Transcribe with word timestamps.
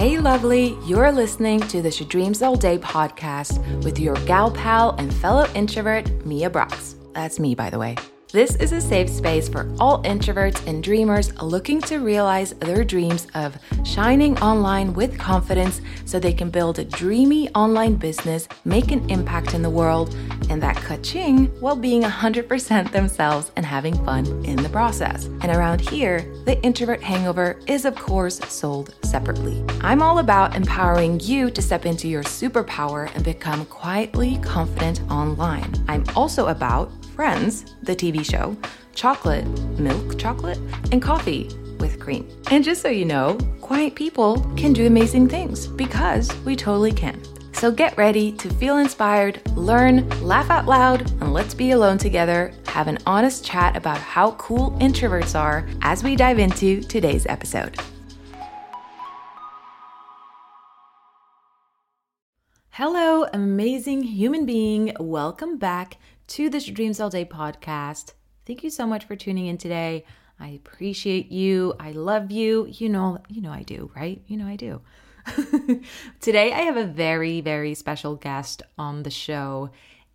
Hey, 0.00 0.18
lovely, 0.18 0.78
you're 0.86 1.12
listening 1.12 1.60
to 1.68 1.82
the 1.82 1.90
She 1.90 2.06
Dreams 2.06 2.40
All 2.40 2.56
Day 2.56 2.78
podcast 2.78 3.84
with 3.84 3.98
your 3.98 4.14
gal 4.24 4.50
pal 4.50 4.92
and 4.96 5.12
fellow 5.12 5.46
introvert, 5.54 6.24
Mia 6.24 6.48
Brox. 6.48 6.96
That's 7.12 7.38
me, 7.38 7.54
by 7.54 7.68
the 7.68 7.78
way. 7.78 7.96
This 8.32 8.54
is 8.56 8.70
a 8.70 8.80
safe 8.80 9.08
space 9.08 9.48
for 9.48 9.68
all 9.80 10.04
introverts 10.04 10.64
and 10.68 10.84
dreamers 10.84 11.36
looking 11.42 11.80
to 11.82 11.98
realize 11.98 12.52
their 12.52 12.84
dreams 12.84 13.26
of 13.34 13.58
shining 13.84 14.38
online 14.38 14.94
with 14.94 15.18
confidence 15.18 15.80
so 16.04 16.20
they 16.20 16.32
can 16.32 16.48
build 16.48 16.78
a 16.78 16.84
dreamy 16.84 17.50
online 17.56 17.96
business, 17.96 18.46
make 18.64 18.92
an 18.92 19.10
impact 19.10 19.52
in 19.52 19.62
the 19.62 19.70
world, 19.70 20.14
and 20.48 20.62
that 20.62 20.76
ka-ching 20.76 21.46
while 21.58 21.74
being 21.74 22.02
100% 22.02 22.92
themselves 22.92 23.50
and 23.56 23.66
having 23.66 23.94
fun 24.04 24.24
in 24.44 24.62
the 24.62 24.68
process. 24.68 25.24
And 25.24 25.46
around 25.46 25.80
here, 25.80 26.20
the 26.44 26.56
introvert 26.62 27.02
hangover 27.02 27.58
is, 27.66 27.84
of 27.84 27.96
course, 27.96 28.38
sold 28.48 28.94
separately. 29.02 29.64
I'm 29.80 30.02
all 30.02 30.20
about 30.20 30.54
empowering 30.54 31.18
you 31.18 31.50
to 31.50 31.60
step 31.60 31.84
into 31.84 32.06
your 32.06 32.22
superpower 32.22 33.12
and 33.16 33.24
become 33.24 33.64
quietly 33.66 34.38
confident 34.38 35.00
online. 35.10 35.74
I'm 35.88 36.04
also 36.14 36.46
about 36.46 36.92
Friends, 37.14 37.74
the 37.82 37.94
TV 37.94 38.24
show, 38.24 38.56
chocolate, 38.94 39.46
milk 39.78 40.18
chocolate, 40.18 40.58
and 40.92 41.02
coffee 41.02 41.50
with 41.78 41.98
cream. 41.98 42.28
And 42.50 42.64
just 42.64 42.82
so 42.82 42.88
you 42.88 43.04
know, 43.04 43.36
quiet 43.60 43.94
people 43.94 44.40
can 44.56 44.72
do 44.72 44.86
amazing 44.86 45.28
things 45.28 45.66
because 45.66 46.34
we 46.38 46.56
totally 46.56 46.92
can. 46.92 47.20
So 47.52 47.70
get 47.70 47.96
ready 47.98 48.32
to 48.32 48.48
feel 48.54 48.78
inspired, 48.78 49.46
learn, 49.56 50.08
laugh 50.22 50.48
out 50.50 50.66
loud, 50.66 51.10
and 51.20 51.32
let's 51.32 51.52
be 51.52 51.72
alone 51.72 51.98
together, 51.98 52.54
have 52.66 52.88
an 52.88 52.98
honest 53.06 53.44
chat 53.44 53.76
about 53.76 53.98
how 53.98 54.32
cool 54.32 54.70
introverts 54.80 55.38
are 55.38 55.68
as 55.82 56.02
we 56.02 56.16
dive 56.16 56.38
into 56.38 56.80
today's 56.80 57.26
episode. 57.26 57.78
Hello, 62.70 63.26
amazing 63.34 64.04
human 64.04 64.46
being. 64.46 64.96
Welcome 64.98 65.58
back 65.58 65.98
to 66.30 66.48
the 66.48 66.60
Dreams 66.60 67.00
All 67.00 67.10
Day 67.10 67.24
podcast. 67.24 68.12
Thank 68.46 68.62
you 68.62 68.70
so 68.70 68.86
much 68.86 69.04
for 69.04 69.16
tuning 69.16 69.46
in 69.46 69.58
today. 69.58 70.04
I 70.38 70.50
appreciate 70.50 71.32
you. 71.32 71.74
I 71.80 71.90
love 71.90 72.30
you. 72.30 72.68
You 72.70 72.88
know, 72.88 73.18
you 73.28 73.42
know 73.42 73.50
I 73.50 73.64
do, 73.64 73.90
right? 73.96 74.22
You 74.28 74.36
know 74.36 74.46
I 74.46 74.54
do. 74.54 74.80
today 76.20 76.52
I 76.52 76.60
have 76.60 76.76
a 76.76 76.86
very, 76.86 77.40
very 77.40 77.74
special 77.74 78.14
guest 78.14 78.62
on 78.78 79.02
the 79.02 79.10
show, 79.10 79.70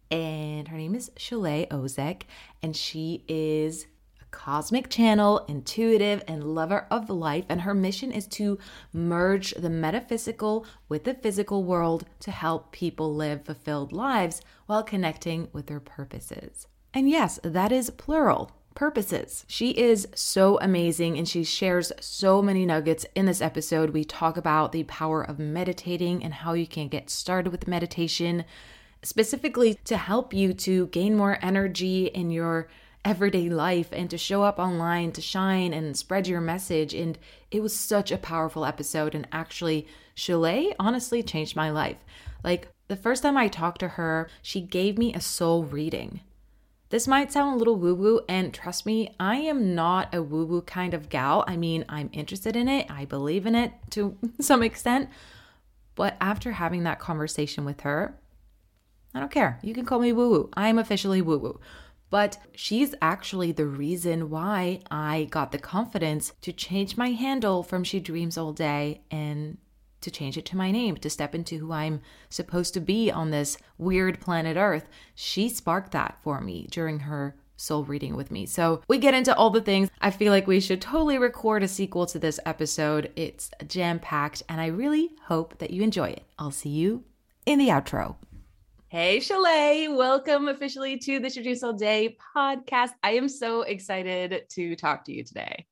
and 0.10 0.70
her 0.70 0.78
name 0.78 0.96
is 0.96 1.12
Shule 1.18 1.68
Ozek, 1.68 2.22
and 2.64 2.78
she 2.78 3.26
is 3.28 3.86
cosmic 4.36 4.90
channel, 4.90 5.46
intuitive, 5.48 6.22
and 6.28 6.44
lover 6.54 6.86
of 6.92 7.10
life. 7.10 7.46
And 7.48 7.62
her 7.62 7.74
mission 7.74 8.12
is 8.12 8.28
to 8.28 8.60
merge 8.92 9.52
the 9.54 9.70
metaphysical 9.70 10.66
with 10.90 11.06
the 11.06 11.14
physical 11.14 11.64
world 11.64 12.06
to 12.20 12.32
help 12.32 12.74
people 12.74 13.16
live 13.16 13.46
fulfilled 13.46 13.94
lives 13.94 14.42
while 14.66 14.84
connecting 14.84 15.48
with 15.54 15.68
their 15.68 15.80
purposes. 15.80 16.68
And 16.94 17.10
yes, 17.10 17.40
that 17.44 17.72
is 17.72 17.90
plural 17.92 18.52
purposes. 18.76 19.46
She 19.48 19.70
is 19.72 20.06
so 20.14 20.60
amazing 20.60 21.18
and 21.18 21.28
she 21.28 21.46
shares 21.46 21.94
so 22.02 22.42
many 22.42 22.66
nuggets 22.66 23.06
in 23.16 23.28
this 23.28 23.42
episode. 23.42 23.92
We 23.92 24.04
talk 24.04 24.36
about 24.36 24.74
the 24.74 24.84
power 24.84 25.24
of 25.24 25.40
meditating 25.40 26.26
and 26.26 26.34
how 26.34 26.54
you 26.54 26.68
can 26.68 26.90
get 26.90 27.10
started 27.10 27.52
with 27.52 27.70
meditation, 27.70 28.44
specifically 29.02 29.80
to 29.86 29.96
help 29.96 30.34
you 30.34 30.54
to 30.54 30.88
gain 30.88 31.16
more 31.16 31.40
energy 31.42 32.08
in 32.08 32.32
your 32.32 32.68
everyday 33.06 33.48
life 33.48 33.90
and 33.92 34.10
to 34.10 34.18
show 34.18 34.44
up 34.44 34.60
online 34.60 35.12
to 35.14 35.22
shine 35.22 35.74
and 35.74 35.96
spread 35.96 36.28
your 36.28 36.42
message. 36.42 36.94
And 36.94 37.18
it 37.52 37.62
was 37.62 37.74
such 37.78 38.12
a 38.12 38.18
powerful 38.18 38.66
episode. 38.66 39.16
And 39.16 39.28
actually, 39.32 39.88
Shule 40.16 40.74
honestly 40.80 41.24
changed 41.24 41.56
my 41.56 41.70
life. 41.70 41.98
Like 42.44 42.68
the 42.88 42.96
first 42.96 43.24
time 43.24 43.38
I 43.38 43.48
talked 43.48 43.80
to 43.80 43.90
her, 43.90 44.30
she 44.42 44.60
gave 44.60 44.98
me 44.98 45.14
a 45.14 45.22
soul 45.22 45.64
reading. 45.64 46.22
This 46.90 47.08
might 47.08 47.32
sound 47.32 47.56
a 47.56 47.58
little 47.58 47.76
woo 47.76 47.96
woo, 47.96 48.22
and 48.30 48.54
trust 48.54 48.86
me, 48.86 49.16
I 49.20 49.38
am 49.38 49.74
not 49.74 50.14
a 50.14 50.22
woo 50.22 50.46
woo 50.46 50.62
kind 50.62 50.94
of 50.94 51.10
gal. 51.10 51.44
I 51.48 51.58
mean, 51.58 51.84
I'm 51.90 52.12
interested 52.14 52.56
in 52.56 52.70
it, 52.70 52.90
I 52.92 53.06
believe 53.06 53.48
in 53.48 53.56
it 53.56 53.74
to 53.92 54.18
some 54.40 54.62
extent. 54.62 55.10
But 55.96 56.16
after 56.22 56.52
having 56.52 56.84
that 56.84 57.00
conversation 57.00 57.66
with 57.66 57.82
her, 57.82 58.16
I 59.16 59.20
don't 59.20 59.32
care. 59.32 59.60
You 59.64 59.74
can 59.74 59.86
call 59.86 60.00
me 60.00 60.14
woo 60.14 60.30
woo. 60.30 60.50
I 60.54 60.68
am 60.68 60.78
officially 60.78 61.22
woo 61.22 61.38
woo. 61.40 61.60
But 62.10 62.38
she's 62.54 62.96
actually 63.02 63.52
the 63.52 63.66
reason 63.66 64.30
why 64.30 64.82
I 64.90 65.28
got 65.32 65.52
the 65.52 65.58
confidence 65.58 66.34
to 66.42 66.54
change 66.54 66.98
my 66.98 67.12
handle 67.12 67.64
from 67.64 67.84
She 67.84 68.00
Dreams 68.00 68.38
All 68.38 68.54
Day 68.54 69.02
and 69.12 69.58
to 70.02 70.12
change 70.12 70.38
it 70.38 70.46
to 70.46 70.58
my 70.58 70.72
name, 70.72 70.98
to 70.98 71.10
step 71.10 71.34
into 71.34 71.58
who 71.58 71.72
I'm 71.72 72.00
supposed 72.30 72.74
to 72.76 72.80
be 72.80 73.10
on 73.10 73.32
this 73.32 73.58
weird 73.78 74.20
planet 74.22 74.56
Earth. 74.56 74.88
She 75.16 75.50
sparked 75.50 75.92
that 75.94 76.20
for 76.24 76.40
me 76.40 76.68
during 76.70 77.00
her 77.00 77.36
soul 77.58 77.84
reading 77.86 78.16
with 78.16 78.32
me. 78.32 78.46
So 78.46 78.82
we 78.88 78.98
get 78.98 79.14
into 79.14 79.36
all 79.36 79.50
the 79.50 79.62
things. 79.62 79.90
I 80.00 80.12
feel 80.12 80.32
like 80.32 80.46
we 80.46 80.60
should 80.60 80.82
totally 80.82 81.18
record 81.18 81.64
a 81.64 81.68
sequel 81.68 82.06
to 82.08 82.20
this 82.20 82.40
episode. 82.46 83.12
It's 83.16 83.50
jam 83.68 84.00
packed, 84.00 84.44
and 84.48 84.62
I 84.62 84.68
really 84.68 85.12
hope 85.24 85.58
that 85.58 85.72
you 85.72 85.82
enjoy 85.82 86.10
it. 86.10 86.24
I'll 86.38 86.52
see 86.52 86.70
you 86.70 87.04
in 87.46 87.58
the 87.58 87.70
outro. 87.70 88.16
Hey, 88.88 89.18
Shule, 89.18 89.98
welcome 89.98 90.48
officially 90.48 91.00
to 91.00 91.20
the 91.20 91.60
All 91.64 91.74
Day 91.74 92.16
podcast. 92.38 92.92
I 93.02 93.12
am 93.12 93.28
so 93.28 93.64
excited 93.64 94.44
to 94.52 94.76
talk 94.76 95.06
to 95.06 95.12
you 95.12 95.24
today. 95.24 95.66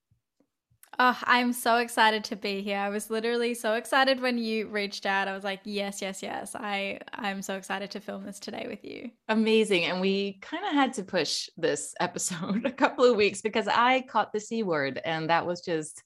Oh, 0.98 1.18
I'm 1.24 1.54
so 1.54 1.78
excited 1.78 2.24
to 2.26 2.36
be 2.36 2.64
here. 2.64 2.80
I 2.80 2.90
was 2.90 3.12
literally 3.12 3.54
so 3.54 3.76
excited 3.76 4.20
when 4.20 4.40
you 4.40 4.68
reached 4.68 5.06
out. 5.06 5.28
I 5.28 5.34
was 5.34 5.44
like, 5.44 5.62
yes, 5.64 6.02
yes, 6.02 6.24
yes. 6.24 6.56
I 6.56 7.00
I'm 7.14 7.44
so 7.44 7.56
excited 7.56 7.92
to 7.92 8.00
film 8.00 8.26
this 8.26 8.40
today 8.40 8.66
with 8.68 8.84
you. 8.84 9.12
Amazing. 9.30 9.86
And 9.86 10.02
we 10.02 10.40
kind 10.42 10.66
of 10.66 10.74
had 10.74 10.94
to 10.94 11.04
push 11.04 11.50
this 11.56 11.94
episode 12.00 12.66
a 12.66 12.72
couple 12.72 13.06
of 13.06 13.16
weeks 13.16 13.42
because 13.42 13.68
I 13.68 14.02
caught 14.02 14.34
the 14.34 14.40
C 14.40 14.64
word 14.64 15.00
and 15.06 15.30
that 15.30 15.46
was 15.46 15.62
just 15.62 16.02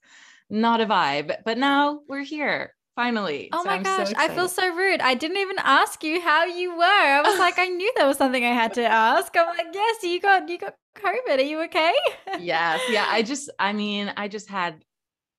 not 0.50 0.82
a 0.82 0.86
vibe. 0.86 1.38
But 1.46 1.58
now 1.58 2.02
we're 2.10 2.24
here 2.24 2.74
finally. 2.98 3.48
Oh 3.54 3.64
so 3.64 3.70
my 3.70 3.76
I'm 3.76 3.84
gosh, 3.84 4.10
so 4.10 4.14
I 4.18 4.28
feel 4.28 4.50
so 4.50 4.76
rude. 4.76 5.00
I 5.00 5.14
didn't 5.14 5.38
even 5.38 5.58
ask 5.60 6.04
you 6.04 6.20
how 6.20 6.46
you 6.46 6.76
were. 6.76 6.84
I 6.84 7.22
was 7.24 7.38
like, 7.40 7.60
I 7.60 7.68
knew 7.68 7.90
there 7.96 8.08
was 8.08 8.18
something 8.18 8.44
I 8.44 8.54
had 8.54 8.74
to 8.74 8.84
ask. 8.84 9.34
I'm 9.38 9.56
like, 9.56 9.68
yes, 9.72 10.04
you 10.04 10.20
got 10.20 10.50
you 10.50 10.58
got 10.58 10.74
COVID. 10.96 11.38
Are 11.38 11.42
you 11.42 11.62
okay? 11.66 11.94
yes. 12.40 12.82
Yeah. 12.90 13.06
I 13.08 13.22
just, 13.32 13.50
I 13.60 13.72
mean, 13.72 14.12
I 14.18 14.28
just 14.28 14.50
had 14.50 14.84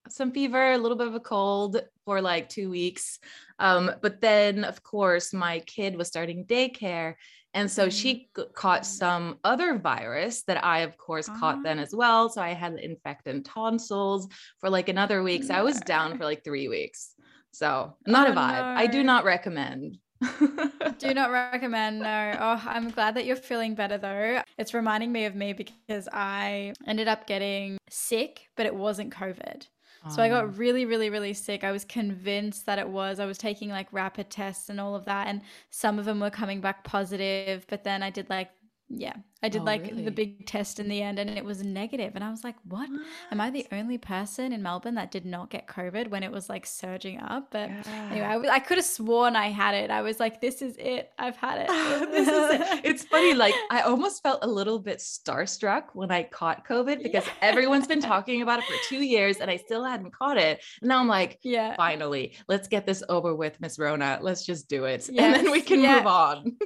some 0.09 0.31
fever, 0.31 0.73
a 0.73 0.79
little 0.79 0.97
bit 0.97 1.09
of 1.09 1.15
a 1.15 1.21
cold 1.21 1.83
for 2.05 2.23
like 2.23 2.49
two 2.49 2.71
weeks. 2.71 3.19
Um, 3.59 3.91
but 4.01 4.21
then, 4.21 4.65
of 4.65 4.83
course, 4.83 5.35
my 5.35 5.59
kid 5.61 5.97
was 5.97 6.07
starting 6.09 6.47
daycare. 6.47 7.15
And 7.55 7.69
so 7.69 7.91
she 7.91 8.29
mm. 8.37 8.55
caught 8.55 8.87
some 8.87 9.39
other 9.43 9.79
virus 9.79 10.43
that 10.45 10.65
I, 10.65 10.81
of 10.81 10.97
course, 10.97 11.29
caught 11.41 11.65
then 11.65 11.81
as 11.81 11.93
well. 11.93 12.29
So 12.29 12.41
I 12.41 12.51
had 12.51 12.75
infected 12.75 13.45
tonsils 13.45 14.29
for 14.61 14.71
like 14.71 14.89
another 14.89 15.25
week. 15.25 15.43
So 15.43 15.55
I 15.55 15.63
was 15.63 15.81
down 15.81 16.17
for 16.17 16.25
like 16.25 16.45
three 16.45 16.69
weeks. 16.69 17.15
So 17.59 17.93
not 18.07 18.29
oh, 18.29 18.33
a 18.33 18.35
vibe. 18.37 18.53
No. 18.53 18.81
I 18.81 18.87
do 18.87 19.03
not 19.03 19.25
recommend. 19.25 19.99
do 20.99 21.13
not 21.13 21.33
recommend. 21.33 21.99
No. 21.99 22.37
Oh, 22.39 22.63
I'm 22.65 22.89
glad 22.91 23.17
that 23.17 23.27
you're 23.27 23.35
feeling 23.35 23.75
better 23.75 23.99
though. 23.99 24.43
It's 24.59 24.75
reminding 24.75 25.11
me 25.11 25.25
of 25.25 25.35
me 25.35 25.55
because 25.55 26.09
I 26.13 26.75
ended 26.87 27.09
up 27.09 27.27
getting 27.27 27.77
sick, 27.91 28.49
but 28.57 28.67
it 28.67 28.77
wasn't 28.77 29.13
COVID. 29.13 29.67
So 30.15 30.23
I 30.23 30.29
got 30.29 30.45
oh. 30.45 30.47
really, 30.47 30.85
really, 30.85 31.11
really 31.11 31.35
sick. 31.35 31.65
I 31.65 31.73
was 31.73 31.85
convinced 31.85 32.67
that 32.67 32.79
it 32.79 32.89
was. 32.89 33.19
I 33.19 33.27
was 33.27 33.37
taking 33.37 33.71
like 33.71 33.93
rapid 33.93 34.31
tests 34.31 34.69
and 34.69 34.81
all 34.81 34.95
of 34.95 35.05
that, 35.07 35.27
and 35.27 35.43
some 35.71 35.99
of 35.99 36.05
them 36.05 36.21
were 36.21 36.31
coming 36.31 36.61
back 36.61 36.85
positive. 36.85 37.67
But 37.69 37.83
then 37.83 38.05
I 38.05 38.11
did 38.11 38.31
like 38.31 38.51
yeah, 38.89 39.15
I 39.43 39.49
did 39.49 39.63
oh, 39.63 39.65
like 39.65 39.83
really? 39.83 40.05
the 40.05 40.11
big 40.11 40.47
test 40.47 40.81
in 40.81 40.89
the 40.89 41.03
end 41.03 41.19
and 41.19 41.31
it 41.31 41.45
was 41.45 41.63
negative. 41.63 42.13
And 42.15 42.25
I 42.25 42.31
was 42.31 42.43
like, 42.45 42.57
what? 42.65 42.79
what? 42.79 43.01
Am 43.31 43.41
I 43.41 43.51
the 43.51 43.67
only 43.73 43.99
person 43.99 44.53
in 44.53 44.63
Melbourne 44.63 44.95
that 44.95 45.11
did 45.11 45.25
not 45.25 45.51
get 45.51 45.67
COVID 45.67 46.09
when 46.09 46.23
it 46.23 46.31
was 46.31 46.49
like 46.49 46.67
surging 46.67 47.21
up? 47.21 47.49
But 47.51 47.71
yeah. 47.71 48.09
anyway, 48.11 48.49
I, 48.49 48.55
I 48.55 48.59
could 48.61 48.79
have 48.79 48.87
sworn 48.87 49.37
I 49.37 49.49
had 49.49 49.75
it. 49.75 49.91
I 49.91 50.03
was 50.03 50.21
like, 50.21 50.41
this 50.41 50.63
is 50.63 50.77
it. 50.79 51.11
I've 51.19 51.37
had 51.37 51.63
it. 51.63 51.69
this 52.11 52.29
is 52.29 52.61
it. 52.61 52.85
It's 52.89 53.05
funny. 53.05 53.35
Like, 53.35 53.55
I 53.71 53.83
almost 53.83 54.23
felt 54.23 54.41
a 54.43 54.47
little 54.47 54.79
bit 54.79 54.99
starstruck 54.99 55.85
when 55.93 56.11
I 56.11 56.23
caught 56.23 56.67
COVID 56.67 57.03
because 57.03 57.27
yeah. 57.27 57.33
everyone's 57.43 57.87
been 57.87 58.01
talking 58.01 58.43
about 58.43 58.61
it 58.61 58.65
for 58.65 58.75
two 58.85 59.03
years 59.03 59.39
and 59.39 59.51
I 59.51 59.57
still 59.57 59.85
hadn't 59.85 60.13
caught 60.13 60.39
it. 60.39 60.63
And 60.81 60.89
now 60.89 61.01
I'm 61.01 61.09
like, 61.09 61.39
yeah, 61.43 61.77
finally, 61.77 62.35
let's 62.49 62.69
get 62.69 62.87
this 62.87 63.03
over 63.09 63.35
with, 63.35 63.61
Miss 63.61 63.79
Rona. 63.79 64.19
Let's 64.23 64.47
just 64.47 64.69
do 64.69 64.85
it. 64.85 65.09
Yes. 65.11 65.37
And 65.37 65.47
then 65.47 65.53
we 65.53 65.61
can 65.61 65.81
move 65.83 66.07
on. 66.07 66.57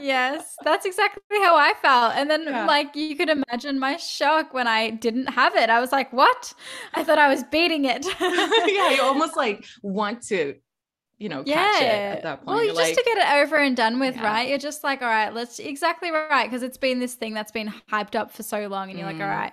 yes, 0.00 0.54
that's 0.62 0.86
exactly 0.86 1.38
how 1.38 1.56
I 1.56 1.74
felt. 1.80 2.14
And 2.22 2.30
then 2.30 2.44
yeah. 2.44 2.66
like 2.66 2.94
you 2.94 3.16
could 3.16 3.28
imagine 3.28 3.80
my 3.80 3.96
shock 3.96 4.54
when 4.54 4.68
I 4.68 4.90
didn't 4.90 5.26
have 5.26 5.56
it. 5.56 5.70
I 5.70 5.80
was 5.80 5.90
like, 5.90 6.12
"What?" 6.12 6.54
I 6.94 7.02
thought 7.02 7.18
I 7.18 7.26
was 7.26 7.42
beating 7.42 7.84
it. 7.84 8.06
yeah, 8.20 8.90
you 8.90 9.02
almost 9.02 9.36
like 9.36 9.64
want 9.82 10.22
to 10.28 10.54
you 11.18 11.28
know, 11.28 11.44
yeah. 11.46 11.54
catch 11.54 11.82
it 11.82 11.86
at 11.86 12.22
that 12.24 12.36
point. 12.38 12.46
Well, 12.48 12.64
You're 12.64 12.74
just 12.74 12.96
like, 12.96 12.96
to 12.96 13.04
get 13.04 13.18
it 13.18 13.42
over 13.44 13.56
and 13.56 13.76
done 13.76 14.00
with, 14.00 14.16
yeah. 14.16 14.24
right? 14.24 14.48
You're 14.48 14.58
just 14.58 14.82
like, 14.82 15.02
all 15.02 15.08
right, 15.08 15.32
let's 15.32 15.60
exactly 15.60 16.10
right, 16.10 16.50
because 16.50 16.64
it's 16.64 16.76
been 16.76 16.98
this 16.98 17.14
thing 17.14 17.32
that's 17.32 17.52
been 17.52 17.72
hyped 17.92 18.16
up 18.16 18.32
for 18.32 18.42
so 18.42 18.66
long, 18.66 18.90
and 18.90 18.98
you're 18.98 19.08
mm. 19.08 19.12
like, 19.12 19.22
all 19.22 19.28
mm. 19.28 19.38
right, 19.38 19.52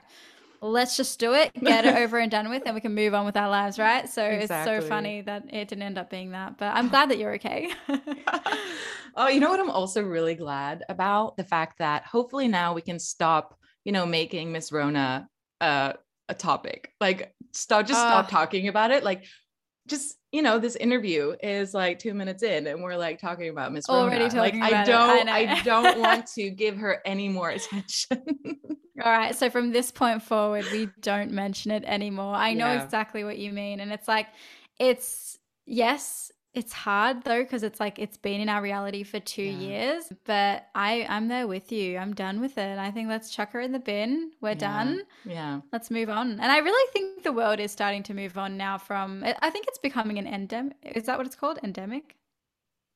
let's 0.61 0.97
just 0.97 1.19
do 1.19 1.33
it, 1.33 1.51
get 1.53 1.85
it 1.85 1.95
over 1.95 2.17
and 2.17 2.31
done 2.31 2.49
with, 2.49 2.63
and 2.65 2.75
we 2.75 2.81
can 2.81 2.93
move 2.93 3.13
on 3.13 3.25
with 3.25 3.37
our 3.37 3.49
lives, 3.49 3.79
right? 3.79 4.07
So 4.09 4.23
exactly. 4.23 4.75
it's 4.75 4.83
so 4.83 4.87
funny 4.87 5.21
that 5.21 5.45
it 5.53 5.67
didn't 5.67 5.83
end 5.83 5.97
up 5.97 6.09
being 6.09 6.31
that, 6.31 6.57
but 6.57 6.75
I'm 6.75 6.89
glad 6.89 7.09
that 7.09 7.17
you're 7.17 7.33
okay. 7.35 7.71
oh, 9.15 9.27
you 9.27 9.39
know 9.39 9.49
what? 9.49 9.59
I'm 9.59 9.69
also 9.69 10.01
really 10.01 10.35
glad 10.35 10.83
about 10.89 11.37
the 11.37 11.43
fact 11.43 11.79
that 11.79 12.05
hopefully 12.05 12.47
now 12.47 12.73
we 12.73 12.81
can 12.81 12.99
stop, 12.99 13.57
you 13.85 13.91
know, 13.91 14.05
making 14.05 14.51
Miss 14.51 14.71
Rona 14.71 15.27
uh, 15.61 15.93
a 16.27 16.33
topic. 16.33 16.91
Like, 16.99 17.33
stop, 17.53 17.87
just 17.87 17.99
uh, 17.99 18.09
stop 18.09 18.29
talking 18.29 18.67
about 18.67 18.91
it. 18.91 19.03
Like, 19.03 19.23
just 19.87 20.18
you 20.31 20.43
know, 20.43 20.59
this 20.59 20.75
interview 20.75 21.35
is 21.41 21.73
like 21.73 21.97
two 21.97 22.13
minutes 22.13 22.43
in, 22.43 22.67
and 22.67 22.83
we're 22.83 22.97
like 22.97 23.19
talking 23.19 23.49
about 23.49 23.73
Miss 23.73 23.85
Rona. 23.89 24.01
Already 24.01 24.29
talking 24.29 24.59
like, 24.59 24.71
about 24.71 24.87
I 24.87 24.91
don't. 24.91 25.29
I, 25.29 25.39
I 25.53 25.61
don't 25.63 25.99
want 25.99 26.27
to 26.35 26.49
give 26.51 26.77
her 26.77 27.01
any 27.03 27.29
more 27.29 27.49
attention. 27.49 28.23
All 29.03 29.11
right. 29.11 29.35
So 29.35 29.49
from 29.49 29.71
this 29.71 29.91
point 29.91 30.21
forward, 30.21 30.65
we 30.71 30.89
don't 31.01 31.31
mention 31.31 31.71
it 31.71 31.83
anymore. 31.85 32.35
I 32.35 32.53
know 32.53 32.67
yeah. 32.67 32.83
exactly 32.83 33.23
what 33.23 33.39
you 33.39 33.51
mean, 33.51 33.79
and 33.79 33.91
it's 33.91 34.07
like, 34.07 34.27
it's 34.79 35.39
yes, 35.65 36.31
it's 36.59 36.73
hard 36.73 37.23
though 37.23 37.41
because 37.41 37.63
it's 37.63 37.79
like 37.79 37.97
it's 37.97 38.17
been 38.17 38.41
in 38.41 38.49
our 38.49 38.61
reality 38.61 39.03
for 39.03 39.19
two 39.21 39.41
yeah. 39.41 39.67
years, 39.67 40.11
but 40.25 40.67
I 40.75 41.05
I'm 41.07 41.29
there 41.29 41.47
with 41.47 41.71
you. 41.71 41.97
I'm 41.97 42.13
done 42.13 42.41
with 42.41 42.57
it. 42.57 42.77
I 42.77 42.91
think 42.91 43.07
let's 43.07 43.29
chuck 43.29 43.53
her 43.53 43.61
in 43.61 43.71
the 43.71 43.79
bin. 43.79 44.31
We're 44.41 44.49
yeah. 44.49 44.55
done. 44.55 45.01
Yeah. 45.23 45.61
Let's 45.71 45.89
move 45.89 46.09
on. 46.09 46.31
And 46.31 46.51
I 46.51 46.57
really 46.57 46.91
think 46.91 47.23
the 47.23 47.31
world 47.31 47.61
is 47.61 47.71
starting 47.71 48.03
to 48.03 48.13
move 48.13 48.37
on 48.37 48.57
now. 48.57 48.77
From 48.77 49.23
I 49.41 49.49
think 49.49 49.67
it's 49.69 49.77
becoming 49.77 50.19
an 50.19 50.27
endemic. 50.27 50.75
Is 50.83 51.05
that 51.05 51.17
what 51.17 51.25
it's 51.25 51.37
called? 51.37 51.59
Endemic. 51.63 52.17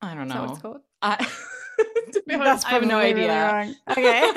I 0.02 0.14
don't 0.14 0.28
know. 0.28 0.34
Is 0.34 0.40
that 0.40 0.42
what 0.42 0.50
it's 0.50 0.62
called? 0.62 0.80
I, 1.00 1.16
That's 2.26 2.64
I 2.66 2.70
have 2.70 2.84
no 2.84 2.98
idea. 2.98 3.54
Really. 3.54 3.76
Okay. 3.90 4.32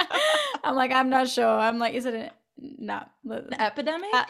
I'm 0.64 0.74
like 0.74 0.92
I'm 0.92 1.10
not 1.10 1.28
sure. 1.28 1.46
I'm 1.46 1.78
like, 1.78 1.92
is 1.92 2.06
it 2.06 2.14
a 2.14 2.30
no? 2.58 3.02
An 3.28 3.52
epidemic? 3.52 4.14
Uh, 4.14 4.24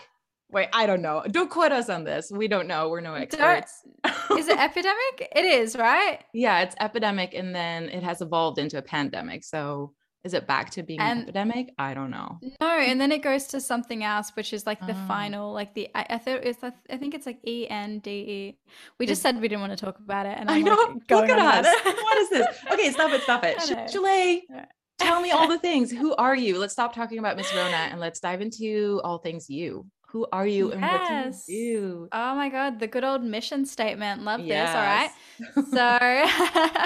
Wait, 0.52 0.68
I 0.72 0.86
don't 0.86 1.00
know. 1.00 1.24
Don't 1.30 1.50
quote 1.50 1.72
us 1.72 1.88
on 1.88 2.04
this. 2.04 2.30
We 2.30 2.46
don't 2.46 2.68
know. 2.68 2.90
We're 2.90 3.00
no 3.00 3.14
experts. 3.14 3.82
is 4.38 4.48
it 4.48 4.58
epidemic? 4.58 5.32
It 5.34 5.44
is, 5.44 5.76
right? 5.76 6.22
Yeah, 6.34 6.60
it's 6.60 6.76
epidemic 6.78 7.32
and 7.34 7.54
then 7.54 7.88
it 7.88 8.02
has 8.02 8.20
evolved 8.20 8.58
into 8.58 8.76
a 8.76 8.82
pandemic. 8.82 9.44
So 9.44 9.94
is 10.24 10.34
it 10.34 10.46
back 10.46 10.70
to 10.70 10.82
being 10.82 11.00
and, 11.00 11.20
an 11.20 11.22
epidemic? 11.24 11.74
I 11.78 11.94
don't 11.94 12.10
know. 12.10 12.38
No, 12.60 12.68
and 12.68 13.00
then 13.00 13.10
it 13.10 13.22
goes 13.22 13.46
to 13.48 13.60
something 13.60 14.04
else, 14.04 14.30
which 14.34 14.52
is 14.52 14.66
like 14.66 14.78
the 14.80 14.92
oh. 14.92 15.06
final, 15.08 15.52
like 15.52 15.74
the 15.74 15.88
I, 15.94 16.06
I 16.10 16.18
thought 16.18 16.44
it's 16.44 16.62
I 16.62 16.96
think 16.96 17.14
it's 17.14 17.26
like 17.26 17.40
E 17.44 17.66
N 17.68 17.98
D 17.98 18.10
E. 18.10 18.58
We 19.00 19.06
just 19.06 19.20
said 19.20 19.40
we 19.40 19.48
didn't 19.48 19.62
want 19.62 19.76
to 19.76 19.84
talk 19.84 19.98
about 19.98 20.26
it, 20.26 20.38
and 20.38 20.48
I'm 20.48 20.58
i 20.58 20.60
know. 20.60 20.76
Like 20.76 21.10
Look 21.10 21.28
at 21.28 21.38
us. 21.38 21.84
what 21.84 22.18
is 22.18 22.30
this? 22.30 22.56
Okay, 22.70 22.92
stop 22.92 23.10
it, 23.10 23.22
stop 23.22 23.42
it. 23.42 23.60
Sh- 23.90 24.54
tell 25.02 25.20
me 25.20 25.30
all 25.30 25.48
the 25.48 25.58
things. 25.68 25.90
Who 25.90 26.14
are 26.14 26.36
you? 26.36 26.58
Let's 26.58 26.72
stop 26.72 26.94
talking 26.94 27.18
about 27.18 27.36
Miss 27.36 27.52
Rona 27.54 27.76
and 27.90 28.00
let's 28.00 28.20
dive 28.20 28.40
into 28.40 29.00
all 29.04 29.18
things 29.18 29.50
you. 29.50 29.86
Who 30.12 30.26
are 30.30 30.46
you 30.46 30.68
yes. 30.68 30.74
and 30.74 30.82
what 30.82 31.32
do 31.46 31.52
you 31.54 31.80
do? 31.80 32.08
Oh 32.12 32.34
my 32.34 32.50
God, 32.50 32.78
the 32.80 32.86
good 32.86 33.02
old 33.02 33.24
mission 33.24 33.64
statement. 33.64 34.22
Love 34.22 34.40
yes. 34.40 35.10
this. 35.40 35.72
All 35.72 35.72
right. 35.72 36.26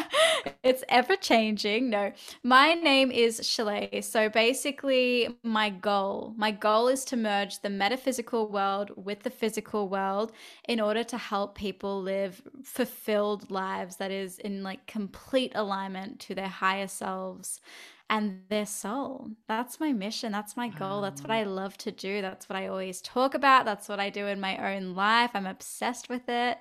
so 0.44 0.52
it's 0.62 0.84
ever 0.88 1.16
changing. 1.16 1.90
No, 1.90 2.12
my 2.44 2.74
name 2.74 3.10
is 3.10 3.40
Shule. 3.40 4.04
So 4.04 4.28
basically, 4.28 5.36
my 5.42 5.70
goal, 5.70 6.34
my 6.36 6.52
goal 6.52 6.86
is 6.86 7.04
to 7.06 7.16
merge 7.16 7.62
the 7.62 7.70
metaphysical 7.70 8.48
world 8.48 8.92
with 8.94 9.24
the 9.24 9.30
physical 9.30 9.88
world 9.88 10.30
in 10.68 10.78
order 10.80 11.02
to 11.02 11.18
help 11.18 11.56
people 11.56 12.00
live 12.00 12.40
fulfilled 12.62 13.50
lives 13.50 13.96
that 13.96 14.12
is 14.12 14.38
in 14.38 14.62
like 14.62 14.86
complete 14.86 15.50
alignment 15.56 16.20
to 16.20 16.36
their 16.36 16.46
higher 16.46 16.86
selves 16.86 17.60
and 18.08 18.42
their 18.48 18.66
soul. 18.66 19.30
That's 19.48 19.80
my 19.80 19.92
mission. 19.92 20.32
That's 20.32 20.56
my 20.56 20.68
goal. 20.68 21.00
That's 21.00 21.22
what 21.22 21.30
I 21.30 21.44
love 21.44 21.76
to 21.78 21.90
do. 21.90 22.22
That's 22.22 22.48
what 22.48 22.56
I 22.56 22.68
always 22.68 23.00
talk 23.00 23.34
about. 23.34 23.64
That's 23.64 23.88
what 23.88 24.00
I 24.00 24.10
do 24.10 24.26
in 24.26 24.40
my 24.40 24.74
own 24.74 24.94
life. 24.94 25.30
I'm 25.34 25.46
obsessed 25.46 26.08
with 26.08 26.28
it. 26.28 26.58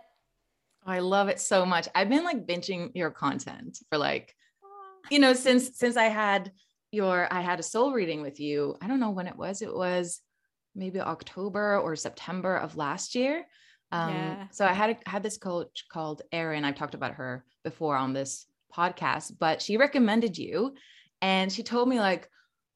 I 0.86 1.00
love 1.00 1.30
it 1.30 1.40
so 1.40 1.66
much. 1.66 1.88
I've 1.96 2.10
been 2.10 2.24
like 2.24 2.46
binging 2.46 2.92
your 2.94 3.12
content 3.12 3.80
for 3.90 3.98
like, 3.98 4.36
you 5.10 5.20
know, 5.20 5.34
since 5.34 5.78
since 5.78 5.98
I 5.98 6.06
had 6.06 6.52
your 6.92 7.28
I 7.32 7.42
had 7.42 7.60
a 7.60 7.64
soul 7.64 7.94
reading 7.94 8.22
with 8.22 8.40
you. 8.40 8.76
I 8.82 8.88
don't 8.88 9.00
know 9.00 9.12
when 9.12 9.28
it 9.28 9.36
was. 9.36 9.62
It 9.62 9.74
was 9.74 10.22
maybe 10.76 11.00
October 11.00 11.80
or 11.80 11.96
September 11.96 12.58
of 12.58 12.78
last 12.78 13.16
year. 13.16 13.46
Um, 13.92 14.14
yeah. 14.14 14.48
So 14.52 14.66
I 14.66 14.74
had 14.74 14.90
a, 14.92 15.10
had 15.10 15.24
this 15.24 15.38
coach 15.38 15.86
called 15.92 16.22
Erin. 16.32 16.66
I've 16.66 16.76
talked 16.76 16.96
about 16.96 17.14
her 17.14 17.46
before 17.64 17.96
on 17.96 18.14
this 18.14 18.46
podcast, 18.76 19.34
but 19.40 19.62
she 19.62 19.78
recommended 19.78 20.38
you 20.38 20.76
and 21.26 21.52
she 21.52 21.64
told 21.64 21.90
me, 21.90 22.00
like, 22.00 22.30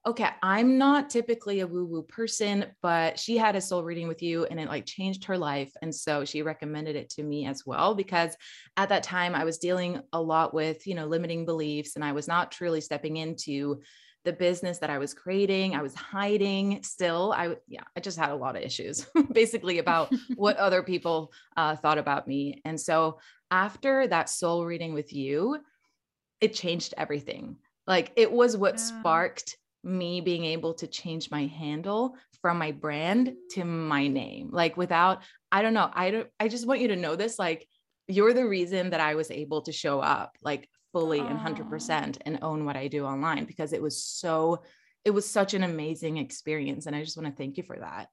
okay, 0.04 0.28
I'm 0.42 0.76
not 0.76 1.08
typically 1.08 1.60
a 1.60 1.68
woo 1.68 1.84
woo 1.84 2.02
person, 2.02 2.66
but 2.82 3.16
she 3.16 3.36
had 3.36 3.54
a 3.54 3.60
soul 3.60 3.84
reading 3.84 4.08
with 4.08 4.24
you 4.24 4.44
and 4.44 4.58
it 4.58 4.66
like 4.66 4.86
changed 4.86 5.22
her 5.26 5.38
life. 5.38 5.70
And 5.82 5.94
so 5.94 6.24
she 6.24 6.42
recommended 6.42 6.96
it 6.96 7.10
to 7.10 7.22
me 7.22 7.46
as 7.46 7.64
well, 7.64 7.94
because 7.94 8.36
at 8.76 8.88
that 8.88 9.04
time 9.04 9.36
I 9.36 9.44
was 9.44 9.58
dealing 9.58 10.02
a 10.12 10.20
lot 10.20 10.52
with, 10.52 10.84
you 10.84 10.96
know, 10.96 11.06
limiting 11.06 11.44
beliefs 11.44 11.94
and 11.94 12.04
I 12.04 12.10
was 12.10 12.26
not 12.26 12.50
truly 12.50 12.80
stepping 12.80 13.18
into 13.18 13.82
the 14.24 14.32
business 14.32 14.78
that 14.78 14.90
I 14.90 14.98
was 14.98 15.14
creating. 15.14 15.76
I 15.76 15.82
was 15.82 15.94
hiding 15.94 16.82
still. 16.82 17.32
I, 17.36 17.54
yeah, 17.68 17.84
I 17.96 18.00
just 18.00 18.18
had 18.18 18.30
a 18.30 18.34
lot 18.34 18.56
of 18.56 18.62
issues 18.62 19.06
basically 19.32 19.78
about 19.78 20.12
what 20.34 20.56
other 20.56 20.82
people 20.82 21.32
uh, 21.56 21.76
thought 21.76 21.98
about 21.98 22.26
me. 22.26 22.60
And 22.64 22.80
so 22.80 23.20
after 23.52 24.08
that 24.08 24.28
soul 24.28 24.66
reading 24.66 24.92
with 24.92 25.12
you, 25.12 25.58
it 26.40 26.52
changed 26.52 26.94
everything. 26.96 27.56
Like 27.90 28.12
it 28.14 28.30
was 28.30 28.56
what 28.56 28.74
yeah. 28.74 29.00
sparked 29.00 29.56
me 29.82 30.20
being 30.20 30.44
able 30.44 30.74
to 30.74 30.86
change 30.86 31.28
my 31.28 31.46
handle 31.46 32.14
from 32.40 32.56
my 32.56 32.70
brand 32.70 33.34
to 33.50 33.64
my 33.64 34.06
name. 34.06 34.50
Like 34.52 34.76
without, 34.76 35.24
I 35.50 35.60
don't 35.60 35.74
know, 35.74 35.90
I 35.92 36.12
don't, 36.12 36.28
I 36.38 36.46
just 36.46 36.68
want 36.68 36.78
you 36.78 36.86
to 36.88 36.96
know 36.96 37.16
this. 37.16 37.36
Like 37.36 37.66
you're 38.06 38.32
the 38.32 38.46
reason 38.46 38.90
that 38.90 39.00
I 39.00 39.16
was 39.16 39.32
able 39.32 39.62
to 39.62 39.72
show 39.72 39.98
up 39.98 40.36
like 40.40 40.68
fully 40.92 41.18
and 41.18 41.36
100% 41.36 42.18
and 42.24 42.38
own 42.42 42.64
what 42.64 42.76
I 42.76 42.86
do 42.86 43.04
online 43.04 43.44
because 43.44 43.72
it 43.72 43.82
was 43.82 44.04
so, 44.04 44.62
it 45.04 45.10
was 45.10 45.28
such 45.28 45.54
an 45.54 45.64
amazing 45.64 46.18
experience. 46.18 46.86
And 46.86 46.94
I 46.94 47.02
just 47.02 47.16
want 47.16 47.28
to 47.28 47.36
thank 47.36 47.56
you 47.56 47.64
for 47.64 47.76
that. 47.76 48.06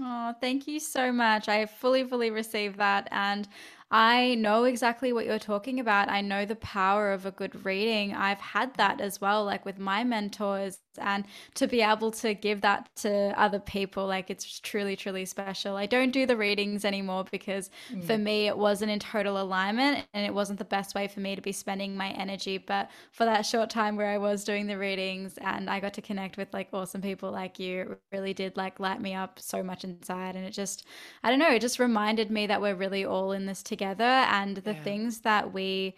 Oh, 0.00 0.34
thank 0.40 0.66
you 0.66 0.80
so 0.80 1.12
much. 1.12 1.48
I 1.48 1.66
fully, 1.66 2.02
fully 2.02 2.30
received 2.32 2.78
that. 2.78 3.06
And 3.12 3.46
I 3.92 4.36
know 4.36 4.64
exactly 4.64 5.12
what 5.12 5.26
you're 5.26 5.40
talking 5.40 5.80
about. 5.80 6.08
I 6.08 6.20
know 6.20 6.44
the 6.44 6.54
power 6.56 7.12
of 7.12 7.26
a 7.26 7.32
good 7.32 7.64
reading. 7.64 8.14
I've 8.14 8.40
had 8.40 8.74
that 8.74 9.00
as 9.00 9.20
well, 9.20 9.44
like 9.44 9.64
with 9.64 9.78
my 9.78 10.04
mentors, 10.04 10.78
and 10.98 11.24
to 11.54 11.66
be 11.66 11.80
able 11.82 12.10
to 12.12 12.34
give 12.34 12.60
that 12.62 12.88
to 12.96 13.32
other 13.40 13.58
people, 13.58 14.06
like 14.06 14.30
it's 14.30 14.60
truly, 14.60 14.96
truly 14.96 15.24
special. 15.24 15.76
I 15.76 15.86
don't 15.86 16.10
do 16.10 16.26
the 16.26 16.36
readings 16.36 16.84
anymore 16.84 17.24
because 17.30 17.70
mm. 17.92 18.04
for 18.04 18.18
me, 18.18 18.46
it 18.46 18.56
wasn't 18.56 18.90
in 18.90 18.98
total 18.98 19.40
alignment 19.40 20.06
and 20.14 20.26
it 20.26 20.34
wasn't 20.34 20.58
the 20.58 20.64
best 20.64 20.94
way 20.94 21.08
for 21.08 21.20
me 21.20 21.36
to 21.36 21.42
be 21.42 21.52
spending 21.52 21.96
my 21.96 22.10
energy. 22.10 22.58
But 22.58 22.90
for 23.12 23.24
that 23.24 23.46
short 23.46 23.70
time 23.70 23.96
where 23.96 24.08
I 24.08 24.18
was 24.18 24.44
doing 24.44 24.66
the 24.66 24.78
readings 24.78 25.38
and 25.38 25.70
I 25.70 25.80
got 25.80 25.94
to 25.94 26.02
connect 26.02 26.36
with 26.36 26.52
like 26.52 26.68
awesome 26.72 27.02
people 27.02 27.30
like 27.30 27.58
you, 27.58 27.80
it 27.82 28.00
really 28.12 28.34
did 28.34 28.56
like 28.56 28.80
light 28.80 29.00
me 29.00 29.14
up 29.14 29.38
so 29.38 29.62
much 29.62 29.84
inside. 29.84 30.36
And 30.36 30.44
it 30.44 30.52
just, 30.52 30.86
I 31.22 31.30
don't 31.30 31.38
know, 31.38 31.50
it 31.50 31.60
just 31.60 31.78
reminded 31.78 32.30
me 32.30 32.46
that 32.46 32.60
we're 32.60 32.74
really 32.74 33.04
all 33.04 33.32
in 33.32 33.46
this 33.46 33.62
together 33.62 34.04
and 34.04 34.56
the 34.58 34.72
yeah. 34.72 34.82
things 34.82 35.20
that 35.20 35.52
we 35.52 35.94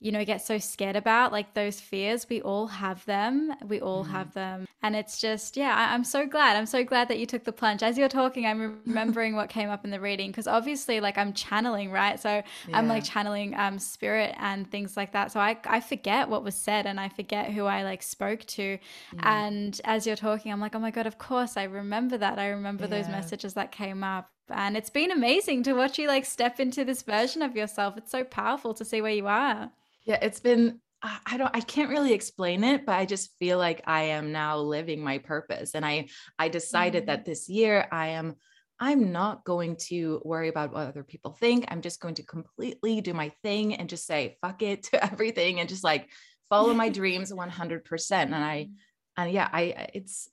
you 0.00 0.12
know 0.12 0.24
get 0.24 0.40
so 0.40 0.58
scared 0.58 0.94
about 0.94 1.32
like 1.32 1.54
those 1.54 1.80
fears 1.80 2.26
we 2.28 2.40
all 2.42 2.66
have 2.68 3.04
them 3.06 3.52
we 3.66 3.80
all 3.80 4.04
mm. 4.04 4.10
have 4.10 4.32
them 4.32 4.66
and 4.82 4.94
it's 4.94 5.20
just 5.20 5.56
yeah 5.56 5.74
I, 5.74 5.94
am 5.94 6.04
so 6.04 6.26
glad 6.26 6.56
i'm 6.56 6.66
so 6.66 6.84
glad 6.84 7.08
that 7.08 7.18
you 7.18 7.26
took 7.26 7.44
the 7.44 7.52
plunge 7.52 7.82
as 7.82 7.98
you're 7.98 8.08
talking 8.08 8.46
i'm 8.46 8.80
remembering 8.86 9.34
what 9.34 9.48
came 9.48 9.70
up 9.70 9.84
in 9.84 9.90
the 9.90 10.00
reading 10.00 10.30
because 10.30 10.46
obviously 10.46 11.00
like 11.00 11.18
i'm 11.18 11.32
channeling 11.32 11.90
right 11.90 12.20
so 12.20 12.28
yeah. 12.28 12.78
i'm 12.78 12.86
like 12.86 13.02
channeling 13.02 13.54
um 13.56 13.78
spirit 13.78 14.36
and 14.38 14.70
things 14.70 14.96
like 14.96 15.12
that 15.12 15.32
so 15.32 15.40
i 15.40 15.56
i 15.66 15.80
forget 15.80 16.28
what 16.28 16.44
was 16.44 16.54
said 16.54 16.86
and 16.86 17.00
i 17.00 17.08
forget 17.08 17.50
who 17.50 17.64
i 17.64 17.82
like 17.82 18.02
spoke 18.02 18.40
to 18.44 18.78
mm. 19.14 19.26
and 19.26 19.80
as 19.84 20.06
you're 20.06 20.16
talking 20.16 20.52
i'm 20.52 20.60
like 20.60 20.76
oh 20.76 20.80
my 20.80 20.92
god 20.92 21.06
of 21.06 21.18
course 21.18 21.56
i 21.56 21.64
remember 21.64 22.16
that 22.16 22.38
i 22.38 22.46
remember 22.48 22.84
yeah. 22.84 22.90
those 22.90 23.08
messages 23.08 23.54
that 23.54 23.72
came 23.72 24.04
up 24.04 24.30
and 24.50 24.76
it's 24.76 24.90
been 24.90 25.10
amazing 25.10 25.62
to 25.64 25.74
watch 25.74 25.98
you 25.98 26.08
like 26.08 26.24
step 26.24 26.58
into 26.58 26.82
this 26.82 27.02
version 27.02 27.42
of 27.42 27.54
yourself. 27.54 27.98
It's 27.98 28.10
so 28.10 28.24
powerful 28.24 28.72
to 28.74 28.84
see 28.84 29.02
where 29.02 29.12
you 29.12 29.26
are. 29.26 29.70
Yeah, 30.08 30.18
it's 30.22 30.40
been 30.40 30.80
I 31.02 31.36
don't 31.36 31.54
I 31.54 31.60
can't 31.60 31.90
really 31.90 32.12
explain 32.12 32.64
it, 32.64 32.84
but 32.84 32.96
I 32.96 33.04
just 33.04 33.30
feel 33.38 33.58
like 33.58 33.82
I 33.86 34.04
am 34.04 34.32
now 34.32 34.58
living 34.58 35.00
my 35.00 35.18
purpose 35.18 35.74
and 35.74 35.84
I 35.86 36.08
I 36.38 36.48
decided 36.48 37.04
mm. 37.04 37.06
that 37.06 37.24
this 37.24 37.48
year 37.48 37.86
I 37.92 38.08
am 38.08 38.34
I'm 38.80 39.12
not 39.12 39.44
going 39.44 39.76
to 39.88 40.22
worry 40.24 40.48
about 40.48 40.72
what 40.72 40.86
other 40.86 41.04
people 41.04 41.32
think. 41.32 41.66
I'm 41.68 41.82
just 41.82 42.00
going 42.00 42.14
to 42.14 42.22
completely 42.22 43.00
do 43.00 43.12
my 43.12 43.32
thing 43.42 43.74
and 43.74 43.88
just 43.88 44.06
say 44.06 44.38
fuck 44.40 44.62
it 44.62 44.82
to 44.90 45.04
everything 45.04 45.60
and 45.60 45.68
just 45.68 45.84
like 45.84 46.08
follow 46.48 46.72
my 46.72 46.88
dreams 46.88 47.30
100%. 47.30 48.12
And 48.12 48.34
I 48.34 48.68
mm. 48.70 48.72
and 49.18 49.30
yeah, 49.30 49.48
I 49.52 49.88
it's 49.92 50.28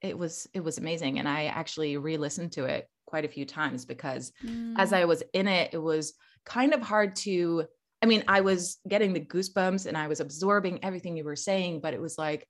it 0.00 0.16
was 0.16 0.46
it 0.54 0.60
was 0.60 0.78
amazing 0.78 1.18
and 1.18 1.28
I 1.28 1.46
actually 1.46 1.96
re-listened 1.96 2.52
to 2.52 2.64
it 2.66 2.88
quite 3.06 3.24
a 3.24 3.28
few 3.28 3.44
times 3.44 3.84
because 3.84 4.32
mm. 4.42 4.76
as 4.78 4.92
I 4.92 5.04
was 5.04 5.22
in 5.34 5.48
it, 5.48 5.74
it 5.74 5.78
was 5.78 6.14
kind 6.44 6.72
of 6.72 6.80
hard 6.80 7.16
to. 7.16 7.66
I 8.06 8.08
mean, 8.08 8.22
I 8.28 8.40
was 8.40 8.78
getting 8.86 9.12
the 9.12 9.20
goosebumps 9.20 9.86
and 9.86 9.98
I 9.98 10.06
was 10.06 10.20
absorbing 10.20 10.78
everything 10.84 11.16
you 11.16 11.24
were 11.24 11.34
saying, 11.34 11.80
but 11.80 11.92
it 11.92 12.00
was 12.00 12.16
like 12.16 12.46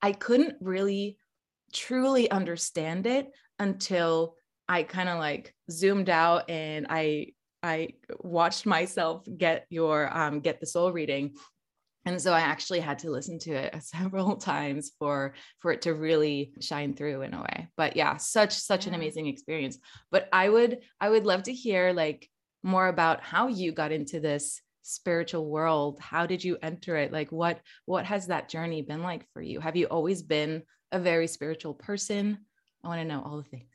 I 0.00 0.12
couldn't 0.12 0.54
really 0.60 1.18
truly 1.72 2.30
understand 2.30 3.08
it 3.08 3.26
until 3.58 4.36
I 4.68 4.84
kind 4.84 5.08
of 5.08 5.18
like 5.18 5.52
zoomed 5.68 6.10
out 6.10 6.48
and 6.48 6.86
I 6.88 7.32
I 7.60 7.94
watched 8.20 8.66
myself 8.66 9.26
get 9.36 9.66
your 9.68 10.16
um, 10.16 10.38
get 10.38 10.60
the 10.60 10.66
soul 10.66 10.92
reading. 10.92 11.34
And 12.06 12.22
so 12.22 12.32
i 12.32 12.40
actually 12.40 12.80
had 12.80 13.00
to 13.00 13.10
listen 13.10 13.40
to 13.40 13.50
it 13.50 13.82
several 13.82 14.36
times 14.36 14.92
for 14.96 15.34
for 15.58 15.72
it 15.72 15.82
to 15.82 15.94
really 15.94 16.52
shine 16.60 16.94
through 16.94 17.22
in 17.22 17.34
a 17.34 17.40
way. 17.40 17.68
But 17.76 17.96
yeah 17.96 18.16
such 18.16 18.52
such 18.52 18.86
an 18.86 18.94
amazing 18.94 19.26
experience. 19.26 19.76
But 20.12 20.28
i 20.32 20.48
would 20.48 20.78
i 21.00 21.10
would 21.10 21.26
love 21.26 21.42
to 21.44 21.52
hear 21.52 21.92
like 21.92 22.30
more 22.62 22.86
about 22.86 23.22
how 23.22 23.48
you 23.48 23.72
got 23.72 23.90
into 23.90 24.20
this 24.20 24.60
spiritual 24.82 25.46
world 25.48 25.98
how 26.00 26.26
did 26.26 26.42
you 26.42 26.56
enter 26.62 26.96
it 26.96 27.12
like 27.12 27.30
what 27.30 27.60
what 27.86 28.04
has 28.04 28.26
that 28.26 28.48
journey 28.48 28.82
been 28.82 29.02
like 29.02 29.26
for 29.32 29.42
you 29.42 29.60
have 29.60 29.76
you 29.76 29.86
always 29.86 30.22
been 30.22 30.62
a 30.92 30.98
very 30.98 31.26
spiritual 31.26 31.74
person 31.74 32.38
i 32.84 32.88
want 32.88 33.00
to 33.00 33.04
know 33.04 33.22
all 33.22 33.36
the 33.36 33.44
things 33.44 33.70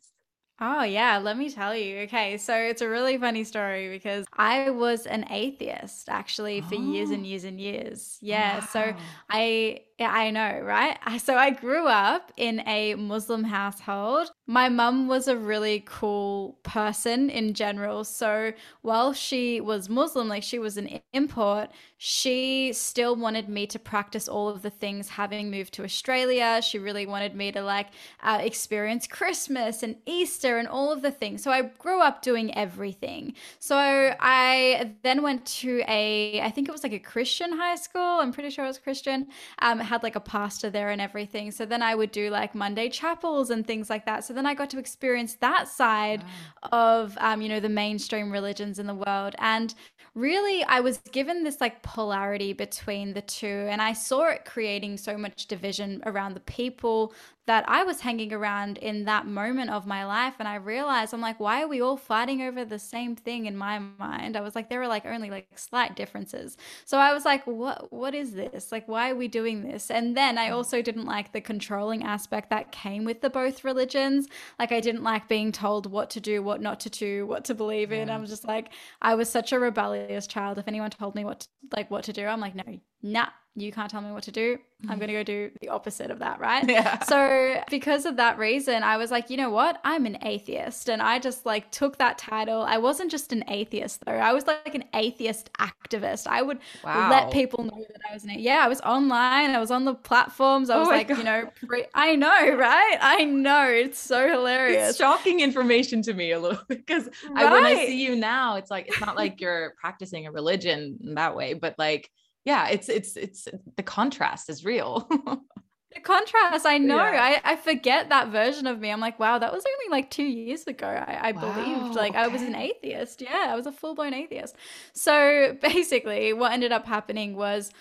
Oh, 0.62 0.84
yeah, 0.84 1.18
let 1.18 1.38
me 1.38 1.50
tell 1.50 1.76
you. 1.76 2.00
Okay, 2.04 2.38
so 2.38 2.56
it's 2.56 2.82
a 2.82 2.88
really 2.88 3.18
funny 3.18 3.44
story 3.44 3.90
because 3.90 4.26
I 4.38 4.70
was 4.70 5.06
an 5.06 5.26
atheist 5.30 6.08
actually 6.08 6.62
for 6.62 6.76
oh. 6.76 6.94
years 6.94 7.10
and 7.10 7.28
years 7.28 7.44
and 7.44 7.60
years. 7.60 8.18
Yeah, 8.22 8.60
wow. 8.60 8.66
so 8.72 8.94
I 9.30 9.82
yeah, 9.98 10.12
I 10.12 10.30
know, 10.30 10.60
right? 10.62 10.98
So 11.25 11.36
I 11.38 11.50
grew 11.52 11.88
up 11.88 12.32
in 12.38 12.62
a 12.68 12.96
Muslim 12.96 13.46
household. 13.46 14.30
My 14.46 14.70
mum 14.70 15.08
was 15.08 15.28
a 15.28 15.38
really 15.38 15.84
cool 15.88 16.60
person 16.64 17.30
in 17.30 17.54
general. 17.54 18.04
So 18.04 18.52
while 18.82 19.14
she 19.14 19.62
was 19.62 19.90
Muslim, 19.90 20.28
like 20.28 20.44
she 20.44 20.60
was 20.60 20.78
an 20.78 21.00
import, 21.14 21.70
she 21.98 22.74
still 22.74 23.16
wanted 23.16 23.48
me 23.50 23.66
to 23.68 23.80
practice 23.80 24.28
all 24.28 24.50
of 24.50 24.62
the 24.62 24.70
things 24.70 25.10
having 25.10 25.50
moved 25.50 25.74
to 25.75 25.84
Australia. 25.84 26.62
She 26.62 26.78
really 26.78 27.06
wanted 27.08 27.34
me 27.34 27.52
to 27.54 27.62
like 27.64 27.88
uh, 28.22 28.40
experience 28.42 29.08
Christmas 29.08 29.82
and 29.82 29.96
Easter 30.06 30.58
and 30.58 30.68
all 30.68 30.92
of 30.92 31.02
the 31.02 31.12
things. 31.12 31.42
So 31.42 31.50
I 31.52 31.62
grew 31.80 32.02
up 32.02 32.22
doing 32.22 32.56
everything. 32.56 33.34
So 33.60 33.78
I 33.78 34.92
then 35.02 35.24
went 35.24 35.46
to 35.62 35.82
a, 35.88 36.42
I 36.42 36.52
think 36.52 36.68
it 36.68 36.72
was 36.72 36.84
like 36.84 36.94
a 36.94 37.00
Christian 37.00 37.54
high 37.58 37.75
school. 37.78 38.20
I'm 38.20 38.34
pretty 38.34 38.50
sure 38.50 38.66
it 38.66 38.68
was 38.68 38.78
Christian. 38.78 39.28
Um, 39.60 39.80
had 39.86 40.04
like 40.04 40.15
a 40.15 40.20
pastor 40.20 40.70
there 40.70 40.89
and 40.89 41.00
everything. 41.00 41.51
So 41.51 41.65
then 41.65 41.82
I 41.82 41.96
would 41.96 42.12
do 42.12 42.30
like 42.30 42.54
Monday 42.54 42.89
chapels 42.89 43.50
and 43.50 43.65
things 43.65 43.89
like 43.89 44.06
that. 44.06 44.24
So 44.24 44.34
then 44.34 44.46
I 44.46 44.54
got 44.54 44.70
to 44.72 44.80
experience 44.80 45.36
that 45.36 45.68
side 45.68 46.24
wow. 46.63 46.70
of, 47.04 47.18
um, 47.20 47.42
you 47.42 47.50
know, 47.50 47.60
the 47.60 47.70
mainstream 47.70 48.32
religions 48.32 48.80
in 48.80 48.88
the 48.88 48.96
world. 48.96 49.36
And 49.39 49.74
really, 50.13 50.63
I 50.63 50.80
was 50.80 50.98
given 51.12 51.44
this 51.44 51.62
like 51.62 51.82
polarity 51.84 52.54
between 52.54 53.13
the 53.13 53.22
two. 53.22 53.68
And 53.70 53.82
I 53.82 53.94
saw 53.94 54.30
it 54.30 54.46
creating 54.46 54.98
so 54.98 55.18
much 55.18 55.48
division 55.48 56.01
around 56.06 56.34
the 56.34 56.42
people 56.42 57.13
that 57.48 57.64
I 57.68 57.84
was 57.84 58.02
hanging 58.02 58.34
around 58.34 58.78
in 58.80 59.06
that 59.06 59.28
moment 59.28 59.70
of 59.70 59.86
my 59.86 60.06
life. 60.06 60.36
And 60.40 60.48
I 60.48 60.56
realized, 60.56 61.14
I'm 61.14 61.22
like, 61.22 61.40
why 61.40 61.62
are 61.62 61.68
we 61.68 61.82
all 61.82 61.98
fighting 61.98 62.42
over 62.42 62.66
the 62.66 62.80
same 62.80 63.16
thing 63.16 63.46
in 63.46 63.56
my 63.56 63.78
mind? 63.78 64.36
I 64.36 64.42
was 64.42 64.56
like, 64.56 64.70
there 64.70 64.80
were 64.80 64.88
like 64.88 65.06
only 65.06 65.30
like 65.30 65.48
slight 65.56 65.96
differences. 65.96 66.58
So 66.86 66.98
I 66.98 67.14
was 67.14 67.24
like, 67.24 67.46
what, 67.46 67.94
what 67.94 68.16
is 68.16 68.34
this? 68.34 68.72
Like, 68.72 68.88
why 68.88 69.12
are 69.12 69.16
we 69.16 69.28
doing 69.28 69.62
this? 69.62 69.92
And 69.92 70.18
then 70.18 70.38
I 70.38 70.50
mm. 70.50 70.54
also 70.54 70.82
didn't 70.82 71.06
like 71.06 71.34
the 71.34 71.42
controlling 71.42 72.04
aspect 72.04 72.50
that 72.50 72.72
came 72.72 73.06
with 73.06 73.22
the 73.22 73.30
both 73.30 73.64
religions. 73.64 74.28
Like, 74.58 74.72
I 74.72 74.80
didn't 74.80 75.04
like 75.04 75.28
being 75.28 75.52
told 75.52 75.92
what 75.92 76.10
to 76.12 76.20
do, 76.20 76.42
what 76.42 76.62
not 76.62 76.80
to 76.82 76.90
do, 76.90 77.28
what 77.28 77.46
to 77.46 77.54
believe 77.54 77.92
in. 77.92 78.08
Yeah. 78.08 78.16
I'm 78.16 78.25
just 78.25 78.48
like, 78.48 78.70
I 79.02 79.16
was 79.16 79.30
such 79.30 79.52
a 79.52 79.60
rebellious 79.60 80.25
child. 80.25 80.58
If 80.58 80.68
anyone 80.68 80.90
told 80.90 81.14
me 81.14 81.24
what, 81.24 81.42
to, 81.42 81.48
like, 81.75 81.92
what 81.92 82.06
to 82.06 82.14
do, 82.14 82.25
I'm 82.25 82.40
like, 82.40 82.56
no, 82.56 82.64
nah, 83.04 83.28
you 83.58 83.72
can't 83.72 83.90
tell 83.90 84.02
me 84.02 84.12
what 84.12 84.24
to 84.24 84.32
do. 84.32 84.58
I'm 84.90 85.00
going 85.00 85.08
to 85.08 85.16
mm-hmm. 85.16 85.20
go 85.20 85.24
do 85.24 85.52
the 85.62 85.70
opposite 85.70 86.12
of 86.12 86.20
that, 86.20 86.40
right? 86.40 86.64
Yeah. 86.68 87.02
So, 87.04 87.64
because 87.70 88.06
of 88.06 88.18
that 88.18 88.38
reason, 88.38 88.84
I 88.84 88.98
was 88.98 89.12
like, 89.12 89.30
you 89.30 89.38
know 89.38 89.50
what? 89.50 89.80
I'm 89.86 90.06
an 90.06 90.18
atheist. 90.24 90.90
And 90.90 91.02
I 91.02 91.20
just 91.20 91.46
like 91.46 91.72
took 91.72 91.98
that 92.00 92.18
title. 92.18 92.62
I 92.62 92.78
wasn't 92.78 93.10
just 93.10 93.32
an 93.32 93.46
atheist, 93.48 94.04
though. 94.06 94.12
I 94.12 94.34
was 94.34 94.46
like 94.46 94.76
an 94.76 94.84
atheist 94.94 95.50
activist. 95.54 96.28
I 96.28 96.42
would 96.42 96.60
wow. 96.84 97.10
let 97.10 97.32
people 97.32 97.64
know 97.64 97.78
that 97.78 98.02
I 98.10 98.14
was 98.14 98.26
an 98.26 98.32
atheist. 98.32 98.46
Yeah, 98.46 98.66
I 98.66 98.68
was 98.68 98.82
online. 98.82 99.52
I 99.52 99.60
was 99.60 99.72
on 99.72 99.86
the 99.86 99.96
platforms. 99.96 100.70
I 100.70 100.76
oh 100.76 100.80
was 100.80 100.88
oh 100.90 100.92
like, 100.92 101.08
God. 101.08 101.18
you 101.18 101.24
know, 101.24 101.50
pre- 101.66 101.86
I 101.94 102.16
know, 102.18 102.56
right? 102.56 102.98
I 103.00 103.24
know. 103.24 103.70
It's 103.70 104.00
so 104.00 104.30
hilarious. 104.30 104.90
It's 104.90 104.98
shocking 104.98 105.40
information 105.40 106.02
to 106.04 106.14
me 106.14 106.32
a 106.32 106.40
little 106.40 106.62
bit 106.68 106.80
because 106.86 107.10
right. 107.30 107.52
when 107.52 107.66
I 107.66 107.86
see 107.86 108.04
you 108.04 108.18
now, 108.18 108.58
it's 108.58 108.70
like, 108.70 108.88
it's 108.88 109.00
not 109.00 109.16
like 109.16 109.40
you're 109.40 109.74
practicing 109.80 110.28
a 110.28 110.32
religion 110.32 110.98
in 111.02 111.16
that 111.16 111.36
way, 111.36 111.54
but 111.54 111.76
like, 111.80 112.12
yeah, 112.46 112.70
it's 112.70 112.90
it's 112.90 113.18
it's 113.18 113.48
the 113.75 113.84
contrast 113.84 114.50
is 114.50 114.64
real. 114.64 115.08
the 115.94 116.00
contrast, 116.02 116.66
I 116.66 116.78
know. 116.78 116.98
Yeah. 116.98 117.40
I, 117.44 117.54
I 117.54 117.56
forget 117.56 118.10
that 118.10 118.30
version 118.30 118.68
of 118.68 118.80
me. 118.80 118.92
I'm 118.92 119.00
like, 119.00 119.20
wow, 119.20 119.40
that 119.40 119.52
was 119.52 119.66
only 119.66 119.92
like 119.92 120.12
two 120.12 120.24
years 120.24 120.66
ago. 120.68 120.88
I, 120.88 121.30
I 121.30 121.32
wow, 121.32 121.42
believed 121.42 121.96
like 121.96 122.12
okay. 122.12 122.20
I 122.20 122.28
was 122.28 122.44
an 122.44 122.56
atheist. 122.56 123.22
Yeah, 123.22 123.48
I 123.50 123.56
was 123.56 123.66
a 123.66 123.72
full 123.72 123.96
blown 123.96 124.14
atheist. 124.14 124.56
So 124.94 125.58
basically, 125.62 126.34
what 126.34 126.54
ended 126.54 126.72
up 126.72 126.86
happening 126.86 127.36
was. 127.36 127.72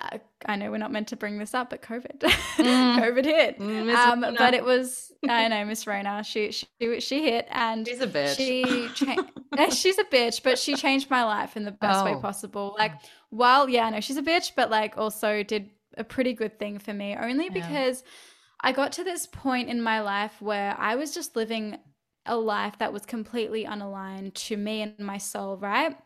Uh, 0.00 0.18
I 0.44 0.56
know 0.56 0.70
we're 0.70 0.78
not 0.78 0.92
meant 0.92 1.08
to 1.08 1.16
bring 1.16 1.38
this 1.38 1.54
up, 1.54 1.70
but 1.70 1.82
COVID, 1.82 2.18
mm. 2.18 2.30
COVID 2.98 3.24
hit. 3.24 3.58
Mm, 3.58 3.94
um, 3.94 4.34
but 4.36 4.54
it 4.54 4.64
was 4.64 5.12
I 5.28 5.48
know 5.48 5.64
Miss 5.64 5.86
Rona. 5.86 6.22
She 6.24 6.52
she 6.52 7.00
she 7.00 7.22
hit, 7.24 7.46
and 7.50 7.86
she's 7.86 8.00
a 8.00 8.06
bitch. 8.06 8.36
She 8.36 8.88
cha- 8.94 9.70
she's 9.70 9.98
a 9.98 10.04
bitch, 10.04 10.42
but 10.42 10.58
she 10.58 10.74
changed 10.74 11.10
my 11.10 11.24
life 11.24 11.56
in 11.56 11.64
the 11.64 11.72
best 11.72 12.00
oh. 12.00 12.04
way 12.04 12.20
possible. 12.20 12.74
Like 12.78 12.92
while 13.30 13.68
yeah, 13.68 13.88
no, 13.90 14.00
she's 14.00 14.16
a 14.16 14.22
bitch, 14.22 14.52
but 14.54 14.70
like 14.70 14.98
also 14.98 15.42
did 15.42 15.70
a 15.96 16.04
pretty 16.04 16.34
good 16.34 16.58
thing 16.58 16.78
for 16.78 16.92
me 16.92 17.16
only 17.18 17.48
because 17.48 18.02
yeah. 18.02 18.10
I 18.68 18.72
got 18.72 18.92
to 18.92 19.04
this 19.04 19.26
point 19.26 19.68
in 19.68 19.80
my 19.80 20.00
life 20.00 20.40
where 20.40 20.76
I 20.78 20.96
was 20.96 21.14
just 21.14 21.36
living 21.36 21.78
a 22.26 22.36
life 22.36 22.78
that 22.78 22.92
was 22.92 23.06
completely 23.06 23.64
unaligned 23.64 24.34
to 24.34 24.56
me 24.56 24.82
and 24.82 24.98
my 24.98 25.18
soul, 25.18 25.56
right? 25.56 25.96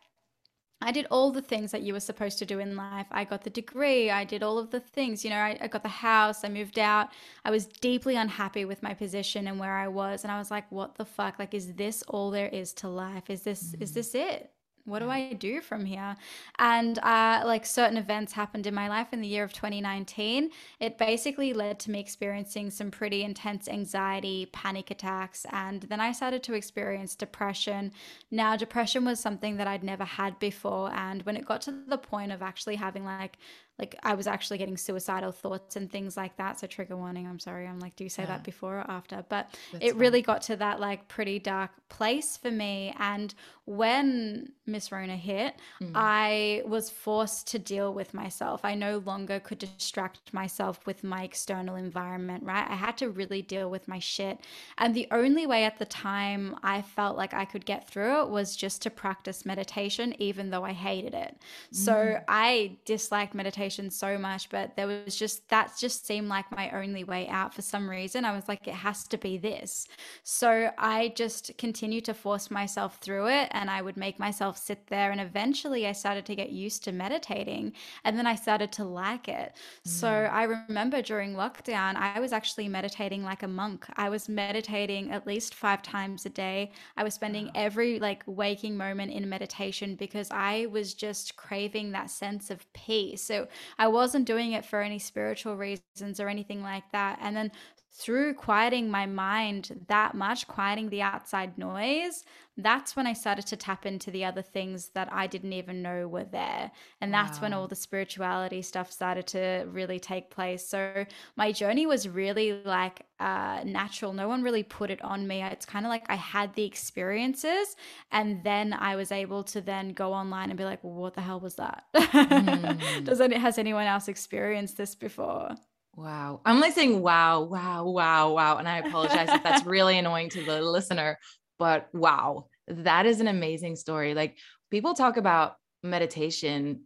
I 0.83 0.93
did 0.93 1.07
all 1.11 1.31
the 1.31 1.43
things 1.43 1.73
that 1.73 1.83
you 1.83 1.93
were 1.93 2.01
supposed 2.01 2.39
to 2.39 2.47
do 2.47 2.59
in 2.59 2.75
life. 2.75 3.07
I 3.11 3.25
got 3.25 3.45
the 3.45 3.51
degree, 3.51 4.11
I 4.11 4.25
did 4.25 4.43
all 4.43 4.59
of 4.59 4.71
the 4.71 4.81
things. 4.81 5.25
You 5.25 5.31
know, 5.31 5.37
I, 5.37 5.59
I, 5.61 5.69
got 5.69 5.83
the 5.83 5.89
house, 5.89 6.43
I 6.43 6.49
moved 6.49 6.79
out. 6.79 7.09
I 7.45 7.51
was 7.51 7.67
deeply 7.67 8.17
unhappy 8.17 8.65
with 8.65 8.83
my 8.83 8.95
position 8.95 9.47
and 9.47 9.61
where 9.61 9.77
I 9.77 9.89
was. 9.89 10.25
And 10.25 10.33
I 10.33 10.39
was 10.39 10.51
like, 10.51 10.71
what 10.73 10.95
the 10.95 11.05
fuck? 11.05 11.39
Like, 11.39 11.53
is 11.53 11.75
this 11.75 12.03
all 12.09 12.31
there 12.31 12.49
is 12.49 12.73
to 12.75 12.89
life? 12.89 13.29
Is 13.29 13.43
this, 13.43 13.63
mm-hmm. 13.63 13.83
is 13.83 13.93
this 13.93 14.15
it? 14.15 14.53
What 14.91 14.99
do 14.99 15.09
I 15.09 15.33
do 15.33 15.61
from 15.61 15.85
here? 15.85 16.17
And 16.59 16.99
uh, 16.99 17.43
like 17.45 17.65
certain 17.65 17.97
events 17.97 18.33
happened 18.33 18.67
in 18.67 18.75
my 18.75 18.89
life 18.89 19.09
in 19.13 19.21
the 19.21 19.29
year 19.29 19.45
of 19.45 19.53
2019. 19.53 20.51
It 20.81 20.99
basically 20.99 21.53
led 21.53 21.79
to 21.81 21.91
me 21.91 22.01
experiencing 22.01 22.71
some 22.71 22.91
pretty 22.91 23.23
intense 23.23 23.69
anxiety, 23.69 24.47
panic 24.53 24.91
attacks, 24.91 25.47
and 25.53 25.83
then 25.83 26.01
I 26.01 26.13
started 26.13 26.43
to 26.45 26.55
experience 26.55 27.15
depression. 27.15 27.93
Now, 28.31 28.57
depression 28.57 29.05
was 29.05 29.21
something 29.21 29.57
that 29.57 29.67
I'd 29.67 29.85
never 29.85 30.05
had 30.05 30.39
before. 30.39 30.93
And 30.93 31.23
when 31.23 31.37
it 31.37 31.47
got 31.47 31.63
to 31.63 31.73
the 31.87 31.99
point 31.99 32.33
of 32.33 32.43
actually 32.43 32.77
having 32.77 33.05
like 33.05 33.39
like 33.81 33.97
I 34.03 34.15
was 34.15 34.27
actually 34.27 34.59
getting 34.59 34.77
suicidal 34.77 35.33
thoughts 35.33 35.75
and 35.75 35.91
things 35.91 36.15
like 36.15 36.37
that. 36.37 36.61
So 36.61 36.67
trigger 36.67 36.97
warning, 36.97 37.27
I'm 37.27 37.39
sorry. 37.39 37.67
I'm 37.67 37.81
like, 37.81 37.97
do 37.97 38.05
you 38.05 38.11
say 38.11 38.23
yeah. 38.25 38.29
that 38.29 38.45
before 38.45 38.77
or 38.77 38.91
after? 38.91 39.25
But 39.29 39.57
That's 39.73 39.87
it 39.87 39.97
really 39.97 40.21
got 40.21 40.43
to 40.43 40.57
that 40.57 40.81
like 40.81 41.09
pretty 41.09 41.39
dark 41.39 41.71
place 41.89 42.37
for 42.37 42.51
me. 42.51 42.95
And 42.99 43.35
when 43.65 44.53
Miss 44.67 44.91
Rona 44.93 45.17
hit, 45.17 45.55
mm. 45.81 45.93
I 45.95 46.63
was 46.67 46.91
forced 46.91 47.47
to 47.49 47.59
deal 47.59 47.95
with 47.95 48.13
myself. 48.13 48.65
I 48.65 48.75
no 48.75 48.99
longer 48.99 49.41
could 49.41 49.59
distract 49.59 50.35
myself 50.35 50.85
with 50.87 51.03
my 51.05 51.23
external 51.23 51.77
environment, 51.77 52.43
right? 52.45 52.67
I 52.69 52.75
had 52.75 52.99
to 52.99 53.09
really 53.09 53.43
deal 53.43 53.71
with 53.71 53.89
my 53.89 53.99
shit. 53.99 54.41
And 54.77 54.95
the 54.95 55.09
only 55.11 55.47
way 55.47 55.65
at 55.65 55.79
the 55.79 55.85
time 55.85 56.57
I 56.63 56.83
felt 56.83 57.17
like 57.17 57.33
I 57.33 57.45
could 57.45 57.65
get 57.65 57.89
through 57.89 58.23
it 58.23 58.29
was 58.29 58.57
just 58.57 58.83
to 58.83 58.91
practice 58.91 59.47
meditation, 59.47 60.15
even 60.21 60.51
though 60.51 60.65
I 60.65 60.73
hated 60.73 61.15
it. 61.15 61.37
Mm. 61.73 61.77
So 61.77 62.21
I 62.29 62.77
disliked 62.85 63.35
meditation 63.35 63.70
meditation 63.71 63.91
so 63.91 64.19
much, 64.19 64.51
but 64.51 64.75
there 64.77 64.87
was 64.87 65.17
just 65.17 65.49
that 65.49 65.73
just 65.79 66.07
seemed 66.07 66.29
like 66.29 66.51
my 66.51 66.71
only 66.71 67.05
way 67.05 67.29
out 67.29 67.55
for 67.55 67.63
some 67.63 67.89
reason. 67.89 68.25
I 68.25 68.33
was 68.35 68.49
like, 68.49 68.67
it 68.67 68.75
has 68.75 69.07
to 69.09 69.19
be 69.19 69.39
this. 69.39 69.87
So 70.23 70.71
I 70.79 71.13
just 71.17 71.53
continued 71.59 72.05
to 72.07 72.15
force 72.15 72.51
myself 72.51 72.99
through 73.01 73.29
it 73.29 73.49
and 73.53 73.71
I 73.71 73.83
would 73.83 73.97
make 73.97 74.19
myself 74.19 74.59
sit 74.59 74.87
there. 74.89 75.11
And 75.11 75.21
eventually 75.21 75.87
I 75.87 75.93
started 75.93 76.25
to 76.27 76.35
get 76.35 76.51
used 76.51 76.85
to 76.85 76.93
meditating 76.93 77.73
and 78.05 78.19
then 78.19 78.27
I 78.27 78.35
started 78.35 78.73
to 78.73 78.85
like 78.85 79.29
it. 79.29 79.53
Mm. 79.87 79.91
So 79.91 80.09
I 80.09 80.45
remember 80.45 81.03
during 81.03 81.35
lockdown, 81.35 81.97
I 81.97 82.21
was 82.21 82.33
actually 82.33 82.69
meditating 82.69 83.23
like 83.23 83.43
a 83.43 83.49
monk. 83.49 83.87
I 83.97 84.09
was 84.09 84.29
meditating 84.29 85.11
at 85.11 85.27
least 85.27 85.55
five 85.55 85.83
times 85.83 86.27
a 86.27 86.31
day. 86.31 86.73
I 86.97 87.05
was 87.05 87.15
spending 87.15 87.47
wow. 87.47 87.53
every 87.67 87.99
like 87.99 88.23
waking 88.27 88.77
moment 88.77 89.13
in 89.13 89.29
meditation 89.29 89.95
because 89.95 90.29
I 90.31 90.67
was 90.71 90.95
just 90.95 91.37
craving 91.37 91.93
that 91.93 92.11
sense 92.11 92.51
of 92.51 92.71
peace. 92.73 93.23
So 93.23 93.47
I 93.79 93.89
wasn't 93.89 94.27
doing 94.27 94.53
it 94.53 94.65
for 94.65 94.81
any 94.83 94.99
spiritual 94.99 95.57
reasons 95.57 96.21
or 96.21 96.29
anything 96.29 96.63
like 96.63 96.91
that. 96.93 97.19
And 97.21 97.37
then 97.37 97.53
through 97.93 98.35
quieting 98.35 98.91
my 98.91 99.07
mind 99.07 99.85
that 99.89 100.15
much, 100.15 100.47
quieting 100.47 100.89
the 100.89 101.03
outside 101.03 101.59
noise, 101.59 102.25
that's 102.57 102.95
when 102.95 103.07
I 103.07 103.13
started 103.15 103.47
to 103.49 103.57
tap 103.57 103.85
into 103.85 104.11
the 104.11 104.25
other 104.25 104.43
things 104.43 104.91
that 104.91 105.13
I 105.13 105.27
didn't 105.27 105.53
even 105.53 105.83
know 105.83 106.07
were 106.07 106.25
there. 106.25 106.71
And 107.01 107.11
wow. 107.11 107.23
that's 107.23 107.41
when 107.41 107.53
all 107.53 107.67
the 107.67 107.75
spirituality 107.77 108.63
stuff 108.63 108.93
started 108.93 109.27
to 109.29 109.67
really 109.71 109.99
take 109.99 110.31
place. 110.31 110.67
So 110.67 111.05
my 111.37 111.53
journey 111.53 111.87
was 111.87 112.09
really 112.09 112.63
like 112.65 113.03
uh, 113.19 113.63
natural. 113.65 114.13
No 114.13 114.29
one 114.29 114.43
really 114.43 114.63
put 114.63 114.91
it 114.91 115.03
on 115.03 115.27
me. 115.27 115.43
It's 115.43 115.67
kind 115.67 115.85
of 115.85 115.91
like 115.91 116.05
I 116.09 116.17
had 116.17 116.55
the 116.55 116.65
experiences 116.65 117.77
and 118.13 118.45
then 118.45 118.73
I 118.73 118.97
was 118.97 119.11
able 119.11 119.43
to 119.45 119.61
then 119.61 119.93
go 119.93 120.13
online 120.13 120.51
and 120.51 120.59
be 120.59 120.65
like, 120.65 120.85
well, 120.85 120.95
what 120.95 121.15
the 121.15 121.23
hell 121.23 121.41
was 121.41 121.57
that? 121.57 121.85
Mm. 122.21 123.05
Does 123.05 123.21
it, 123.21 123.33
has 123.33 123.59
anyone 123.59 123.87
else 123.87 124.09
experienced 124.09 124.77
this 124.77 124.95
before? 124.95 125.55
Wow. 126.01 126.41
I'm 126.47 126.61
like 126.61 126.73
saying 126.73 127.03
wow, 127.03 127.43
wow, 127.43 127.85
wow, 127.85 128.33
wow. 128.33 128.57
And 128.57 128.67
I 128.67 128.79
apologize 128.79 129.29
if 129.29 129.43
that's 129.43 129.67
really 129.67 129.99
annoying 129.99 130.31
to 130.31 130.43
the 130.43 130.63
listener, 130.63 131.19
but 131.59 131.89
wow, 131.93 132.47
that 132.69 133.05
is 133.05 133.21
an 133.21 133.29
amazing 133.29 133.77
story. 133.77 134.15
Like 134.15 134.39
people 134.71 134.95
talk 134.95 135.19
about 135.19 135.57
meditation. 135.83 136.85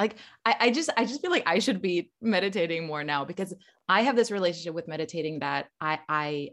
Like 0.00 0.16
I, 0.44 0.56
I 0.58 0.70
just 0.72 0.90
I 0.96 1.04
just 1.04 1.20
feel 1.20 1.30
like 1.30 1.44
I 1.46 1.60
should 1.60 1.80
be 1.80 2.10
meditating 2.20 2.84
more 2.84 3.04
now 3.04 3.24
because 3.24 3.54
I 3.88 4.02
have 4.02 4.16
this 4.16 4.32
relationship 4.32 4.74
with 4.74 4.88
meditating 4.88 5.38
that 5.38 5.66
I 5.80 6.00
I 6.08 6.48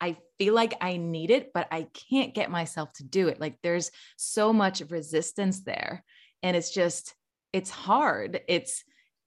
I 0.00 0.16
feel 0.36 0.52
like 0.52 0.74
I 0.80 0.96
need 0.96 1.30
it, 1.30 1.52
but 1.54 1.68
I 1.70 1.86
can't 2.10 2.34
get 2.34 2.50
myself 2.50 2.92
to 2.94 3.04
do 3.04 3.28
it. 3.28 3.40
Like 3.40 3.58
there's 3.62 3.92
so 4.16 4.52
much 4.52 4.82
resistance 4.88 5.62
there. 5.62 6.02
And 6.42 6.56
it's 6.56 6.72
just, 6.72 7.14
it's 7.52 7.68
hard. 7.68 8.40
It's 8.48 8.82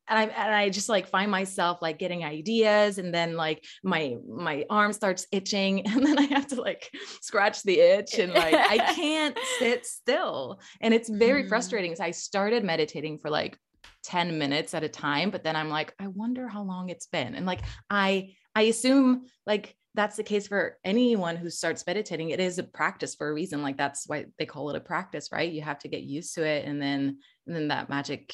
and 0.07 0.19
I 0.19 0.23
and 0.23 0.55
I 0.55 0.69
just 0.69 0.89
like 0.89 1.07
find 1.07 1.31
myself 1.31 1.81
like 1.81 1.97
getting 1.97 2.23
ideas 2.23 2.97
and 2.97 3.13
then 3.13 3.35
like 3.35 3.63
my 3.83 4.15
my 4.27 4.65
arm 4.69 4.93
starts 4.93 5.27
itching 5.31 5.85
and 5.87 6.05
then 6.05 6.19
I 6.19 6.23
have 6.23 6.47
to 6.47 6.61
like 6.61 6.89
scratch 7.21 7.63
the 7.63 7.79
itch 7.79 8.19
and 8.19 8.33
like 8.33 8.53
I 8.53 8.77
can't 8.95 9.37
sit 9.59 9.85
still 9.85 10.59
and 10.81 10.93
it's 10.93 11.09
very 11.09 11.43
mm. 11.43 11.49
frustrating. 11.49 11.95
So 11.95 12.03
I 12.03 12.11
started 12.11 12.63
meditating 12.63 13.19
for 13.19 13.29
like 13.29 13.57
10 14.03 14.37
minutes 14.37 14.73
at 14.73 14.83
a 14.83 14.89
time 14.89 15.29
but 15.29 15.43
then 15.43 15.55
I'm 15.55 15.69
like 15.69 15.93
I 15.99 16.07
wonder 16.07 16.47
how 16.47 16.63
long 16.63 16.89
it's 16.89 17.07
been 17.07 17.35
and 17.35 17.45
like 17.45 17.61
I 17.89 18.35
I 18.53 18.63
assume 18.63 19.25
like 19.47 19.75
that's 19.95 20.17
the 20.17 20.23
case 20.23 20.47
for 20.47 20.77
anyone 20.83 21.37
who 21.37 21.49
starts 21.49 21.85
meditating 21.87 22.31
it 22.31 22.39
is 22.41 22.57
a 22.57 22.63
practice 22.63 23.15
for 23.15 23.29
a 23.29 23.33
reason 23.33 23.61
like 23.61 23.77
that's 23.77 24.07
why 24.07 24.25
they 24.37 24.45
call 24.45 24.69
it 24.69 24.75
a 24.75 24.81
practice 24.81 25.29
right 25.31 25.53
you 25.53 25.61
have 25.61 25.79
to 25.79 25.87
get 25.87 26.01
used 26.01 26.35
to 26.35 26.43
it 26.45 26.65
and 26.65 26.81
then 26.81 27.17
and 27.47 27.55
then 27.55 27.69
that 27.69 27.89
magic 27.89 28.33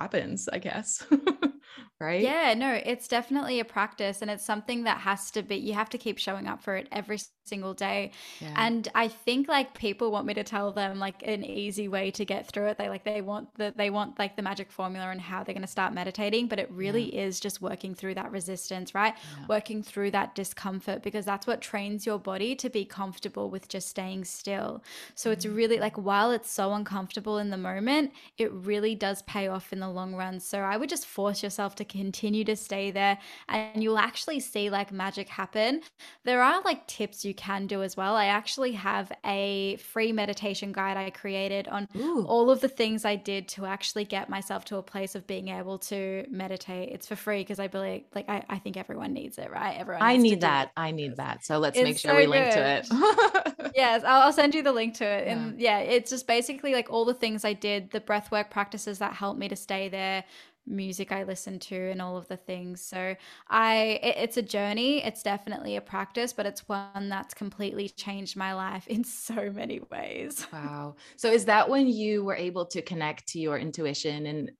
happens, 0.00 0.48
I 0.52 0.58
guess. 0.58 1.04
right? 2.00 2.20
Yeah, 2.20 2.54
no, 2.54 2.72
it's 2.72 3.08
definitely 3.08 3.60
a 3.60 3.64
practice 3.64 4.22
and 4.22 4.30
it's 4.30 4.44
something 4.44 4.84
that 4.84 4.98
has 4.98 5.30
to 5.32 5.42
be, 5.42 5.56
you 5.56 5.74
have 5.74 5.90
to 5.90 5.98
keep 5.98 6.18
showing 6.18 6.46
up 6.46 6.62
for 6.62 6.76
it 6.76 6.88
every 6.92 7.18
single 7.44 7.74
day. 7.74 8.10
Yeah. 8.40 8.54
And 8.56 8.88
I 8.94 9.08
think 9.08 9.48
like 9.48 9.74
people 9.74 10.10
want 10.10 10.26
me 10.26 10.34
to 10.34 10.44
tell 10.44 10.72
them 10.72 10.98
like 10.98 11.22
an 11.26 11.44
easy 11.44 11.88
way 11.88 12.10
to 12.12 12.24
get 12.24 12.48
through 12.48 12.66
it. 12.66 12.78
They 12.78 12.88
like, 12.88 13.04
they 13.04 13.20
want 13.20 13.54
the, 13.56 13.72
they 13.76 13.90
want 13.90 14.18
like 14.18 14.36
the 14.36 14.42
magic 14.42 14.70
formula 14.70 15.10
and 15.10 15.20
how 15.20 15.44
they're 15.44 15.54
going 15.54 15.62
to 15.62 15.68
start 15.68 15.94
meditating, 15.94 16.48
but 16.48 16.58
it 16.58 16.70
really 16.70 17.14
yeah. 17.14 17.22
is 17.22 17.40
just 17.40 17.62
working 17.62 17.94
through 17.94 18.14
that 18.14 18.30
resistance, 18.30 18.94
right? 18.94 19.14
Yeah. 19.38 19.46
Working 19.48 19.82
through 19.82 20.10
that 20.12 20.34
discomfort 20.34 21.02
because 21.02 21.24
that's 21.24 21.46
what 21.46 21.60
trains 21.60 22.04
your 22.04 22.18
body 22.18 22.54
to 22.56 22.68
be 22.68 22.84
comfortable 22.84 23.50
with 23.50 23.68
just 23.68 23.88
staying 23.88 24.24
still. 24.24 24.82
So 25.14 25.30
mm-hmm. 25.30 25.32
it's 25.34 25.46
really 25.46 25.78
like, 25.78 25.96
while 25.96 26.30
it's 26.30 26.50
so 26.50 26.72
uncomfortable 26.72 27.38
in 27.38 27.50
the 27.50 27.56
moment, 27.56 28.12
it 28.38 28.52
really 28.52 28.94
does 28.94 29.22
pay 29.22 29.48
off 29.48 29.72
in 29.72 29.80
the 29.80 29.88
long 29.88 30.14
run. 30.14 30.40
So 30.40 30.60
I 30.60 30.76
would 30.76 30.88
just 30.88 31.06
force 31.06 31.42
yourself 31.42 31.65
to 31.74 31.84
continue 31.84 32.44
to 32.44 32.56
stay 32.56 32.90
there 32.90 33.18
and 33.48 33.82
you'll 33.82 33.98
actually 33.98 34.40
see 34.40 34.70
like 34.70 34.92
magic 34.92 35.28
happen. 35.28 35.82
There 36.24 36.42
are 36.42 36.62
like 36.62 36.86
tips 36.86 37.24
you 37.24 37.34
can 37.34 37.66
do 37.66 37.82
as 37.82 37.96
well. 37.96 38.14
I 38.14 38.26
actually 38.26 38.72
have 38.72 39.12
a 39.24 39.76
free 39.76 40.12
meditation 40.12 40.72
guide 40.72 40.96
I 40.96 41.10
created 41.10 41.68
on 41.68 41.88
Ooh. 41.96 42.24
all 42.26 42.50
of 42.50 42.60
the 42.60 42.68
things 42.68 43.04
I 43.04 43.16
did 43.16 43.48
to 43.48 43.66
actually 43.66 44.04
get 44.04 44.28
myself 44.28 44.64
to 44.66 44.76
a 44.76 44.82
place 44.82 45.14
of 45.14 45.26
being 45.26 45.48
able 45.48 45.78
to 45.78 46.26
meditate. 46.30 46.90
It's 46.90 47.06
for 47.06 47.16
free 47.16 47.40
because 47.40 47.58
I 47.58 47.66
believe 47.66 48.04
like 48.14 48.28
I, 48.28 48.44
I 48.48 48.58
think 48.58 48.76
everyone 48.76 49.12
needs 49.12 49.38
it, 49.38 49.50
right? 49.50 49.76
Everyone 49.78 50.02
I 50.02 50.16
need 50.16 50.40
that. 50.42 50.72
I 50.76 50.90
need 50.90 51.16
that. 51.16 51.44
So 51.44 51.58
let's 51.58 51.76
it's 51.76 51.84
make 51.84 51.98
sure 51.98 52.12
so 52.12 52.16
we 52.16 52.26
link 52.26 52.52
to 52.52 52.66
it. 52.66 53.72
yes, 53.74 54.02
I'll, 54.04 54.22
I'll, 54.22 54.32
send 54.32 54.54
you 54.54 54.62
the 54.62 54.72
link 54.72 54.94
to 54.94 55.04
it. 55.04 55.28
And 55.28 55.58
yeah. 55.60 55.80
yeah, 55.80 55.90
it's 55.90 56.10
just 56.10 56.26
basically 56.26 56.72
like 56.72 56.90
all 56.90 57.04
the 57.04 57.14
things 57.14 57.44
I 57.44 57.52
did, 57.52 57.90
the 57.90 58.00
breath 58.00 58.30
work 58.30 58.50
practices 58.50 58.98
that 58.98 59.14
helped 59.14 59.38
me 59.38 59.48
to 59.48 59.56
stay 59.56 59.88
there 59.88 60.24
music 60.66 61.12
I 61.12 61.22
listen 61.22 61.58
to 61.60 61.90
and 61.90 62.02
all 62.02 62.16
of 62.16 62.28
the 62.28 62.36
things. 62.36 62.82
So 62.82 63.14
I 63.48 63.76
it, 64.02 64.16
it's 64.18 64.36
a 64.36 64.42
journey, 64.42 65.04
it's 65.04 65.22
definitely 65.22 65.76
a 65.76 65.80
practice, 65.80 66.32
but 66.32 66.46
it's 66.46 66.68
one 66.68 67.08
that's 67.08 67.34
completely 67.34 67.88
changed 67.88 68.36
my 68.36 68.54
life 68.54 68.86
in 68.88 69.04
so 69.04 69.50
many 69.52 69.80
ways. 69.90 70.46
Wow. 70.56 70.96
So 71.16 71.30
is 71.30 71.44
that 71.46 71.68
when 71.68 71.86
you 71.86 72.24
were 72.24 72.34
able 72.34 72.66
to 72.66 72.80
connect 72.80 73.28
to 73.28 73.38
your 73.38 73.58
intuition 73.58 74.26
and 74.26 74.50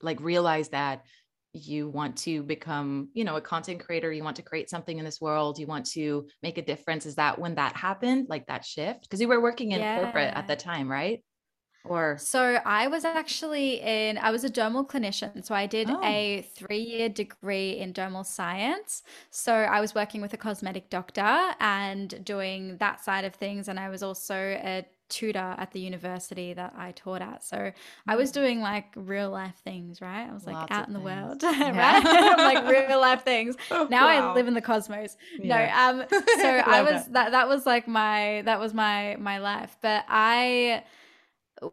like 0.00 0.20
realize 0.20 0.68
that 0.68 1.04
you 1.52 1.88
want 1.88 2.16
to 2.18 2.42
become, 2.42 3.08
you 3.14 3.24
know, 3.24 3.36
a 3.36 3.40
content 3.40 3.80
creator, 3.80 4.12
you 4.12 4.22
want 4.22 4.36
to 4.36 4.42
create 4.42 4.70
something 4.70 4.98
in 4.98 5.04
this 5.04 5.20
world, 5.20 5.58
you 5.58 5.66
want 5.66 5.86
to 5.86 6.28
make 6.42 6.58
a 6.58 6.62
difference. 6.62 7.04
Is 7.04 7.16
that 7.16 7.38
when 7.38 7.56
that 7.56 7.76
happened, 7.76 8.26
like 8.28 8.46
that 8.46 8.64
shift? 8.64 9.02
Because 9.02 9.20
you 9.20 9.28
were 9.28 9.40
working 9.40 9.72
in 9.72 9.80
yeah. 9.80 10.00
corporate 10.00 10.32
at 10.34 10.46
the 10.46 10.56
time, 10.56 10.90
right? 10.90 11.22
Or 11.84 12.16
so 12.18 12.58
i 12.64 12.86
was 12.86 13.04
actually 13.04 13.80
in 13.80 14.18
i 14.18 14.30
was 14.30 14.44
a 14.44 14.48
dermal 14.48 14.86
clinician 14.86 15.44
so 15.44 15.54
i 15.54 15.66
did 15.66 15.88
oh. 15.90 16.00
a 16.04 16.46
three-year 16.54 17.08
degree 17.08 17.78
in 17.78 17.92
dermal 17.92 18.24
science 18.24 19.02
so 19.30 19.52
i 19.52 19.80
was 19.80 19.94
working 19.94 20.20
with 20.20 20.32
a 20.34 20.36
cosmetic 20.36 20.90
doctor 20.90 21.52
and 21.60 22.24
doing 22.24 22.76
that 22.78 23.02
side 23.02 23.24
of 23.24 23.34
things 23.34 23.68
and 23.68 23.78
i 23.78 23.88
was 23.88 24.02
also 24.02 24.34
a 24.34 24.84
tutor 25.10 25.54
at 25.58 25.72
the 25.72 25.80
university 25.80 26.54
that 26.54 26.72
I 26.78 26.92
taught 26.92 27.20
at. 27.20 27.44
So 27.44 27.72
I 28.06 28.16
was 28.16 28.30
mm. 28.30 28.34
doing 28.34 28.60
like 28.60 28.86
real 28.96 29.28
life 29.28 29.56
things, 29.62 30.00
right? 30.00 30.26
I 30.28 30.32
was 30.32 30.46
like 30.46 30.54
Lots 30.54 30.70
out 30.70 30.86
in 30.86 30.94
the 30.94 31.00
things. 31.00 31.10
world, 31.10 31.42
right? 31.42 32.34
like 32.38 32.66
real 32.66 33.00
life 33.00 33.24
things. 33.24 33.56
Oh, 33.72 33.86
now 33.90 34.06
wow. 34.06 34.30
I 34.30 34.34
live 34.34 34.48
in 34.48 34.54
the 34.54 34.60
cosmos. 34.60 35.16
Yeah. 35.38 35.92
No, 35.92 36.00
um 36.00 36.06
so 36.10 36.48
I 36.48 36.82
was 36.82 37.06
that 37.06 37.32
that 37.32 37.48
was 37.48 37.66
like 37.66 37.86
my 37.86 38.42
that 38.44 38.58
was 38.58 38.72
my 38.72 39.16
my 39.16 39.38
life. 39.38 39.76
But 39.80 40.04
I 40.08 40.84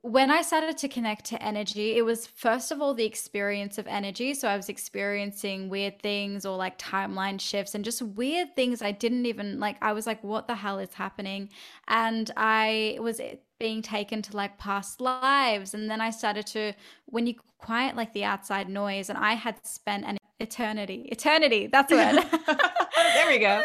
when 0.02 0.32
I 0.32 0.42
started 0.42 0.78
to 0.80 0.90
connect 0.90 1.26
to 1.28 1.42
energy, 1.42 1.98
it 1.98 2.04
was 2.04 2.28
first 2.28 2.72
of 2.72 2.82
all 2.82 2.94
the 2.94 3.06
experience 3.06 3.78
of 3.78 3.88
energy. 3.88 4.34
So 4.34 4.48
I 4.48 4.58
was 4.58 4.68
experiencing 4.68 5.70
weird 5.70 6.02
things 6.02 6.46
or 6.46 6.58
like 6.58 6.78
timeline 6.78 7.40
shifts 7.40 7.74
and 7.74 7.86
just 7.86 8.02
weird 8.02 8.56
things 8.56 8.82
I 8.82 8.92
didn't 8.92 9.26
even 9.26 9.60
like. 9.60 9.78
I 9.82 9.94
was 9.94 10.06
like, 10.06 10.24
what 10.24 10.48
the 10.48 10.56
hell 10.56 10.80
is 10.80 10.94
happening? 10.94 11.50
And 11.88 12.30
I 12.36 12.98
was 13.00 13.20
eh, 13.20 13.36
being 13.60 13.82
taken 13.82 14.22
to 14.24 14.36
like 14.36 14.58
past 14.58 15.00
lives. 15.00 15.74
And 15.74 15.90
then 15.90 16.02
I 16.02 16.10
started 16.10 16.46
to, 16.48 16.74
when 17.06 17.26
you 17.26 17.36
quiet 17.58 17.96
like 17.96 18.14
the 18.14 18.26
outside 18.26 18.70
noise, 18.70 19.10
and 19.10 19.18
I 19.18 19.34
had 19.34 19.66
spent 19.66 20.06
an 20.06 20.18
eternity, 20.40 21.08
eternity, 21.12 21.68
that's 21.68 21.92
it. 21.92 21.98
there 22.96 23.28
we 23.28 23.40
go. 23.40 23.62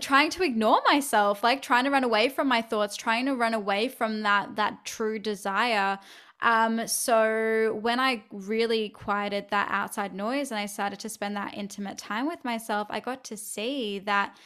trying 0.00 0.30
to 0.30 0.42
ignore 0.42 0.80
myself, 0.88 1.42
like 1.42 1.62
trying 1.62 1.84
to 1.84 1.90
run 1.90 2.04
away 2.04 2.28
from 2.28 2.48
my 2.48 2.62
thoughts, 2.62 2.96
trying 2.96 3.26
to 3.26 3.34
run 3.34 3.54
away 3.54 3.88
from 3.88 4.22
that 4.22 4.56
that 4.56 4.84
true 4.84 5.18
desire. 5.18 5.98
Um, 6.42 6.86
so 6.86 7.78
when 7.80 7.98
I 7.98 8.22
really 8.30 8.90
quieted 8.90 9.46
that 9.50 9.68
outside 9.70 10.14
noise 10.14 10.50
and 10.50 10.60
I 10.60 10.66
started 10.66 10.98
to 11.00 11.08
spend 11.08 11.36
that 11.36 11.54
intimate 11.54 11.96
time 11.96 12.26
with 12.26 12.44
myself, 12.44 12.88
I 12.90 13.00
got 13.00 13.24
to 13.24 13.36
see 13.36 14.00
that 14.00 14.36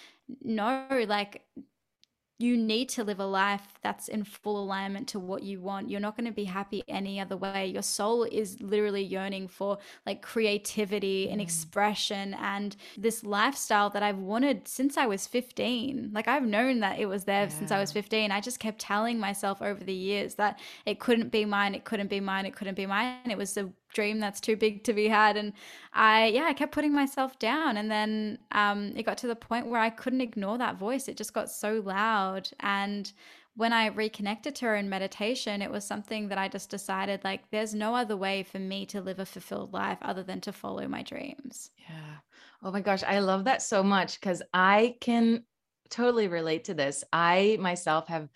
no, 0.42 0.86
like 1.08 1.42
you 2.40 2.56
need 2.56 2.88
to 2.88 3.04
live 3.04 3.20
a 3.20 3.26
life 3.26 3.60
that's 3.82 4.08
in 4.08 4.24
full 4.24 4.62
alignment 4.62 5.06
to 5.08 5.18
what 5.18 5.42
you 5.42 5.60
want. 5.60 5.90
You're 5.90 6.00
not 6.00 6.16
going 6.16 6.26
to 6.26 6.32
be 6.32 6.44
happy 6.44 6.82
any 6.88 7.20
other 7.20 7.36
way. 7.36 7.66
Your 7.66 7.82
soul 7.82 8.24
is 8.24 8.60
literally 8.62 9.02
yearning 9.02 9.46
for 9.46 9.76
like 10.06 10.22
creativity 10.22 11.28
and 11.28 11.38
mm. 11.38 11.44
expression 11.44 12.32
and 12.34 12.76
this 12.96 13.24
lifestyle 13.24 13.90
that 13.90 14.02
I've 14.02 14.18
wanted 14.18 14.66
since 14.66 14.96
I 14.96 15.04
was 15.04 15.26
15. 15.26 16.12
Like 16.14 16.28
I've 16.28 16.46
known 16.46 16.80
that 16.80 16.98
it 16.98 17.06
was 17.06 17.24
there 17.24 17.42
yeah. 17.42 17.48
since 17.48 17.70
I 17.70 17.78
was 17.78 17.92
15. 17.92 18.32
I 18.32 18.40
just 18.40 18.58
kept 18.58 18.78
telling 18.78 19.18
myself 19.18 19.60
over 19.60 19.84
the 19.84 19.92
years 19.92 20.36
that 20.36 20.58
it 20.86 20.98
couldn't 20.98 21.28
be 21.28 21.44
mine, 21.44 21.74
it 21.74 21.84
couldn't 21.84 22.08
be 22.08 22.20
mine, 22.20 22.46
it 22.46 22.56
couldn't 22.56 22.74
be 22.74 22.86
mine. 22.86 23.30
It 23.30 23.36
was 23.36 23.52
the 23.52 23.70
dream 23.94 24.20
that's 24.20 24.40
too 24.40 24.56
big 24.56 24.84
to 24.84 24.92
be 24.92 25.08
had. 25.08 25.36
And 25.36 25.52
i 25.92 26.26
yeah 26.26 26.44
i 26.44 26.52
kept 26.52 26.72
putting 26.72 26.92
myself 26.92 27.38
down. 27.38 27.76
And 27.76 27.90
then 27.90 28.38
um, 28.52 28.92
it 28.96 29.04
got 29.04 29.18
to 29.18 29.26
the 29.26 29.36
point 29.36 29.66
where 29.66 29.80
i 29.80 29.90
couldn't 29.90 30.20
ignore 30.20 30.58
that 30.58 30.78
voice. 30.78 31.08
It 31.08 31.16
just 31.16 31.34
got 31.34 31.50
so 31.50 31.82
loud. 31.84 32.48
And 32.60 33.12
when 33.56 33.72
i 33.72 33.86
reconnected 33.86 34.54
to 34.54 34.64
her 34.64 34.76
in 34.76 34.88
meditation 34.88 35.60
it 35.60 35.70
was 35.70 35.84
something 35.84 36.28
that 36.28 36.38
i 36.38 36.46
just 36.46 36.70
decided 36.70 37.20
like 37.24 37.50
there's 37.50 37.74
no 37.74 37.96
other 37.96 38.16
way 38.16 38.44
for 38.44 38.60
me 38.60 38.86
to 38.86 39.00
live 39.00 39.18
a 39.18 39.26
fulfilled 39.26 39.72
life 39.72 39.98
other 40.02 40.22
than 40.22 40.40
to 40.40 40.52
follow 40.52 40.86
my 40.86 41.02
dreams. 41.02 41.70
Yeah. 41.76 42.16
Oh 42.62 42.70
my 42.70 42.80
gosh 42.80 43.02
i 43.02 43.18
love 43.18 43.44
that 43.44 43.60
so 43.60 43.82
much 43.82 44.20
because 44.20 44.40
i 44.54 44.94
can 45.00 45.42
totally 45.90 46.28
relate 46.28 46.64
to 46.64 46.74
this. 46.74 47.04
I 47.12 47.58
myself 47.60 48.08
have 48.08 48.28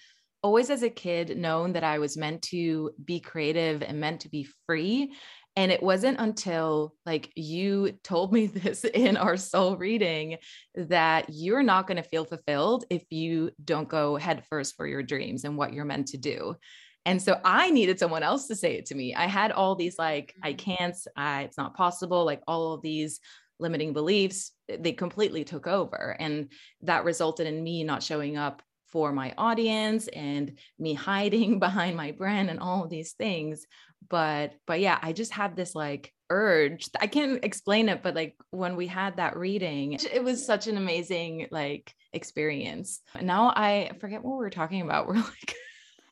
always 0.43 0.69
as 0.69 0.83
a 0.83 0.91
kid 0.91 1.39
known 1.39 1.73
that 1.73 1.85
I 1.85 1.99
was 1.99 2.17
meant 2.17 2.43
to 2.43 2.91
be 3.03 3.21
creative 3.21 3.83
and 3.83 3.99
meant 3.99 4.21
to 4.23 4.29
be 4.29 4.47
free. 4.67 5.13
And 5.57 5.71
it 5.71 5.83
wasn't 5.83 6.19
until 6.19 6.95
like 7.07 7.31
you 7.37 7.93
told 8.03 8.33
me 8.33 8.47
this 8.49 8.85
in 8.85 9.17
our 9.17 9.37
soul 9.37 9.77
reading 9.77 10.39
that 10.75 11.27
you're 11.29 11.63
not 11.63 11.87
going 11.87 12.03
to 12.03 12.09
feel 12.09 12.25
fulfilled 12.25 12.85
if 12.91 13.05
you 13.11 13.51
don't 13.65 13.89
go 13.89 14.17
headfirst 14.17 14.77
for 14.77 14.87
your 14.87 15.03
dreams 15.03 15.45
and 15.45 15.57
what 15.57 15.73
you're 15.73 15.85
meant 15.85 16.09
to 16.09 16.19
do. 16.19 16.57
And 17.07 17.21
so 17.21 17.39
I 17.45 17.71
needed 17.71 17.99
someone 17.99 18.23
else 18.23 18.47
to 18.49 18.57
say 18.57 18.77
it 18.77 18.87
to 18.87 18.95
me. 18.95 19.15
I 19.15 19.27
had 19.27 19.53
all 19.53 19.75
these 19.75 19.99
like, 19.99 20.35
I 20.43 20.55
mm-hmm. 20.55 20.57
can't, 20.57 20.97
I, 21.17 21.43
it's 21.43 21.59
not 21.59 21.77
possible, 21.77 22.25
like 22.25 22.43
all 22.49 22.73
of 22.73 22.83
these 22.83 23.21
limiting 23.61 23.93
beliefs, 23.93 24.53
they 24.69 24.93
completely 24.93 25.45
took 25.45 25.67
over. 25.67 26.17
And 26.19 26.51
that 26.83 27.05
resulted 27.05 27.47
in 27.47 27.63
me 27.63 27.85
not 27.85 28.03
showing 28.03 28.37
up 28.37 28.63
for 28.95 29.13
my 29.13 29.35
audience 29.37 30.09
and 30.09 30.57
me 30.79 30.95
hiding 30.95 31.59
behind 31.67 31.97
my 31.97 32.13
brand 32.13 32.49
and 32.49 32.61
all 32.61 32.85
of 32.85 32.91
these 32.91 33.13
things. 33.13 33.67
But 34.09 34.53
but 34.67 34.81
yeah 34.81 34.99
i 35.03 35.13
just 35.13 35.33
had 35.33 35.57
this 35.57 35.75
like 35.75 36.13
urge. 36.31 36.89
I 37.01 37.07
can't 37.07 37.45
explain 37.45 37.89
it 37.89 38.03
but 38.03 38.15
like 38.15 38.37
when 38.51 38.77
we 38.77 38.87
had 38.87 39.17
that 39.17 39.37
reading 39.37 39.95
it 39.95 40.23
was 40.23 40.47
such 40.47 40.67
an 40.69 40.77
amazing 40.77 41.49
like 41.51 41.93
experience. 42.13 43.01
Now 43.21 43.49
i 43.49 43.91
forget 44.01 44.23
what 44.23 44.39
we 44.39 44.45
were 44.45 44.51
talking 44.51 44.83
about. 44.83 45.07
We're 45.09 45.17
like 45.17 45.57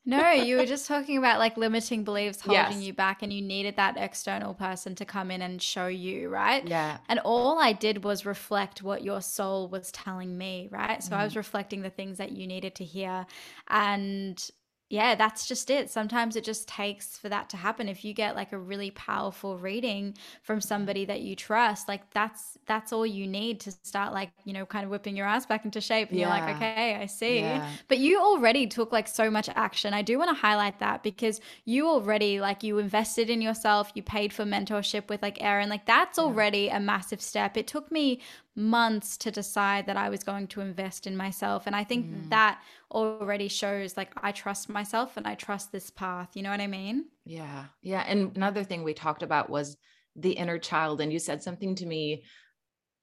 no, 0.04 0.30
you 0.30 0.56
were 0.56 0.66
just 0.66 0.86
talking 0.86 1.16
about 1.16 1.38
like 1.38 1.56
limiting 1.56 2.02
beliefs 2.02 2.40
holding 2.40 2.78
yes. 2.78 2.82
you 2.82 2.92
back, 2.92 3.22
and 3.22 3.32
you 3.32 3.40
needed 3.40 3.76
that 3.76 3.96
external 3.96 4.54
person 4.54 4.94
to 4.96 5.04
come 5.04 5.30
in 5.30 5.42
and 5.42 5.62
show 5.62 5.86
you, 5.86 6.28
right? 6.28 6.66
Yeah. 6.66 6.98
And 7.08 7.20
all 7.20 7.58
I 7.58 7.72
did 7.72 8.02
was 8.02 8.26
reflect 8.26 8.82
what 8.82 9.04
your 9.04 9.20
soul 9.20 9.68
was 9.68 9.92
telling 9.92 10.36
me, 10.36 10.68
right? 10.72 11.02
So 11.02 11.12
mm. 11.12 11.18
I 11.18 11.24
was 11.24 11.34
mm. 11.34 11.36
reflecting 11.36 11.82
the 11.82 11.90
things 11.90 12.18
that 12.18 12.32
you 12.32 12.46
needed 12.46 12.74
to 12.76 12.84
hear. 12.84 13.26
And 13.68 14.50
yeah, 14.92 15.14
that's 15.14 15.48
just 15.48 15.70
it. 15.70 15.88
Sometimes 15.88 16.37
it 16.37 16.44
just 16.44 16.68
takes 16.68 17.16
for 17.16 17.31
that 17.31 17.48
to 17.48 17.57
happen. 17.57 17.88
If 17.88 18.05
you 18.05 18.12
get 18.12 18.37
like 18.37 18.52
a 18.52 18.59
really 18.59 18.90
powerful 18.90 19.57
reading 19.57 20.18
from 20.42 20.59
mm-hmm. 20.59 20.68
somebody 20.68 21.07
that 21.07 21.22
you 21.22 21.35
trust, 21.35 21.88
like 21.88 22.11
that's 22.11 22.59
that's 22.66 22.92
all 22.92 23.07
you 23.07 23.26
need 23.26 23.61
to 23.61 23.72
start 23.72 24.12
like, 24.12 24.33
you 24.44 24.52
know, 24.52 24.66
kind 24.66 24.85
of 24.85 24.90
whipping 24.90 25.16
your 25.16 25.26
ass 25.26 25.46
back 25.46 25.64
into 25.64 25.81
shape. 25.81 26.11
And 26.11 26.18
yeah. 26.18 26.26
you're 26.26 26.46
like, 26.46 26.57
okay, 26.57 26.94
I 26.96 27.07
see. 27.07 27.38
Yeah. 27.38 27.66
But 27.88 28.00
you 28.00 28.20
already 28.20 28.66
took 28.66 28.92
like 28.92 29.09
so 29.09 29.31
much 29.31 29.48
action. 29.55 29.94
I 29.94 30.02
do 30.02 30.18
want 30.18 30.28
to 30.28 30.35
highlight 30.35 30.78
that 30.81 31.02
because 31.02 31.40
you 31.64 31.88
already 31.88 32.38
like 32.40 32.62
you 32.62 32.76
invested 32.76 33.31
in 33.31 33.40
yourself, 33.40 33.92
you 33.94 34.02
paid 34.02 34.31
for 34.31 34.44
mentorship 34.44 35.09
with 35.09 35.22
like 35.22 35.42
Erin. 35.42 35.70
Like 35.70 35.87
that's 35.87 36.18
already 36.18 36.64
yeah. 36.64 36.76
a 36.76 36.81
massive 36.81 37.22
step. 37.22 37.57
It 37.57 37.66
took 37.66 37.90
me 37.90 38.20
months 38.54 39.16
to 39.16 39.30
decide 39.30 39.86
that 39.86 39.96
I 39.96 40.08
was 40.10 40.22
going 40.22 40.46
to 40.48 40.60
invest 40.60 41.06
in 41.06 41.16
myself. 41.16 41.66
And 41.66 41.74
I 41.74 41.84
think 41.84 42.06
mm. 42.06 42.30
that 42.30 42.60
already 42.90 43.48
shows 43.48 43.96
like 43.96 44.12
I 44.22 44.32
trust 44.32 44.68
myself 44.68 45.16
and 45.16 45.26
I 45.26 45.34
trust 45.34 45.72
this 45.72 45.90
path. 45.90 46.30
You 46.34 46.42
know 46.42 46.50
what 46.50 46.60
I 46.60 46.66
mean? 46.66 47.06
Yeah. 47.24 47.66
Yeah. 47.80 48.04
And 48.06 48.36
another 48.36 48.64
thing 48.64 48.82
we 48.82 48.94
talked 48.94 49.22
about 49.22 49.48
was 49.48 49.76
the 50.16 50.32
inner 50.32 50.58
child. 50.58 51.00
And 51.00 51.12
you 51.12 51.18
said 51.18 51.42
something 51.42 51.74
to 51.76 51.86
me 51.86 52.24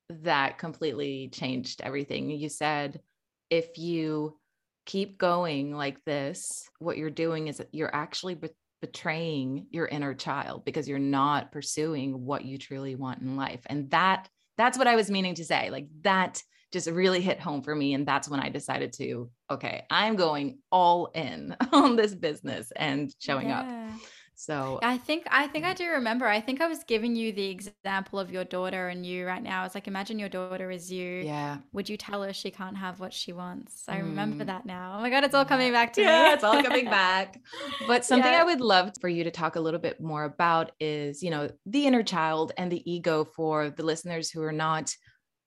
that 0.09 0.57
completely 0.57 1.29
changed 1.33 1.81
everything. 1.81 2.29
You 2.29 2.49
said, 2.49 3.01
if 3.49 3.77
you 3.77 4.38
keep 4.85 5.17
going 5.17 5.75
like 5.75 6.03
this, 6.05 6.69
what 6.79 6.97
you're 6.97 7.09
doing 7.09 7.47
is 7.47 7.62
you're 7.71 7.93
actually 7.93 8.35
be- 8.35 8.49
betraying 8.81 9.67
your 9.71 9.88
inner 9.88 10.13
child 10.13 10.63
because 10.65 10.88
you're 10.88 10.99
not 10.99 11.51
pursuing 11.51 12.25
what 12.25 12.45
you 12.45 12.57
truly 12.57 12.95
want 12.95 13.21
in 13.21 13.35
life. 13.35 13.62
And 13.65 13.89
that 13.91 14.29
that's 14.60 14.78
what 14.78 14.88
I 14.88 14.95
was 14.98 15.10
meaning 15.10 15.36
to 15.36 15.45
say. 15.45 15.69
Like 15.69 15.88
that 16.02 16.43
just 16.72 16.89
really 16.89 17.22
hit 17.22 17.39
home 17.39 17.63
for 17.63 17.74
me. 17.74 17.93
And 17.93 18.06
that's 18.06 18.30
when 18.30 18.41
I 18.41 18.50
decided 18.50 18.93
to, 18.93 19.32
okay, 19.50 19.84
I'm 19.89 20.17
going 20.17 20.60
all 20.72 21.08
in 21.15 21.56
on 21.72 21.95
this 21.95 22.13
business 22.13 22.72
and 22.76 23.10
showing 23.19 23.50
yeah. 23.50 23.60
up. 23.62 24.00
So 24.39 24.80
I 24.82 24.97
think 24.97 25.25
I 25.30 25.47
think 25.47 25.65
I 25.65 25.73
do 25.73 25.86
remember. 25.89 26.25
I 26.25 26.39
think 26.39 26.62
I 26.62 26.67
was 26.67 26.86
giving 26.86 27.13
you 27.13 27.34
the 27.34 27.49
example 27.49 28.19
of 28.19 28.32
your 28.32 28.45
daughter 28.45 28.88
and 28.88 29.06
you 29.06 29.28
right 29.28 29.43
now. 29.43 29.65
It's 29.65 29.75
like 29.75 29.86
imagine 29.86 30.17
your 30.17 30.30
daughter 30.30 30.71
is 30.71 30.89
you. 30.89 31.23
Yeah. 31.25 31.58
Would 31.73 31.89
you 31.89 31.97
tell 31.97 32.23
her 32.23 32.32
she 32.32 32.49
can't 32.49 32.78
have 32.78 33.02
what 33.02 33.12
she 33.12 33.34
wants? 33.34 33.84
I 33.89 33.97
mm. 33.97 34.04
remember 34.04 34.45
that 34.45 34.65
now. 34.65 34.95
Oh 34.97 35.02
my 35.02 35.10
god, 35.10 35.25
it's 35.25 35.36
all 35.36 35.43
coming 35.43 35.73
back 35.73 35.91
to 35.93 36.02
yeah, 36.02 36.23
me. 36.23 36.30
it's 36.30 36.45
all 36.45 36.63
coming 36.63 36.86
back. 37.02 37.38
But 37.86 38.06
something 38.06 38.32
yeah. 38.32 38.39
I 38.39 38.45
would 38.45 38.62
love 38.62 38.93
for 39.02 39.10
you 39.10 39.25
to 39.25 39.32
talk 39.32 39.58
a 39.58 39.60
little 39.60 39.78
bit 39.78 39.99
more 39.99 40.23
about 40.23 40.71
is, 40.80 41.21
you 41.21 41.32
know, 41.32 41.49
the 41.65 41.86
inner 41.86 42.02
child 42.02 42.54
and 42.58 42.71
the 42.71 42.89
ego 42.89 43.25
for 43.25 43.69
the 43.69 43.84
listeners 43.84 44.32
who 44.32 44.41
are 44.41 44.54
not 44.54 44.95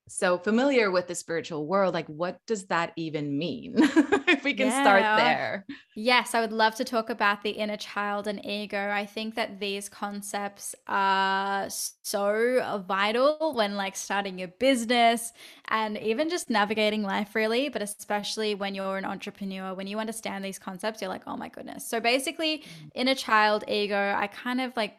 so 0.08 0.36
familiar 0.36 0.90
with 0.90 1.06
the 1.06 1.14
spiritual 1.14 1.66
world 1.66 1.94
like 1.94 2.06
what 2.06 2.38
does 2.46 2.66
that 2.66 2.92
even 2.96 3.38
mean 3.38 3.74
if 3.78 4.42
we 4.42 4.52
can 4.52 4.66
yeah. 4.66 4.82
start 4.82 5.02
there 5.18 5.64
yes 5.94 6.34
i 6.34 6.40
would 6.40 6.52
love 6.52 6.74
to 6.74 6.84
talk 6.84 7.08
about 7.08 7.42
the 7.42 7.50
inner 7.50 7.76
child 7.76 8.26
and 8.26 8.44
ego 8.44 8.90
i 8.90 9.06
think 9.06 9.36
that 9.36 9.60
these 9.60 9.88
concepts 9.88 10.74
are 10.88 11.68
so 11.70 12.82
vital 12.86 13.52
when 13.54 13.76
like 13.76 13.94
starting 13.94 14.42
a 14.42 14.48
business 14.48 15.32
and 15.68 15.96
even 15.98 16.28
just 16.28 16.50
navigating 16.50 17.02
life 17.02 17.34
really 17.34 17.68
but 17.68 17.80
especially 17.80 18.54
when 18.54 18.74
you're 18.74 18.98
an 18.98 19.04
entrepreneur 19.04 19.72
when 19.72 19.86
you 19.86 19.98
understand 19.98 20.44
these 20.44 20.58
concepts 20.58 21.00
you're 21.00 21.08
like 21.08 21.22
oh 21.26 21.36
my 21.36 21.48
goodness 21.48 21.88
so 21.88 22.00
basically 22.00 22.58
mm. 22.58 22.64
inner 22.94 23.14
child 23.14 23.62
ego 23.68 24.14
i 24.18 24.26
kind 24.26 24.60
of 24.60 24.76
like 24.76 24.98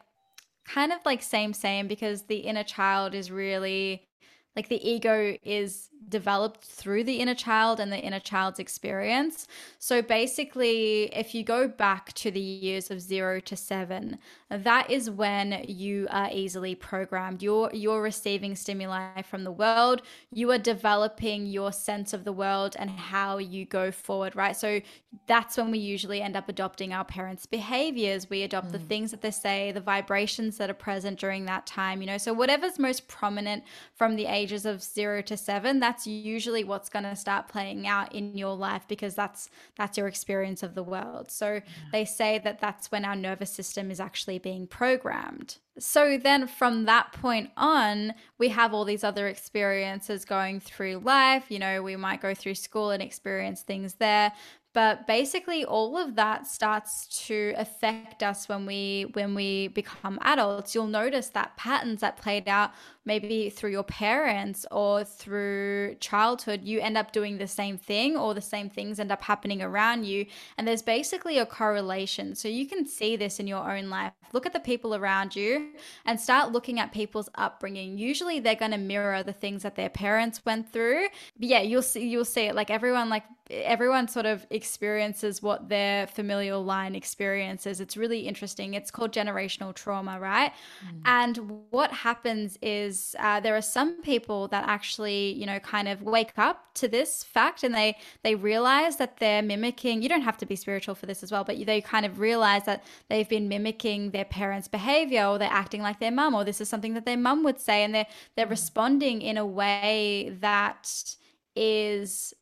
kind 0.65 0.93
of 0.93 0.99
like 1.05 1.21
same 1.21 1.53
same 1.53 1.87
because 1.87 2.23
the 2.23 2.37
inner 2.37 2.63
child 2.63 3.13
is 3.13 3.29
really 3.29 4.07
like 4.55 4.69
the 4.69 4.89
ego 4.89 5.35
is 5.43 5.89
developed 6.09 6.63
through 6.63 7.03
the 7.03 7.17
inner 7.17 7.35
child 7.35 7.79
and 7.79 7.91
the 7.91 7.99
inner 7.99 8.19
child's 8.19 8.59
experience. 8.59 9.47
So 9.79 10.01
basically, 10.01 11.05
if 11.15 11.35
you 11.35 11.43
go 11.43 11.67
back 11.67 12.13
to 12.13 12.31
the 12.31 12.39
years 12.39 12.89
of 12.89 13.01
0 13.01 13.41
to 13.41 13.55
7, 13.55 14.17
that 14.49 14.89
is 14.89 15.09
when 15.09 15.63
you 15.67 16.07
are 16.09 16.29
easily 16.31 16.75
programmed. 16.75 17.41
You're 17.41 17.69
you're 17.73 18.01
receiving 18.01 18.55
stimuli 18.55 19.21
from 19.23 19.43
the 19.43 19.51
world. 19.51 20.01
You 20.31 20.51
are 20.51 20.57
developing 20.57 21.45
your 21.45 21.71
sense 21.71 22.13
of 22.13 22.23
the 22.23 22.33
world 22.33 22.75
and 22.79 22.89
how 22.89 23.37
you 23.37 23.65
go 23.65 23.91
forward, 23.91 24.35
right? 24.35 24.55
So 24.55 24.81
that's 25.27 25.57
when 25.57 25.71
we 25.71 25.79
usually 25.79 26.21
end 26.21 26.35
up 26.35 26.49
adopting 26.49 26.93
our 26.93 27.05
parents' 27.05 27.45
behaviors. 27.45 28.29
We 28.29 28.43
adopt 28.43 28.69
mm. 28.69 28.73
the 28.73 28.79
things 28.79 29.11
that 29.11 29.21
they 29.21 29.31
say, 29.31 29.71
the 29.71 29.81
vibrations 29.81 30.57
that 30.57 30.69
are 30.69 30.75
present 30.75 31.19
during 31.19 31.45
that 31.45 31.65
time, 31.65 32.01
you 32.01 32.07
know. 32.07 32.17
So 32.17 32.33
whatever's 32.33 32.79
most 32.79 33.07
prominent 33.07 33.63
from 33.95 34.15
the 34.15 34.25
ages 34.25 34.65
of 34.65 34.81
0 34.81 35.21
to 35.23 35.37
7, 35.37 35.79
that's 35.79 35.92
that's 35.93 36.07
usually 36.07 36.63
what's 36.63 36.89
going 36.89 37.05
to 37.05 37.15
start 37.15 37.47
playing 37.47 37.85
out 37.85 38.15
in 38.15 38.35
your 38.35 38.55
life 38.55 38.83
because 38.87 39.13
that's 39.13 39.47
that's 39.77 39.95
your 39.95 40.07
experience 40.07 40.63
of 40.63 40.73
the 40.73 40.81
world. 40.81 41.29
So 41.29 41.61
they 41.91 42.03
say 42.03 42.39
that 42.43 42.59
that's 42.59 42.91
when 42.91 43.05
our 43.05 43.15
nervous 43.15 43.51
system 43.51 43.91
is 43.91 43.99
actually 43.99 44.39
being 44.39 44.65
programmed. 44.65 45.57
So 45.77 46.17
then 46.17 46.47
from 46.47 46.85
that 46.85 47.11
point 47.13 47.51
on, 47.57 48.15
we 48.39 48.49
have 48.49 48.73
all 48.73 48.85
these 48.85 49.03
other 49.03 49.27
experiences 49.27 50.25
going 50.25 50.59
through 50.59 50.97
life. 50.99 51.45
You 51.49 51.59
know, 51.59 51.83
we 51.83 51.95
might 51.95 52.21
go 52.21 52.33
through 52.33 52.55
school 52.55 52.89
and 52.89 53.01
experience 53.01 53.61
things 53.61 53.95
there, 53.95 54.31
but 54.73 55.05
basically 55.05 55.63
all 55.63 55.97
of 55.97 56.15
that 56.15 56.47
starts 56.47 57.07
to 57.27 57.53
affect 57.57 58.23
us 58.23 58.49
when 58.49 58.65
we 58.65 59.07
when 59.13 59.35
we 59.35 59.67
become 59.69 60.17
adults. 60.21 60.73
You'll 60.73 60.87
notice 60.87 61.29
that 61.29 61.55
patterns 61.57 62.01
that 62.01 62.17
played 62.17 62.49
out 62.49 62.71
maybe 63.05 63.49
through 63.49 63.71
your 63.71 63.83
parents 63.83 64.65
or 64.71 65.03
through 65.03 65.95
childhood 65.99 66.61
you 66.63 66.79
end 66.79 66.97
up 66.97 67.11
doing 67.11 67.37
the 67.37 67.47
same 67.47 67.77
thing 67.77 68.15
or 68.15 68.33
the 68.33 68.41
same 68.41 68.69
things 68.69 68.99
end 68.99 69.11
up 69.11 69.21
happening 69.21 69.61
around 69.61 70.05
you. 70.05 70.25
And 70.57 70.67
there's 70.67 70.81
basically 70.81 71.37
a 71.37 71.45
correlation. 71.45 72.33
So 72.33 72.47
you 72.47 72.65
can 72.65 72.85
see 72.85 73.15
this 73.15 73.39
in 73.39 73.47
your 73.47 73.71
own 73.71 73.89
life. 73.89 74.13
Look 74.31 74.45
at 74.45 74.53
the 74.53 74.59
people 74.59 74.95
around 74.95 75.35
you 75.35 75.73
and 76.05 76.19
start 76.19 76.51
looking 76.51 76.79
at 76.79 76.91
people's 76.91 77.29
upbringing. 77.35 77.97
Usually 77.97 78.39
they're 78.39 78.55
going 78.55 78.71
to 78.71 78.77
mirror 78.77 79.21
the 79.21 79.33
things 79.33 79.61
that 79.63 79.75
their 79.75 79.89
parents 79.89 80.43
went 80.45 80.71
through. 80.71 81.07
But 81.37 81.49
yeah 81.49 81.61
you'll 81.61 81.83
see 81.83 82.07
you'll 82.07 82.25
see 82.25 82.45
it. 82.45 82.55
Like 82.55 82.71
everyone 82.71 83.09
like 83.09 83.23
everyone 83.49 84.07
sort 84.07 84.25
of 84.25 84.47
experiences 84.49 85.43
what 85.43 85.67
their 85.67 86.07
familial 86.07 86.63
line 86.63 86.95
experiences. 86.95 87.81
It's 87.81 87.97
really 87.97 88.21
interesting. 88.21 88.73
It's 88.73 88.89
called 88.89 89.11
generational 89.11 89.75
trauma, 89.75 90.17
right? 90.19 90.53
Mm. 90.85 91.01
And 91.05 91.63
what 91.69 91.91
happens 91.91 92.57
is 92.61 93.15
uh, 93.19 93.41
there 93.41 93.55
are 93.55 93.61
some 93.61 94.01
people 94.01 94.47
that 94.49 94.63
actually, 94.67 95.33
you 95.33 95.45
know, 95.45 95.59
kind 95.59 95.89
of 95.89 96.01
wake 96.01 96.31
up 96.37 96.73
to 96.75 96.87
this 96.87 97.23
fact 97.23 97.63
and 97.63 97.75
they 97.75 97.97
they 98.23 98.35
realize 98.35 98.95
that 98.97 99.17
they're 99.17 99.41
mimicking. 99.41 100.01
You 100.01 100.09
don't 100.09 100.21
have 100.21 100.37
to 100.37 100.45
be 100.45 100.55
spiritual 100.55 100.95
for 100.95 101.05
this 101.05 101.21
as 101.21 101.31
well, 101.31 101.43
but 101.43 101.63
they 101.65 101.81
kind 101.81 102.05
of 102.05 102.19
realize 102.19 102.63
that 102.63 102.85
they've 103.09 103.27
been 103.27 103.49
mimicking 103.49 104.11
their 104.11 104.25
parents' 104.25 104.69
behavior 104.69 105.25
or 105.25 105.37
they're 105.37 105.49
acting 105.51 105.81
like 105.81 105.99
their 105.99 106.11
mum 106.11 106.33
or 106.33 106.45
this 106.45 106.61
is 106.61 106.69
something 106.69 106.93
that 106.93 107.05
their 107.05 107.17
mum 107.17 107.43
would 107.43 107.59
say 107.59 107.83
and 107.83 107.93
they're 107.93 108.07
they're 108.37 108.47
mm. 108.47 108.51
responding 108.51 109.21
in 109.21 109.37
a 109.37 109.45
way 109.45 110.35
that 110.39 111.15
is 111.55 112.33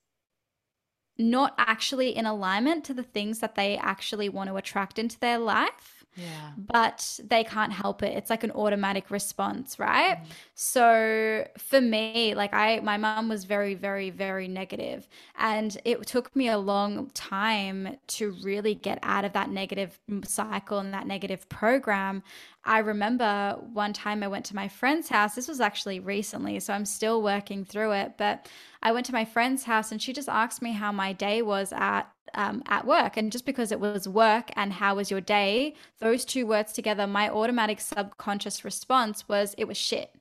not 1.22 1.54
actually 1.58 2.16
in 2.16 2.26
alignment 2.26 2.84
to 2.86 2.94
the 2.94 3.04
things 3.04 3.40
that 3.40 3.56
they 3.56 3.78
actually 3.78 4.30
want 4.30 4.50
to 4.50 4.56
attract 4.58 5.00
into 5.00 5.20
their 5.20 5.38
life. 5.38 6.01
Yeah. 6.16 6.52
But 6.58 7.20
they 7.24 7.44
can't 7.44 7.72
help 7.72 8.04
it. 8.04 8.16
It's 8.18 8.30
like 8.30 8.44
an 8.44 8.52
automatic 8.52 9.10
response, 9.10 9.80
right? 9.80 10.18
Mm. 10.18 10.26
So 10.56 11.48
for 11.58 11.80
me, 11.80 12.36
like 12.36 12.54
I 12.54 12.82
my 12.82 12.98
mom 12.98 13.30
was 13.30 13.46
very 13.46 13.76
very 13.76 14.10
very 14.10 14.48
negative 14.48 15.08
and 15.38 15.78
it 15.86 16.06
took 16.06 16.36
me 16.36 16.50
a 16.50 16.58
long 16.58 17.10
time 17.14 17.98
to 18.08 18.32
really 18.44 18.76
get 18.76 19.00
out 19.04 19.24
of 19.24 19.34
that 19.34 19.50
negative 19.50 20.00
cycle 20.26 20.80
and 20.80 20.94
that 20.94 21.08
negative 21.08 21.48
program. 21.48 22.24
I 22.64 22.80
remember 22.80 23.58
one 23.74 23.94
time 23.94 24.22
I 24.22 24.28
went 24.28 24.46
to 24.46 24.56
my 24.56 24.68
friend's 24.68 25.10
house. 25.10 25.34
This 25.34 25.48
was 25.48 25.62
actually 25.62 26.00
recently, 26.00 26.60
so 26.60 26.74
I'm 26.74 26.86
still 26.86 27.24
working 27.24 27.66
through 27.66 27.94
it, 27.94 28.14
but 28.18 28.48
I 28.84 28.92
went 28.92 29.06
to 29.08 29.14
my 29.14 29.26
friend's 29.26 29.64
house 29.64 29.92
and 29.92 30.02
she 30.02 30.14
just 30.14 30.30
asked 30.30 30.62
me 30.62 30.74
how 30.74 30.92
my 30.92 31.14
day 31.14 31.42
was 31.42 31.74
at 31.74 32.12
um, 32.36 32.64
at 32.68 32.86
work. 32.86 33.18
And 33.18 33.32
just 33.32 33.46
because 33.46 33.72
it 33.72 33.80
was 33.80 34.08
work 34.08 34.52
and 34.56 34.74
how 34.74 34.96
was 34.96 35.12
your 35.12 35.22
day, 35.22 35.76
those 36.00 36.26
two 36.26 36.46
words 36.46 36.74
together, 36.74 37.08
my 37.08 37.30
automatic 37.30 37.80
subconscious 37.80 38.64
response 38.64 39.28
was 39.28 39.56
it 39.58 39.68
was 39.68 39.78
shit. 39.78 40.12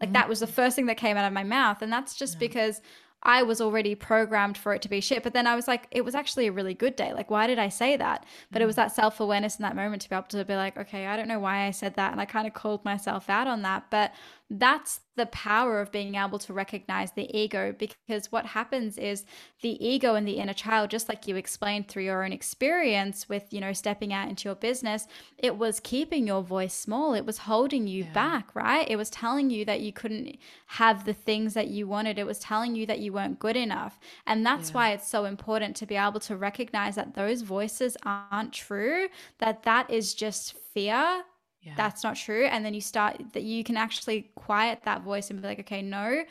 Like 0.00 0.08
mm-hmm. 0.08 0.14
that 0.14 0.28
was 0.28 0.40
the 0.40 0.46
first 0.46 0.76
thing 0.76 0.86
that 0.86 0.96
came 0.96 1.16
out 1.16 1.26
of 1.26 1.32
my 1.32 1.44
mouth. 1.44 1.82
And 1.82 1.92
that's 1.92 2.14
just 2.14 2.34
yeah. 2.34 2.40
because 2.40 2.80
I 3.22 3.42
was 3.42 3.60
already 3.60 3.96
programmed 3.96 4.56
for 4.56 4.74
it 4.74 4.82
to 4.82 4.88
be 4.88 5.00
shit. 5.00 5.24
But 5.24 5.32
then 5.32 5.46
I 5.46 5.56
was 5.56 5.66
like, 5.66 5.88
it 5.90 6.04
was 6.04 6.14
actually 6.14 6.46
a 6.46 6.52
really 6.52 6.74
good 6.74 6.94
day. 6.94 7.12
Like, 7.12 7.30
why 7.30 7.48
did 7.48 7.58
I 7.58 7.68
say 7.68 7.96
that? 7.96 8.24
But 8.52 8.62
it 8.62 8.66
was 8.66 8.74
mm. 8.74 8.76
that 8.76 8.94
self 8.94 9.18
awareness 9.18 9.56
in 9.56 9.64
that 9.64 9.74
moment 9.74 10.02
to 10.02 10.08
be 10.08 10.14
able 10.14 10.28
to 10.28 10.44
be 10.44 10.54
like, 10.54 10.76
okay, 10.76 11.06
I 11.06 11.16
don't 11.16 11.28
know 11.28 11.40
why 11.40 11.66
I 11.66 11.72
said 11.72 11.94
that. 11.96 12.12
And 12.12 12.20
I 12.20 12.26
kind 12.26 12.46
of 12.46 12.54
called 12.54 12.84
myself 12.84 13.28
out 13.28 13.48
on 13.48 13.62
that. 13.62 13.86
But 13.90 14.12
that's 14.50 15.00
the 15.16 15.26
power 15.26 15.80
of 15.80 15.92
being 15.92 16.14
able 16.14 16.38
to 16.38 16.54
recognize 16.54 17.12
the 17.12 17.36
ego 17.36 17.74
because 17.76 18.32
what 18.32 18.46
happens 18.46 18.96
is 18.96 19.26
the 19.60 19.84
ego 19.86 20.14
and 20.14 20.26
the 20.26 20.38
inner 20.38 20.54
child 20.54 20.90
just 20.90 21.08
like 21.08 21.26
you 21.26 21.36
explained 21.36 21.86
through 21.86 22.04
your 22.04 22.24
own 22.24 22.32
experience 22.32 23.28
with 23.28 23.52
you 23.52 23.60
know 23.60 23.72
stepping 23.74 24.10
out 24.10 24.28
into 24.28 24.48
your 24.48 24.54
business 24.54 25.06
it 25.36 25.58
was 25.58 25.80
keeping 25.80 26.26
your 26.26 26.42
voice 26.42 26.72
small 26.72 27.12
it 27.12 27.26
was 27.26 27.38
holding 27.38 27.86
you 27.86 28.04
yeah. 28.04 28.12
back 28.12 28.54
right 28.54 28.88
it 28.88 28.96
was 28.96 29.10
telling 29.10 29.50
you 29.50 29.66
that 29.66 29.80
you 29.80 29.92
couldn't 29.92 30.38
have 30.66 31.04
the 31.04 31.12
things 31.12 31.52
that 31.52 31.68
you 31.68 31.86
wanted 31.86 32.18
it 32.18 32.26
was 32.26 32.38
telling 32.38 32.74
you 32.74 32.86
that 32.86 33.00
you 33.00 33.12
weren't 33.12 33.38
good 33.38 33.56
enough 33.56 33.98
and 34.26 34.46
that's 34.46 34.70
yeah. 34.70 34.74
why 34.74 34.90
it's 34.92 35.08
so 35.08 35.26
important 35.26 35.76
to 35.76 35.84
be 35.84 35.96
able 35.96 36.20
to 36.20 36.36
recognize 36.36 36.94
that 36.94 37.14
those 37.14 37.42
voices 37.42 37.98
aren't 38.04 38.52
true 38.52 39.08
that 39.40 39.64
that 39.64 39.90
is 39.90 40.14
just 40.14 40.54
fear 40.72 41.22
yeah. 41.62 41.74
that's 41.76 42.04
not 42.04 42.16
true 42.16 42.46
and 42.46 42.64
then 42.64 42.74
you 42.74 42.80
start 42.80 43.20
that 43.32 43.42
you 43.42 43.64
can 43.64 43.76
actually 43.76 44.30
quiet 44.34 44.80
that 44.84 45.02
voice 45.02 45.30
and 45.30 45.40
be 45.40 45.48
like 45.48 45.60
okay 45.60 45.82
no 45.82 46.22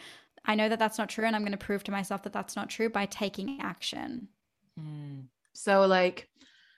i 0.45 0.55
know 0.55 0.69
that 0.69 0.79
that's 0.79 0.97
not 0.97 1.09
true 1.09 1.25
and 1.25 1.35
i'm 1.35 1.41
going 1.41 1.51
to 1.51 1.57
prove 1.57 1.83
to 1.83 1.91
myself 1.91 2.23
that 2.23 2.33
that's 2.33 2.55
not 2.55 2.69
true 2.69 2.89
by 2.89 3.05
taking 3.05 3.59
action 3.61 4.27
mm. 4.79 5.23
so 5.53 5.85
like 5.85 6.29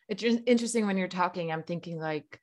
it's 0.07 0.23
interesting 0.23 0.87
when 0.87 0.97
you're 0.97 1.07
talking 1.07 1.51
i'm 1.51 1.63
thinking 1.63 1.99
like 1.99 2.39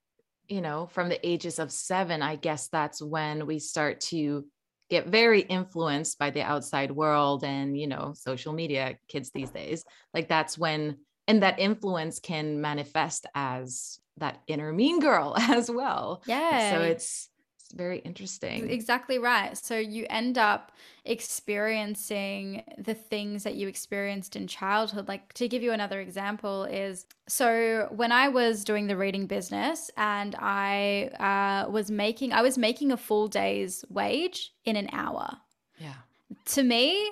you 0.49 0.61
know 0.61 0.87
from 0.87 1.09
the 1.09 1.29
ages 1.29 1.59
of 1.59 1.73
seven 1.73 2.23
i 2.23 2.37
guess 2.37 2.69
that's 2.69 3.03
when 3.03 3.47
we 3.47 3.59
start 3.59 4.01
to 4.01 4.45
get 4.88 5.09
very 5.09 5.40
influenced 5.40 6.19
by 6.19 6.31
the 6.31 6.42
outside 6.42 6.90
world 6.92 7.42
and 7.42 7.79
you 7.79 7.87
know 7.87 8.12
social 8.16 8.53
media 8.53 8.97
kids 9.09 9.31
these 9.31 9.51
days 9.51 9.85
like 10.14 10.29
that's 10.29 10.57
when 10.57 10.97
and 11.27 11.42
that 11.42 11.59
influence 11.59 12.21
can 12.21 12.61
manifest 12.61 13.27
as 13.35 13.99
that 14.18 14.40
inner 14.46 14.72
mean 14.72 15.00
girl 15.00 15.35
as 15.38 15.70
well. 15.70 16.22
Yeah. 16.26 16.72
So 16.72 16.83
it's 16.83 17.29
it's 17.66 17.74
very 17.74 17.98
interesting. 17.98 18.70
Exactly 18.70 19.18
right. 19.18 19.59
So 19.59 19.76
you 19.76 20.07
end 20.09 20.38
up 20.38 20.70
experiencing 21.05 22.62
the 22.79 22.94
things 22.94 23.42
that 23.42 23.57
you 23.57 23.66
experienced 23.66 24.37
in 24.37 24.46
childhood. 24.46 25.09
Like 25.09 25.33
to 25.33 25.48
give 25.48 25.64
you 25.64 25.72
another 25.72 26.00
example 26.00 26.62
is 26.64 27.07
so 27.26 27.88
when 27.90 28.12
I 28.12 28.29
was 28.29 28.62
doing 28.62 28.87
the 28.87 28.96
reading 28.96 29.26
business 29.26 29.90
and 29.96 30.37
I 30.38 31.64
uh, 31.66 31.68
was 31.68 31.90
making 31.90 32.33
I 32.33 32.42
was 32.42 32.57
making 32.57 32.92
a 32.92 32.96
full 32.96 33.26
day's 33.26 33.85
wage 33.90 34.52
in 34.64 34.76
an 34.76 34.88
hour. 34.92 35.29
Yeah. 35.79 35.94
To 36.55 36.62
me, 36.62 37.11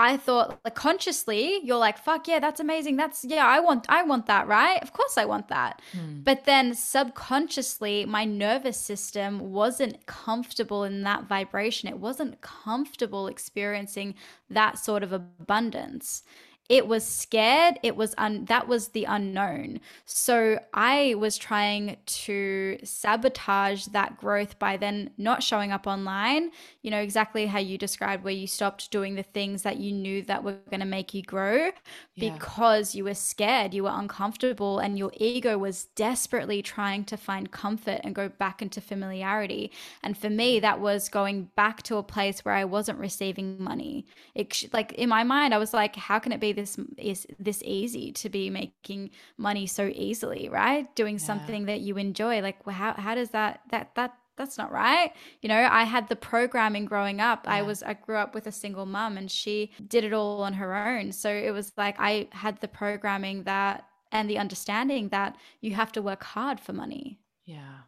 I 0.00 0.16
thought 0.16 0.58
like 0.64 0.74
consciously 0.74 1.60
you're 1.62 1.78
like 1.78 1.98
fuck 1.98 2.26
yeah 2.26 2.38
that's 2.38 2.60
amazing. 2.60 2.96
That's 2.96 3.24
yeah 3.24 3.46
I 3.46 3.60
want 3.60 3.86
I 3.88 4.02
want 4.02 4.26
that 4.26 4.46
right? 4.48 4.82
Of 4.82 4.92
course 4.92 5.16
I 5.18 5.24
want 5.24 5.48
that. 5.48 5.80
Hmm. 5.92 6.20
but 6.22 6.44
then 6.44 6.74
subconsciously 6.74 8.04
my 8.06 8.24
nervous 8.24 8.78
system 8.78 9.52
wasn't 9.52 10.06
comfortable 10.06 10.84
in 10.84 11.02
that 11.02 11.24
vibration. 11.24 11.88
It 11.88 11.98
wasn't 11.98 12.40
comfortable 12.40 13.26
experiencing 13.26 14.14
that 14.48 14.78
sort 14.78 15.02
of 15.02 15.12
abundance 15.12 16.22
it 16.70 16.86
was 16.86 17.04
scared. 17.04 17.80
It 17.82 17.96
was 17.96 18.14
un- 18.16 18.44
that 18.44 18.68
was 18.68 18.88
the 18.88 19.04
unknown. 19.04 19.80
So 20.04 20.60
i 20.72 21.16
was 21.18 21.36
trying 21.36 21.96
to 22.06 22.78
sabotage 22.84 23.86
that 23.86 24.16
growth 24.16 24.56
by 24.60 24.76
then 24.76 25.10
not 25.18 25.42
showing 25.42 25.72
up 25.72 25.88
online. 25.88 26.52
You 26.82 26.92
know 26.92 27.00
exactly 27.00 27.46
how 27.46 27.58
you 27.58 27.76
described 27.76 28.22
where 28.22 28.32
you 28.32 28.46
stopped 28.46 28.92
doing 28.92 29.16
the 29.16 29.24
things 29.24 29.62
that 29.62 29.78
you 29.78 29.90
knew 29.90 30.22
that 30.22 30.44
were 30.44 30.58
going 30.70 30.78
to 30.78 30.86
make 30.86 31.12
you 31.12 31.22
grow 31.22 31.72
yeah. 32.14 32.32
because 32.32 32.94
you 32.94 33.02
were 33.02 33.14
scared 33.14 33.74
you 33.74 33.82
were 33.82 33.92
uncomfortable 33.92 34.78
and 34.78 34.96
your 34.96 35.10
ego 35.16 35.58
was 35.58 35.86
desperately 35.96 36.62
trying 36.62 37.02
to 37.06 37.16
find 37.16 37.50
comfort 37.50 38.00
and 38.04 38.14
go 38.14 38.28
back 38.28 38.62
into 38.62 38.80
familiarity. 38.80 39.72
And 40.04 40.16
for 40.16 40.30
me 40.30 40.60
that 40.60 40.78
was 40.78 41.08
going 41.08 41.50
back 41.56 41.82
to 41.82 41.96
a 41.96 42.04
place 42.04 42.44
where 42.44 42.54
i 42.54 42.64
wasn't 42.64 43.00
receiving 43.00 43.60
money. 43.60 44.06
It 44.36 44.72
like 44.72 44.92
in 44.92 45.08
my 45.08 45.24
mind 45.24 45.52
i 45.52 45.58
was 45.58 45.74
like 45.74 45.96
how 45.96 46.20
can 46.20 46.30
it 46.30 46.38
be 46.38 46.59
this 46.60 46.78
is 46.98 47.26
this 47.38 47.62
easy 47.64 48.12
to 48.12 48.28
be 48.28 48.50
making 48.50 49.10
money 49.36 49.66
so 49.66 49.90
easily, 49.94 50.48
right? 50.48 50.94
Doing 50.94 51.14
yeah. 51.14 51.26
something 51.26 51.66
that 51.66 51.80
you 51.80 51.96
enjoy. 51.96 52.40
Like 52.40 52.64
how 52.68 52.94
how 52.94 53.14
does 53.14 53.30
that 53.30 53.60
that 53.70 53.94
that 53.94 54.14
that's 54.40 54.56
not 54.56 54.72
right. 54.72 55.12
You 55.42 55.50
know, 55.50 55.68
I 55.70 55.84
had 55.84 56.08
the 56.08 56.16
programming 56.16 56.86
growing 56.86 57.20
up. 57.20 57.44
Yeah. 57.44 57.56
I 57.56 57.62
was 57.62 57.82
I 57.82 57.94
grew 57.94 58.16
up 58.16 58.34
with 58.34 58.46
a 58.46 58.52
single 58.52 58.86
mom 58.86 59.18
and 59.18 59.30
she 59.30 59.70
did 59.86 60.02
it 60.02 60.14
all 60.14 60.42
on 60.42 60.54
her 60.54 60.74
own. 60.74 61.12
So 61.12 61.30
it 61.30 61.50
was 61.50 61.72
like 61.76 61.96
I 61.98 62.28
had 62.32 62.60
the 62.60 62.68
programming 62.68 63.44
that 63.44 63.84
and 64.12 64.28
the 64.28 64.38
understanding 64.38 65.10
that 65.10 65.36
you 65.60 65.74
have 65.74 65.92
to 65.92 66.02
work 66.02 66.24
hard 66.24 66.58
for 66.58 66.72
money. 66.72 67.20
Yeah. 67.44 67.80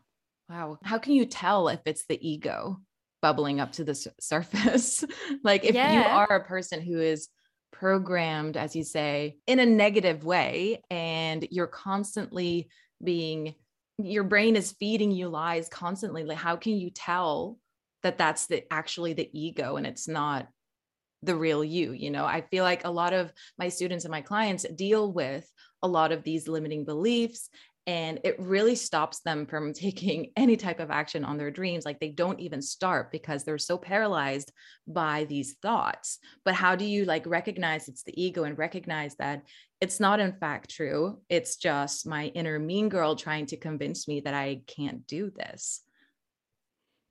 Wow. 0.48 0.78
How 0.82 0.98
can 0.98 1.14
you 1.14 1.24
tell 1.24 1.68
if 1.68 1.80
it's 1.86 2.04
the 2.06 2.18
ego 2.20 2.80
bubbling 3.22 3.60
up 3.60 3.72
to 3.72 3.84
the 3.84 3.94
surface? 4.20 5.04
like 5.42 5.64
if 5.64 5.74
yeah. 5.74 5.94
you 5.94 6.02
are 6.02 6.36
a 6.36 6.44
person 6.44 6.82
who 6.82 7.00
is 7.00 7.28
programmed, 7.82 8.56
as 8.56 8.76
you 8.76 8.84
say, 8.84 9.34
in 9.48 9.58
a 9.58 9.66
negative 9.66 10.24
way, 10.24 10.80
and 10.88 11.44
you're 11.50 11.66
constantly 11.66 12.68
being, 13.02 13.56
your 13.98 14.22
brain 14.22 14.54
is 14.54 14.70
feeding 14.78 15.10
you 15.10 15.28
lies 15.28 15.68
constantly. 15.68 16.22
Like, 16.22 16.38
how 16.38 16.54
can 16.54 16.74
you 16.74 16.90
tell 16.90 17.58
that 18.04 18.18
that's 18.18 18.46
the 18.46 18.62
actually 18.72 19.14
the 19.14 19.28
ego 19.32 19.74
and 19.74 19.84
it's 19.84 20.06
not 20.06 20.46
the 21.24 21.34
real 21.34 21.64
you? 21.64 21.90
You 21.90 22.12
know, 22.12 22.24
I 22.24 22.42
feel 22.42 22.62
like 22.62 22.84
a 22.84 22.90
lot 22.90 23.14
of 23.14 23.32
my 23.58 23.68
students 23.68 24.04
and 24.04 24.12
my 24.12 24.20
clients 24.20 24.64
deal 24.76 25.12
with 25.12 25.44
a 25.82 25.88
lot 25.88 26.12
of 26.12 26.22
these 26.22 26.46
limiting 26.46 26.84
beliefs 26.84 27.50
and 27.86 28.20
it 28.24 28.38
really 28.38 28.74
stops 28.74 29.20
them 29.20 29.46
from 29.46 29.72
taking 29.74 30.30
any 30.36 30.56
type 30.56 30.80
of 30.80 30.90
action 30.90 31.24
on 31.24 31.36
their 31.36 31.50
dreams 31.50 31.84
like 31.84 32.00
they 32.00 32.10
don't 32.10 32.40
even 32.40 32.62
start 32.62 33.10
because 33.10 33.44
they're 33.44 33.58
so 33.58 33.76
paralyzed 33.76 34.52
by 34.86 35.24
these 35.24 35.54
thoughts. 35.62 36.18
But 36.44 36.54
how 36.54 36.76
do 36.76 36.84
you 36.84 37.04
like 37.04 37.26
recognize 37.26 37.88
it's 37.88 38.02
the 38.02 38.22
ego 38.22 38.44
and 38.44 38.56
recognize 38.58 39.16
that 39.16 39.42
it's 39.80 40.00
not 40.00 40.20
in 40.20 40.32
fact 40.32 40.70
true? 40.70 41.20
It's 41.28 41.56
just 41.56 42.06
my 42.06 42.26
inner 42.26 42.58
mean 42.58 42.88
girl 42.88 43.16
trying 43.16 43.46
to 43.46 43.56
convince 43.56 44.06
me 44.06 44.20
that 44.20 44.34
i 44.34 44.60
can't 44.66 45.06
do 45.06 45.30
this 45.30 45.82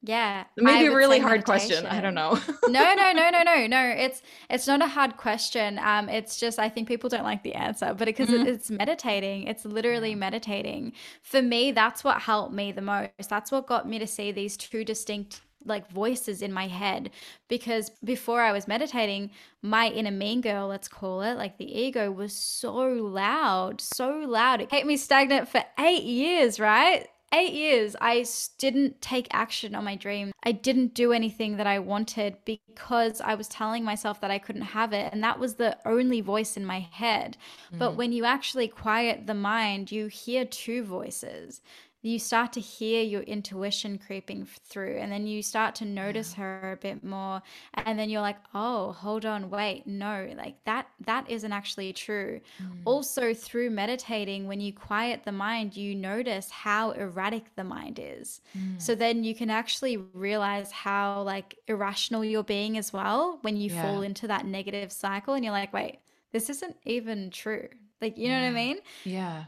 yeah. 0.04 0.46
Maybe 0.58 0.88
a 0.88 0.96
really 0.96 1.20
hard 1.20 1.48
meditation. 1.48 1.84
question. 1.84 1.86
I 1.86 2.02
don't 2.02 2.16
know. 2.16 2.40
no, 2.68 2.94
no, 2.96 3.12
no, 3.12 3.30
no, 3.30 3.44
no, 3.44 3.68
no. 3.68 3.94
It's 3.96 4.24
it's 4.50 4.66
not 4.66 4.82
a 4.82 4.88
hard 4.88 5.18
question. 5.18 5.80
Um, 5.80 6.10
it's 6.10 6.40
just 6.40 6.58
I 6.58 6.70
think 6.70 6.88
people 6.88 7.10
don't 7.10 7.24
like 7.24 7.44
the 7.44 7.54
answer, 7.54 7.94
but 7.96 8.06
because 8.06 8.30
mm-hmm. 8.30 8.48
it, 8.48 8.56
it's 8.56 8.72
meditating, 8.72 9.44
it's 9.44 9.64
literally 9.64 10.16
meditating. 10.16 10.94
For 11.22 11.42
me, 11.42 11.72
that's 11.72 12.04
what 12.04 12.22
helped 12.22 12.54
me 12.54 12.72
the 12.72 12.82
most. 12.82 13.30
That's 13.30 13.52
what 13.52 13.68
got 13.68 13.88
me 13.88 14.00
to 14.00 14.08
see 14.08 14.32
these 14.32 14.58
two 14.58 14.84
distinct 14.84 15.42
like 15.66 15.92
voices 15.92 16.42
in 16.42 16.52
my 16.52 16.68
head 16.68 17.12
because 17.48 17.92
before 18.04 18.42
I 18.42 18.52
was 18.52 18.68
meditating, 18.68 19.30
my 19.62 19.90
inner 19.90 20.10
mean 20.10 20.42
girl, 20.42 20.68
let's 20.68 20.88
call 20.88 21.22
it, 21.22 21.36
like 21.36 21.60
the 21.60 21.80
ego 21.80 22.12
was 22.12 22.34
so 22.34 22.72
loud, 22.74 23.80
so 23.80 24.10
loud. 24.26 24.62
It 24.62 24.70
kept 24.70 24.88
me 24.88 24.98
stagnant 24.98 25.48
for 25.48 25.64
eight 25.80 26.04
years, 26.04 26.60
right? 26.60 27.08
Eight 27.34 27.54
years, 27.54 27.96
I 28.02 28.26
didn't 28.58 29.02
take 29.02 29.28
action 29.32 29.76
on 29.76 29.84
my 29.84 29.96
dream. 29.96 30.32
I 30.44 30.52
didn't 30.52 30.94
do 30.94 31.14
anything 31.14 31.58
that 31.58 31.68
I 31.68 31.80
wanted 31.80 32.38
because 32.46 33.22
I 33.22 33.36
was 33.36 33.48
telling 33.48 33.84
myself 33.84 34.20
that 34.22 34.32
I 34.32 34.40
couldn't 34.40 34.62
have 34.62 34.94
it. 34.94 35.12
And 35.12 35.24
that 35.24 35.40
was 35.40 35.56
the 35.56 35.78
only 35.86 36.22
voice 36.22 36.58
in 36.58 36.66
my 36.66 36.80
head. 36.80 37.38
Mm. 37.74 37.80
But 37.80 37.96
when 37.96 38.12
you 38.12 38.26
actually 38.26 38.68
quiet 38.68 39.28
the 39.28 39.34
mind, 39.34 39.92
you 39.92 40.08
hear 40.08 40.46
two 40.46 40.84
voices. 40.84 41.62
You 42.04 42.18
start 42.18 42.52
to 42.54 42.60
hear 42.60 43.04
your 43.04 43.22
intuition 43.22 43.98
creeping 43.98 44.48
through 44.66 44.98
and 44.98 45.12
then 45.12 45.28
you 45.28 45.44
start 45.44 45.76
to 45.76 45.86
notice 45.86 46.34
yeah. 46.34 46.44
her 46.44 46.72
a 46.74 46.78
bit 46.78 47.04
more 47.04 47.42
and 47.74 47.98
then 47.98 48.10
you're 48.10 48.22
like 48.22 48.38
oh 48.54 48.92
hold 48.92 49.26
on 49.26 49.50
wait 49.50 49.86
no 49.86 50.30
like 50.36 50.56
that 50.66 50.88
that 51.06 51.30
isn't 51.30 51.52
actually 51.52 51.94
true 51.94 52.40
mm. 52.62 52.78
also 52.86 53.34
through 53.34 53.70
meditating 53.70 54.48
when 54.48 54.60
you 54.60 54.74
quiet 54.74 55.24
the 55.24 55.32
mind 55.32 55.78
you 55.78 55.94
notice 55.94 56.50
how 56.50 56.92
erratic 56.92 57.56
the 57.56 57.64
mind 57.64 58.00
is 58.02 58.42
mm. 58.58 58.82
so 58.82 58.96
then 58.96 59.24
you 59.24 59.36
can 59.36 59.50
actually 59.50 59.98
realize 59.98 60.72
how 60.72 61.22
like 61.22 61.58
irrational 61.68 62.26
you're 62.26 62.44
being 62.44 62.78
as 62.78 62.92
well 62.92 63.38
when 63.42 63.56
you 63.56 63.70
yeah. 63.70 63.82
fall 63.82 64.02
into 64.02 64.28
that 64.28 64.46
negative 64.46 64.92
cycle 64.92 65.36
and 65.36 65.44
you're 65.44 65.54
like 65.54 65.72
wait 65.72 66.00
this 66.32 66.50
isn't 66.50 66.76
even 66.86 67.30
true 67.30 67.68
like 68.02 68.18
you 68.18 68.28
know 68.28 68.36
yeah. 68.36 68.42
what 68.42 68.48
i 68.48 68.52
mean 68.52 68.80
yeah 69.04 69.44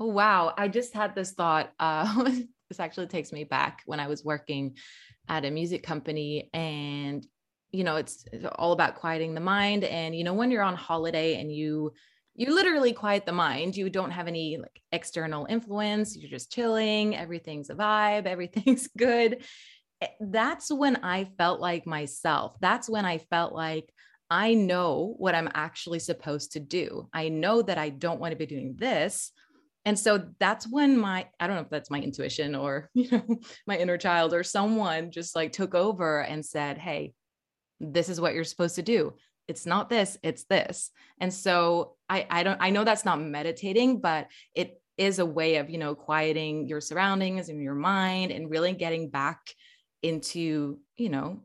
Oh, 0.00 0.06
wow. 0.06 0.54
I 0.56 0.68
just 0.68 0.94
had 0.94 1.14
this 1.14 1.32
thought. 1.32 1.72
Uh, 1.78 2.24
this 2.70 2.80
actually 2.80 3.08
takes 3.08 3.32
me 3.32 3.44
back 3.44 3.82
when 3.84 4.00
I 4.00 4.06
was 4.08 4.24
working 4.24 4.76
at 5.28 5.44
a 5.44 5.50
music 5.50 5.82
company 5.82 6.48
and 6.54 7.26
you 7.70 7.84
know 7.84 7.96
it's, 7.96 8.24
all 8.56 8.72
about 8.72 8.96
quieting 8.96 9.34
the 9.34 9.40
mind 9.40 9.84
and 9.84 10.14
you 10.14 10.24
know 10.24 10.34
when 10.34 10.50
you're 10.50 10.62
on 10.62 10.74
holiday 10.74 11.40
and 11.40 11.52
you 11.52 11.92
you 12.34 12.52
literally 12.52 12.92
quiet 12.92 13.26
the 13.26 13.32
mind 13.32 13.76
you 13.76 13.88
don't 13.88 14.10
have 14.10 14.26
any 14.26 14.56
like 14.56 14.82
external 14.90 15.46
influence 15.48 16.16
you're 16.16 16.30
just 16.30 16.50
chilling 16.50 17.16
everything's 17.16 17.70
a 17.70 17.74
vibe 17.74 18.26
everything's 18.26 18.88
good 18.98 19.44
eh, 20.00 20.08
that's 20.20 20.72
when 20.72 20.96
i 21.04 21.24
felt 21.38 21.60
like 21.60 21.86
myself 21.86 22.56
that's 22.60 22.88
when 22.88 23.04
i 23.04 23.18
felt 23.18 23.52
like 23.52 23.92
i 24.30 24.54
know 24.54 25.14
what 25.18 25.36
i'm 25.36 25.50
actually 25.54 26.00
supposed 26.00 26.52
to 26.52 26.60
do 26.60 27.08
i 27.12 27.28
know 27.28 27.62
that 27.62 27.78
i 27.78 27.88
don't 27.88 28.20
want 28.20 28.32
to 28.32 28.38
be 28.38 28.46
doing 28.46 28.74
this 28.78 29.30
and 29.84 29.98
so 29.98 30.26
that's 30.38 30.66
when 30.68 30.96
my 30.96 31.26
i 31.38 31.46
don't 31.46 31.56
know 31.56 31.62
if 31.62 31.70
that's 31.70 31.90
my 31.90 32.00
intuition 32.00 32.54
or 32.54 32.88
you 32.94 33.08
know 33.10 33.38
my 33.66 33.76
inner 33.76 33.96
child 33.96 34.34
or 34.34 34.42
someone 34.42 35.10
just 35.10 35.34
like 35.34 35.52
took 35.52 35.74
over 35.74 36.20
and 36.22 36.44
said 36.44 36.78
hey 36.78 37.12
this 37.80 38.08
is 38.08 38.20
what 38.20 38.34
you're 38.34 38.44
supposed 38.44 38.76
to 38.76 38.82
do. 38.82 39.14
It's 39.48 39.66
not 39.66 39.88
this 39.88 40.16
it's 40.22 40.44
this. 40.44 40.90
And 41.18 41.32
so 41.32 41.96
i 42.08 42.26
i 42.30 42.42
don't 42.42 42.60
i 42.60 42.70
know 42.70 42.84
that's 42.84 43.04
not 43.04 43.20
meditating 43.20 44.00
but 44.00 44.28
it 44.54 44.80
is 44.96 45.18
a 45.18 45.26
way 45.26 45.56
of 45.56 45.70
you 45.70 45.78
know 45.78 45.94
quieting 45.94 46.68
your 46.68 46.80
surroundings 46.80 47.48
and 47.48 47.62
your 47.62 47.74
mind 47.74 48.30
and 48.30 48.50
really 48.50 48.72
getting 48.72 49.08
back 49.08 49.40
into 50.02 50.78
you 50.96 51.08
know 51.08 51.40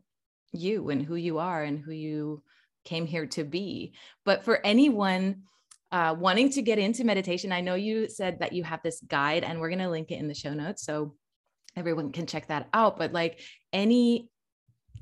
you 0.52 0.90
and 0.90 1.02
who 1.02 1.16
you 1.16 1.38
are 1.38 1.62
and 1.62 1.78
who 1.78 1.92
you 1.92 2.42
came 2.84 3.06
here 3.06 3.26
to 3.26 3.42
be. 3.44 3.94
But 4.24 4.44
for 4.44 4.64
anyone 4.64 5.42
uh, 5.96 6.12
wanting 6.12 6.50
to 6.50 6.60
get 6.60 6.78
into 6.78 7.04
meditation, 7.04 7.52
I 7.52 7.62
know 7.62 7.74
you 7.74 8.06
said 8.06 8.40
that 8.40 8.52
you 8.52 8.64
have 8.64 8.82
this 8.82 9.00
guide, 9.08 9.44
and 9.44 9.58
we're 9.58 9.70
going 9.70 9.78
to 9.78 9.88
link 9.88 10.10
it 10.10 10.18
in 10.18 10.28
the 10.28 10.34
show 10.34 10.52
notes 10.52 10.84
so 10.84 11.14
everyone 11.74 12.12
can 12.12 12.26
check 12.26 12.48
that 12.48 12.68
out. 12.74 12.98
But 12.98 13.14
like 13.14 13.40
any 13.72 14.28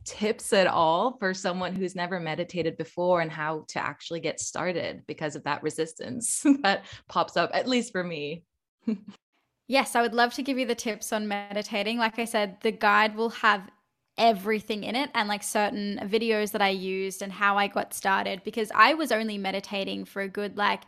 tips 0.04 0.52
at 0.52 0.68
all 0.68 1.16
for 1.18 1.34
someone 1.34 1.74
who's 1.74 1.96
never 1.96 2.20
meditated 2.20 2.76
before 2.76 3.22
and 3.22 3.32
how 3.32 3.64
to 3.70 3.80
actually 3.80 4.20
get 4.20 4.38
started 4.38 5.02
because 5.08 5.34
of 5.34 5.42
that 5.42 5.64
resistance 5.64 6.44
that 6.62 6.84
pops 7.08 7.36
up, 7.36 7.50
at 7.52 7.66
least 7.66 7.90
for 7.90 8.04
me? 8.04 8.44
yes, 9.66 9.96
I 9.96 10.02
would 10.02 10.14
love 10.14 10.32
to 10.34 10.44
give 10.44 10.58
you 10.58 10.66
the 10.66 10.76
tips 10.76 11.12
on 11.12 11.26
meditating. 11.26 11.98
Like 11.98 12.20
I 12.20 12.24
said, 12.24 12.58
the 12.60 12.70
guide 12.70 13.16
will 13.16 13.30
have 13.30 13.68
everything 14.16 14.84
in 14.84 14.94
it 14.94 15.10
and 15.14 15.28
like 15.28 15.42
certain 15.42 15.98
videos 16.04 16.52
that 16.52 16.62
I 16.62 16.68
used 16.68 17.22
and 17.22 17.32
how 17.32 17.58
I 17.58 17.66
got 17.66 17.92
started 17.92 18.42
because 18.44 18.70
I 18.74 18.94
was 18.94 19.10
only 19.10 19.38
meditating 19.38 20.04
for 20.04 20.22
a 20.22 20.28
good 20.28 20.56
like 20.56 20.82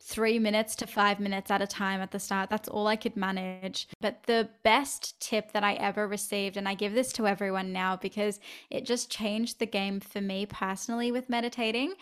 three 0.00 0.38
minutes 0.38 0.76
to 0.76 0.86
five 0.86 1.18
minutes 1.18 1.50
at 1.50 1.62
a 1.62 1.66
time 1.66 2.00
at 2.00 2.10
the 2.10 2.18
start. 2.18 2.50
That's 2.50 2.68
all 2.68 2.86
I 2.86 2.96
could 2.96 3.16
manage. 3.16 3.88
But 4.00 4.24
the 4.24 4.50
best 4.62 5.18
tip 5.20 5.52
that 5.52 5.64
I 5.64 5.74
ever 5.74 6.06
received, 6.06 6.56
and 6.56 6.68
I 6.68 6.74
give 6.74 6.92
this 6.92 7.12
to 7.14 7.26
everyone 7.26 7.72
now 7.72 7.96
because 7.96 8.38
it 8.70 8.84
just 8.84 9.10
changed 9.10 9.58
the 9.58 9.66
game 9.66 10.00
for 10.00 10.20
me 10.20 10.44
personally 10.44 11.10
with 11.10 11.30
meditating, 11.30 11.94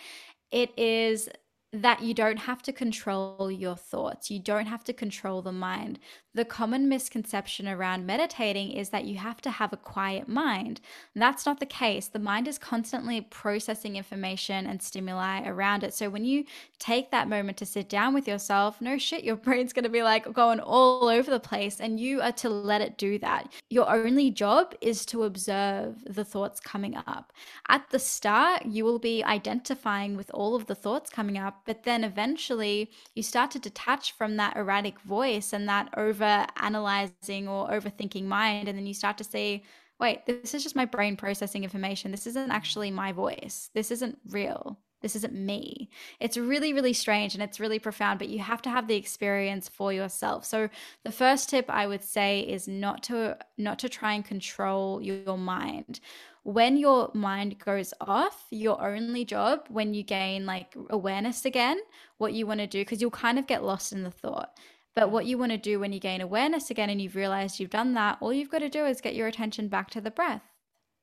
it 0.50 0.76
is 0.76 1.28
that 1.72 2.02
you 2.02 2.12
don't 2.12 2.38
have 2.38 2.60
to 2.62 2.72
control 2.72 3.50
your 3.50 3.76
thoughts. 3.76 4.30
You 4.30 4.40
don't 4.40 4.66
have 4.66 4.84
to 4.84 4.92
control 4.92 5.40
the 5.40 5.52
mind. 5.52 5.98
The 6.34 6.46
common 6.46 6.88
misconception 6.88 7.68
around 7.68 8.06
meditating 8.06 8.72
is 8.72 8.88
that 8.88 9.04
you 9.04 9.18
have 9.18 9.42
to 9.42 9.50
have 9.50 9.70
a 9.74 9.76
quiet 9.76 10.28
mind. 10.28 10.80
That's 11.14 11.44
not 11.44 11.60
the 11.60 11.66
case. 11.66 12.08
The 12.08 12.18
mind 12.18 12.48
is 12.48 12.56
constantly 12.56 13.20
processing 13.20 13.96
information 13.96 14.66
and 14.66 14.80
stimuli 14.80 15.46
around 15.46 15.84
it. 15.84 15.92
So 15.92 16.08
when 16.08 16.24
you 16.24 16.44
take 16.78 17.10
that 17.10 17.28
moment 17.28 17.58
to 17.58 17.66
sit 17.66 17.90
down 17.90 18.14
with 18.14 18.26
yourself, 18.26 18.80
no 18.80 18.96
shit, 18.96 19.24
your 19.24 19.36
brain's 19.44 19.74
going 19.74 19.82
to 19.82 19.90
be 19.90 20.02
like 20.02 20.32
going 20.32 20.58
all 20.58 21.08
over 21.08 21.30
the 21.30 21.38
place 21.38 21.80
and 21.80 22.00
you 22.00 22.22
are 22.22 22.32
to 22.32 22.48
let 22.48 22.80
it 22.80 22.96
do 22.96 23.18
that. 23.18 23.52
Your 23.68 23.90
only 23.90 24.30
job 24.30 24.74
is 24.80 25.04
to 25.06 25.24
observe 25.24 26.02
the 26.06 26.24
thoughts 26.24 26.60
coming 26.60 26.96
up. 26.96 27.34
At 27.68 27.90
the 27.90 27.98
start, 27.98 28.64
you 28.64 28.86
will 28.86 28.98
be 28.98 29.22
identifying 29.22 30.16
with 30.16 30.30
all 30.32 30.54
of 30.54 30.64
the 30.64 30.74
thoughts 30.74 31.10
coming 31.10 31.36
up, 31.36 31.60
but 31.66 31.82
then 31.82 32.04
eventually 32.04 32.90
you 33.14 33.22
start 33.22 33.50
to 33.50 33.58
detach 33.58 34.12
from 34.12 34.36
that 34.36 34.56
erratic 34.56 34.98
voice 35.00 35.52
and 35.52 35.68
that 35.68 35.90
over 35.94 36.21
over 36.22 36.46
analyzing 36.60 37.48
or 37.48 37.68
overthinking 37.68 38.24
mind 38.24 38.68
and 38.68 38.78
then 38.78 38.86
you 38.86 38.94
start 38.94 39.18
to 39.18 39.24
see 39.24 39.62
wait 40.00 40.24
this 40.26 40.54
is 40.54 40.62
just 40.62 40.76
my 40.76 40.84
brain 40.84 41.16
processing 41.16 41.62
information. 41.64 42.10
This 42.10 42.26
isn't 42.26 42.50
actually 42.50 42.90
my 42.90 43.12
voice. 43.12 43.70
This 43.74 43.90
isn't 43.90 44.18
real. 44.30 44.78
This 45.00 45.16
isn't 45.16 45.34
me. 45.34 45.90
It's 46.20 46.36
really 46.36 46.72
really 46.72 46.92
strange 46.92 47.34
and 47.34 47.42
it's 47.42 47.60
really 47.60 47.78
profound 47.78 48.18
but 48.18 48.28
you 48.28 48.38
have 48.40 48.62
to 48.62 48.70
have 48.70 48.88
the 48.88 48.96
experience 48.96 49.68
for 49.68 49.92
yourself. 49.92 50.44
So 50.44 50.68
the 51.04 51.12
first 51.12 51.48
tip 51.50 51.66
i 51.68 51.86
would 51.86 52.02
say 52.02 52.40
is 52.40 52.68
not 52.68 53.02
to 53.04 53.36
not 53.58 53.78
to 53.80 53.88
try 53.88 54.14
and 54.14 54.24
control 54.24 55.00
your 55.02 55.38
mind. 55.38 56.00
When 56.44 56.76
your 56.76 57.12
mind 57.14 57.60
goes 57.60 57.94
off 58.00 58.46
your 58.50 58.84
only 58.84 59.24
job 59.24 59.66
when 59.68 59.94
you 59.94 60.02
gain 60.02 60.44
like 60.44 60.74
awareness 60.90 61.44
again 61.44 61.78
what 62.18 62.32
you 62.32 62.46
want 62.46 62.58
to 62.58 62.66
do 62.66 62.80
because 62.80 63.00
you'll 63.00 63.12
kind 63.12 63.38
of 63.38 63.46
get 63.46 63.62
lost 63.62 63.92
in 63.92 64.02
the 64.02 64.10
thought 64.10 64.58
but 64.94 65.10
what 65.10 65.26
you 65.26 65.38
want 65.38 65.52
to 65.52 65.58
do 65.58 65.80
when 65.80 65.92
you 65.92 66.00
gain 66.00 66.20
awareness 66.20 66.70
again 66.70 66.90
and 66.90 67.00
you've 67.00 67.16
realized 67.16 67.58
you've 67.58 67.70
done 67.70 67.94
that, 67.94 68.18
all 68.20 68.32
you've 68.32 68.50
got 68.50 68.58
to 68.58 68.68
do 68.68 68.84
is 68.84 69.00
get 69.00 69.14
your 69.14 69.26
attention 69.26 69.68
back 69.68 69.90
to 69.90 70.00
the 70.00 70.10
breath. 70.10 70.42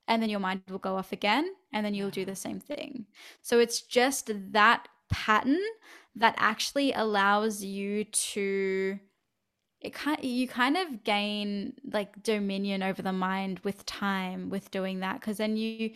And 0.07 0.21
then 0.21 0.29
your 0.29 0.39
mind 0.39 0.63
will 0.69 0.79
go 0.79 0.95
off 0.95 1.11
again, 1.11 1.53
and 1.71 1.85
then 1.85 1.93
you'll 1.93 2.09
do 2.09 2.25
the 2.25 2.35
same 2.35 2.59
thing. 2.59 3.05
So 3.43 3.59
it's 3.59 3.81
just 3.81 4.31
that 4.53 4.87
pattern 5.11 5.59
that 6.15 6.35
actually 6.37 6.93
allows 6.93 7.63
you 7.63 8.03
to 8.05 8.99
it 9.81 9.93
kind 9.93 10.21
you 10.23 10.47
kind 10.47 10.75
of 10.75 11.03
gain 11.03 11.73
like 11.91 12.21
dominion 12.21 12.83
over 12.83 13.01
the 13.01 13.13
mind 13.13 13.59
with 13.59 13.85
time 13.85 14.49
with 14.49 14.69
doing 14.71 14.99
that 14.99 15.19
because 15.19 15.37
then 15.37 15.55
you 15.55 15.91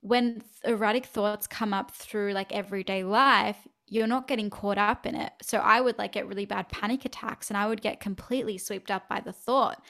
when 0.00 0.42
erratic 0.64 1.06
thoughts 1.06 1.46
come 1.46 1.72
up 1.72 1.92
through 1.92 2.32
like 2.32 2.52
everyday 2.52 3.04
life 3.04 3.66
you're 3.92 4.06
not 4.06 4.26
getting 4.26 4.48
caught 4.48 4.78
up 4.78 5.04
in 5.04 5.14
it. 5.14 5.32
So 5.42 5.58
I 5.58 5.78
would 5.78 5.98
like 5.98 6.12
get 6.12 6.26
really 6.26 6.46
bad 6.46 6.70
panic 6.70 7.04
attacks 7.04 7.50
and 7.50 7.58
I 7.58 7.66
would 7.66 7.82
get 7.82 8.00
completely 8.00 8.56
swept 8.56 8.90
up 8.90 9.06
by 9.06 9.20
the 9.20 9.34
thought. 9.34 9.84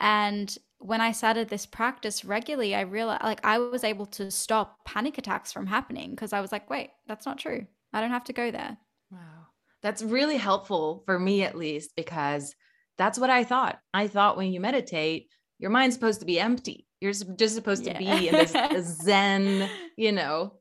And 0.00 0.52
when 0.78 1.00
I 1.00 1.12
started 1.12 1.48
this 1.48 1.64
practice 1.64 2.24
regularly, 2.24 2.74
I 2.74 2.80
realized 2.80 3.22
like 3.22 3.44
I 3.44 3.58
was 3.58 3.84
able 3.84 4.06
to 4.06 4.28
stop 4.32 4.84
panic 4.84 5.18
attacks 5.18 5.52
from 5.52 5.68
happening 5.68 6.10
because 6.10 6.32
I 6.32 6.40
was 6.40 6.50
like, 6.50 6.68
wait, 6.68 6.90
that's 7.06 7.26
not 7.26 7.38
true. 7.38 7.64
I 7.92 8.00
don't 8.00 8.10
have 8.10 8.24
to 8.24 8.32
go 8.32 8.50
there. 8.50 8.76
Wow. 9.12 9.46
That's 9.84 10.02
really 10.02 10.36
helpful 10.36 11.04
for 11.06 11.16
me, 11.16 11.44
at 11.44 11.56
least, 11.56 11.92
because 11.94 12.56
that's 12.98 13.20
what 13.20 13.30
I 13.30 13.44
thought. 13.44 13.78
I 13.92 14.08
thought 14.08 14.36
when 14.36 14.52
you 14.52 14.58
meditate, 14.58 15.28
your 15.60 15.70
mind's 15.70 15.94
supposed 15.94 16.18
to 16.20 16.26
be 16.26 16.40
empty. 16.40 16.88
You're 17.00 17.12
just 17.12 17.54
supposed 17.54 17.86
yeah. 17.86 17.92
to 17.92 17.98
be 18.00 18.28
in 18.28 18.34
this 18.34 18.98
zen, 19.00 19.70
you 19.96 20.10
know, 20.10 20.54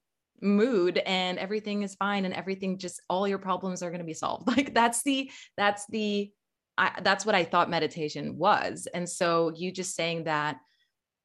mood 0.44 0.98
and 0.98 1.40
everything 1.40 1.84
is 1.84 1.96
fine 1.96 2.26
and 2.26 2.34
everything 2.34 2.78
just 2.78 3.02
all 3.10 3.28
your 3.28 3.40
problems 3.40 3.82
are 3.82 3.90
going 3.90 4.00
to 4.00 4.06
be 4.06 4.14
solved. 4.14 4.48
Like 4.54 4.74
that's 4.74 5.02
the 5.04 5.32
that's 5.58 5.86
the 5.88 6.32
I, 6.78 6.92
that's 7.02 7.26
what 7.26 7.36
i 7.36 7.44
thought 7.44 7.70
meditation 7.70 8.38
was. 8.38 8.88
And 8.94 9.08
so 9.08 9.52
you 9.56 9.72
just 9.72 9.96
saying 9.96 10.26
that 10.26 10.58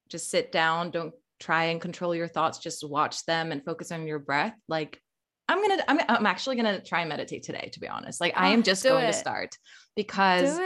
just 0.08 0.30
sit 0.30 0.52
down 0.52 0.90
don't 0.90 1.14
try 1.40 1.64
and 1.64 1.80
control 1.80 2.14
your 2.14 2.28
thoughts 2.28 2.58
just 2.58 2.88
watch 2.88 3.24
them 3.26 3.52
and 3.52 3.64
focus 3.64 3.92
on 3.92 4.06
your 4.06 4.18
breath. 4.18 4.54
Like 4.68 5.00
i'm 5.48 5.60
gonna 5.60 5.82
i'm, 5.88 6.00
I'm 6.08 6.26
actually 6.26 6.56
gonna 6.56 6.80
try 6.80 7.00
and 7.00 7.08
meditate 7.08 7.42
today 7.42 7.70
to 7.72 7.80
be 7.80 7.88
honest. 7.88 8.20
Like 8.20 8.34
oh, 8.36 8.40
i 8.40 8.48
am 8.48 8.62
just 8.62 8.84
going 8.84 9.04
it. 9.04 9.08
to 9.08 9.12
start 9.12 9.56
because 9.96 10.58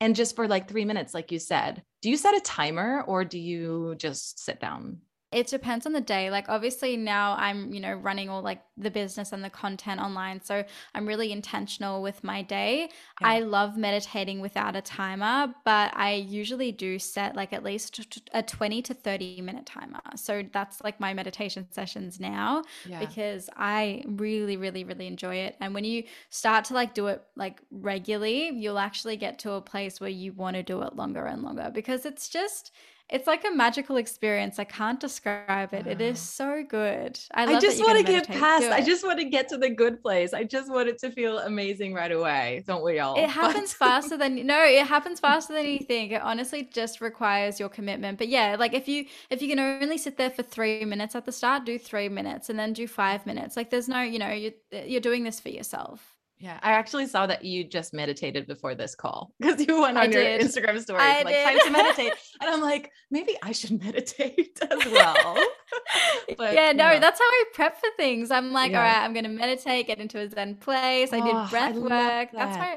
and 0.00 0.14
just 0.14 0.36
for 0.36 0.46
like 0.46 0.68
three 0.68 0.84
minutes 0.84 1.14
like 1.14 1.32
you 1.32 1.38
said 1.38 1.82
do 2.02 2.10
you 2.10 2.16
set 2.16 2.36
a 2.36 2.40
timer 2.40 3.02
or 3.06 3.24
do 3.24 3.38
you 3.38 3.94
just 3.96 4.38
sit 4.38 4.60
down 4.60 4.98
it 5.34 5.48
depends 5.48 5.84
on 5.84 5.92
the 5.92 6.00
day. 6.00 6.30
Like 6.30 6.48
obviously 6.48 6.96
now 6.96 7.34
I'm, 7.36 7.74
you 7.74 7.80
know, 7.80 7.94
running 7.94 8.30
all 8.30 8.40
like 8.40 8.62
the 8.76 8.90
business 8.90 9.32
and 9.32 9.42
the 9.42 9.50
content 9.50 10.00
online. 10.00 10.40
So 10.40 10.64
I'm 10.94 11.06
really 11.06 11.32
intentional 11.32 12.02
with 12.02 12.22
my 12.22 12.42
day. 12.42 12.88
Yeah. 13.20 13.28
I 13.28 13.40
love 13.40 13.76
meditating 13.76 14.40
without 14.40 14.76
a 14.76 14.80
timer, 14.80 15.52
but 15.64 15.94
I 15.96 16.14
usually 16.14 16.70
do 16.70 17.00
set 17.00 17.34
like 17.34 17.52
at 17.52 17.64
least 17.64 18.00
a 18.32 18.44
20 18.44 18.80
to 18.82 18.94
30 18.94 19.40
minute 19.40 19.66
timer. 19.66 20.00
So 20.14 20.44
that's 20.52 20.80
like 20.82 21.00
my 21.00 21.12
meditation 21.12 21.66
sessions 21.70 22.20
now 22.20 22.62
yeah. 22.86 23.00
because 23.00 23.50
I 23.56 24.04
really, 24.06 24.56
really, 24.56 24.84
really 24.84 25.08
enjoy 25.08 25.36
it. 25.36 25.56
And 25.60 25.74
when 25.74 25.84
you 25.84 26.04
start 26.30 26.64
to 26.66 26.74
like 26.74 26.94
do 26.94 27.08
it 27.08 27.24
like 27.34 27.60
regularly, 27.72 28.50
you'll 28.50 28.78
actually 28.78 29.16
get 29.16 29.40
to 29.40 29.52
a 29.52 29.60
place 29.60 30.00
where 30.00 30.10
you 30.10 30.32
want 30.32 30.54
to 30.54 30.62
do 30.62 30.82
it 30.82 30.94
longer 30.94 31.26
and 31.26 31.42
longer 31.42 31.72
because 31.74 32.06
it's 32.06 32.28
just, 32.28 32.70
it's 33.10 33.26
like 33.26 33.44
a 33.44 33.50
magical 33.50 33.96
experience. 33.96 34.58
I 34.58 34.64
can't 34.64 34.98
describe 34.98 35.74
it. 35.74 35.86
It 35.86 36.00
is 36.00 36.18
so 36.18 36.64
good. 36.66 37.18
I, 37.34 37.44
I 37.44 37.60
just 37.60 37.78
want 37.80 37.98
to 37.98 38.02
get 38.02 38.26
past. 38.28 38.64
I 38.66 38.80
just 38.80 39.04
want 39.04 39.18
to 39.18 39.26
get 39.26 39.48
to 39.50 39.58
the 39.58 39.68
good 39.68 40.00
place. 40.00 40.32
I 40.32 40.44
just 40.44 40.70
want 40.70 40.88
it 40.88 40.98
to 41.00 41.10
feel 41.10 41.38
amazing 41.38 41.92
right 41.92 42.10
away. 42.10 42.64
Don't 42.66 42.82
we 42.82 42.98
all? 43.00 43.14
It 43.16 43.28
happens 43.28 43.74
faster 43.74 44.16
than 44.16 44.46
no. 44.46 44.64
It 44.64 44.86
happens 44.86 45.20
faster 45.20 45.52
than 45.52 45.66
you 45.66 45.80
think. 45.80 46.12
It 46.12 46.22
honestly 46.22 46.68
just 46.72 47.02
requires 47.02 47.60
your 47.60 47.68
commitment. 47.68 48.16
But 48.16 48.28
yeah, 48.28 48.56
like 48.58 48.72
if 48.72 48.88
you 48.88 49.04
if 49.28 49.42
you 49.42 49.48
can 49.48 49.58
only 49.58 49.98
sit 49.98 50.16
there 50.16 50.30
for 50.30 50.42
three 50.42 50.84
minutes 50.86 51.14
at 51.14 51.26
the 51.26 51.32
start, 51.32 51.66
do 51.66 51.78
three 51.78 52.08
minutes 52.08 52.48
and 52.48 52.58
then 52.58 52.72
do 52.72 52.88
five 52.88 53.26
minutes. 53.26 53.54
Like 53.54 53.68
there's 53.68 53.88
no, 53.88 54.00
you 54.00 54.18
know, 54.18 54.30
you 54.30 54.52
you're 54.72 55.00
doing 55.00 55.24
this 55.24 55.40
for 55.40 55.50
yourself. 55.50 56.13
Yeah, 56.44 56.60
I 56.62 56.72
actually 56.72 57.06
saw 57.06 57.26
that 57.26 57.42
you 57.42 57.64
just 57.64 57.94
meditated 57.94 58.46
before 58.46 58.74
this 58.74 58.94
call 58.94 59.32
because 59.40 59.66
you 59.66 59.80
went 59.80 59.96
on 59.96 60.12
your 60.12 60.22
Instagram 60.22 60.78
story 60.78 60.98
like 60.98 61.26
did. 61.26 61.42
time 61.42 61.58
to 61.58 61.70
meditate, 61.70 62.12
and 62.42 62.50
I'm 62.50 62.60
like, 62.60 62.90
maybe 63.10 63.34
I 63.42 63.52
should 63.52 63.82
meditate 63.82 64.60
as 64.70 64.84
well. 64.92 65.38
but, 66.36 66.52
yeah, 66.52 66.72
no, 66.72 66.90
know. 66.90 67.00
that's 67.00 67.18
how 67.18 67.24
I 67.24 67.44
prep 67.54 67.80
for 67.80 67.88
things. 67.96 68.30
I'm 68.30 68.52
like, 68.52 68.72
yeah. 68.72 68.78
all 68.78 68.84
right, 68.84 69.04
I'm 69.04 69.14
going 69.14 69.24
to 69.24 69.30
meditate, 69.30 69.86
get 69.86 70.00
into 70.00 70.18
a 70.18 70.28
Zen 70.28 70.56
place. 70.56 71.14
I 71.14 71.20
did 71.20 71.34
oh, 71.34 71.46
breath 71.48 71.76
I 71.76 71.78
work. 71.78 71.88
That. 71.88 72.32
That's 72.34 72.58
my 72.58 72.76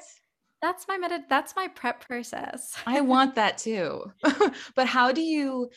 that's 0.61 0.87
my 0.87 0.97
med- 0.97 1.25
that's 1.27 1.53
my 1.57 1.67
prep 1.67 2.07
process. 2.07 2.73
I 2.85 3.01
want 3.01 3.35
that 3.35 3.57
too. 3.57 4.13
but 4.75 4.87
how 4.87 5.11
do 5.11 5.21
you 5.21 5.71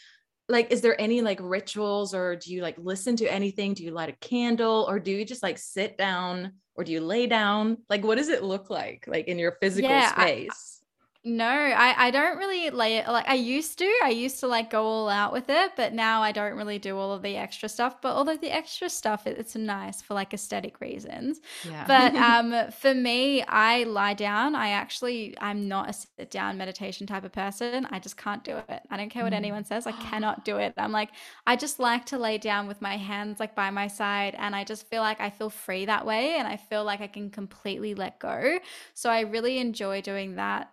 like 0.48 0.70
is 0.70 0.80
there 0.80 1.00
any 1.00 1.22
like 1.22 1.40
rituals 1.42 2.14
or 2.14 2.36
do 2.36 2.54
you 2.54 2.62
like 2.62 2.76
listen 2.78 3.16
to 3.16 3.26
anything? 3.26 3.74
Do 3.74 3.82
you 3.82 3.90
light 3.90 4.10
a 4.10 4.24
candle 4.24 4.86
or 4.88 5.00
do 5.00 5.10
you 5.10 5.24
just 5.24 5.42
like 5.42 5.58
sit 5.58 5.98
down 5.98 6.52
or 6.80 6.84
do 6.84 6.92
you 6.92 7.00
lay 7.02 7.26
down? 7.26 7.76
Like, 7.90 8.02
what 8.02 8.16
does 8.16 8.30
it 8.30 8.42
look 8.42 8.70
like, 8.70 9.04
like 9.06 9.28
in 9.28 9.38
your 9.38 9.52
physical 9.60 9.90
yeah, 9.90 10.12
space? 10.12 10.79
No, 11.22 11.46
I, 11.46 12.06
I 12.06 12.10
don't 12.10 12.38
really 12.38 12.70
lay 12.70 12.96
it 12.96 13.06
like 13.06 13.28
I 13.28 13.34
used 13.34 13.78
to. 13.80 13.92
I 14.02 14.08
used 14.08 14.40
to 14.40 14.46
like 14.46 14.70
go 14.70 14.86
all 14.86 15.08
out 15.10 15.34
with 15.34 15.50
it, 15.50 15.72
but 15.76 15.92
now 15.92 16.22
I 16.22 16.32
don't 16.32 16.54
really 16.54 16.78
do 16.78 16.96
all 16.96 17.12
of 17.12 17.20
the 17.20 17.36
extra 17.36 17.68
stuff. 17.68 18.00
But 18.00 18.14
all 18.14 18.26
of 18.26 18.40
the 18.40 18.50
extra 18.50 18.88
stuff, 18.88 19.26
it, 19.26 19.36
it's 19.36 19.54
nice 19.54 20.00
for 20.00 20.14
like 20.14 20.32
aesthetic 20.32 20.80
reasons. 20.80 21.42
Yeah. 21.68 21.84
But 21.86 22.14
um, 22.16 22.72
for 22.72 22.94
me, 22.94 23.42
I 23.42 23.84
lie 23.84 24.14
down. 24.14 24.54
I 24.54 24.70
actually, 24.70 25.36
I'm 25.42 25.68
not 25.68 25.90
a 25.90 25.92
sit 25.92 26.30
down 26.30 26.56
meditation 26.56 27.06
type 27.06 27.24
of 27.24 27.32
person. 27.32 27.86
I 27.90 27.98
just 27.98 28.16
can't 28.16 28.42
do 28.42 28.56
it. 28.56 28.80
I 28.90 28.96
don't 28.96 29.10
care 29.10 29.22
what 29.22 29.34
mm. 29.34 29.36
anyone 29.36 29.64
says. 29.64 29.86
I 29.86 29.92
cannot 30.10 30.46
do 30.46 30.56
it. 30.56 30.72
I'm 30.78 30.92
like, 30.92 31.10
I 31.46 31.54
just 31.54 31.78
like 31.78 32.06
to 32.06 32.18
lay 32.18 32.38
down 32.38 32.66
with 32.66 32.80
my 32.80 32.96
hands 32.96 33.40
like 33.40 33.54
by 33.54 33.68
my 33.68 33.88
side, 33.88 34.34
and 34.38 34.56
I 34.56 34.64
just 34.64 34.88
feel 34.88 35.02
like 35.02 35.20
I 35.20 35.28
feel 35.28 35.50
free 35.50 35.84
that 35.84 36.06
way, 36.06 36.36
and 36.38 36.48
I 36.48 36.56
feel 36.56 36.82
like 36.82 37.02
I 37.02 37.08
can 37.08 37.28
completely 37.28 37.94
let 37.94 38.18
go. 38.20 38.58
So 38.94 39.10
I 39.10 39.20
really 39.20 39.58
enjoy 39.58 40.00
doing 40.00 40.36
that 40.36 40.72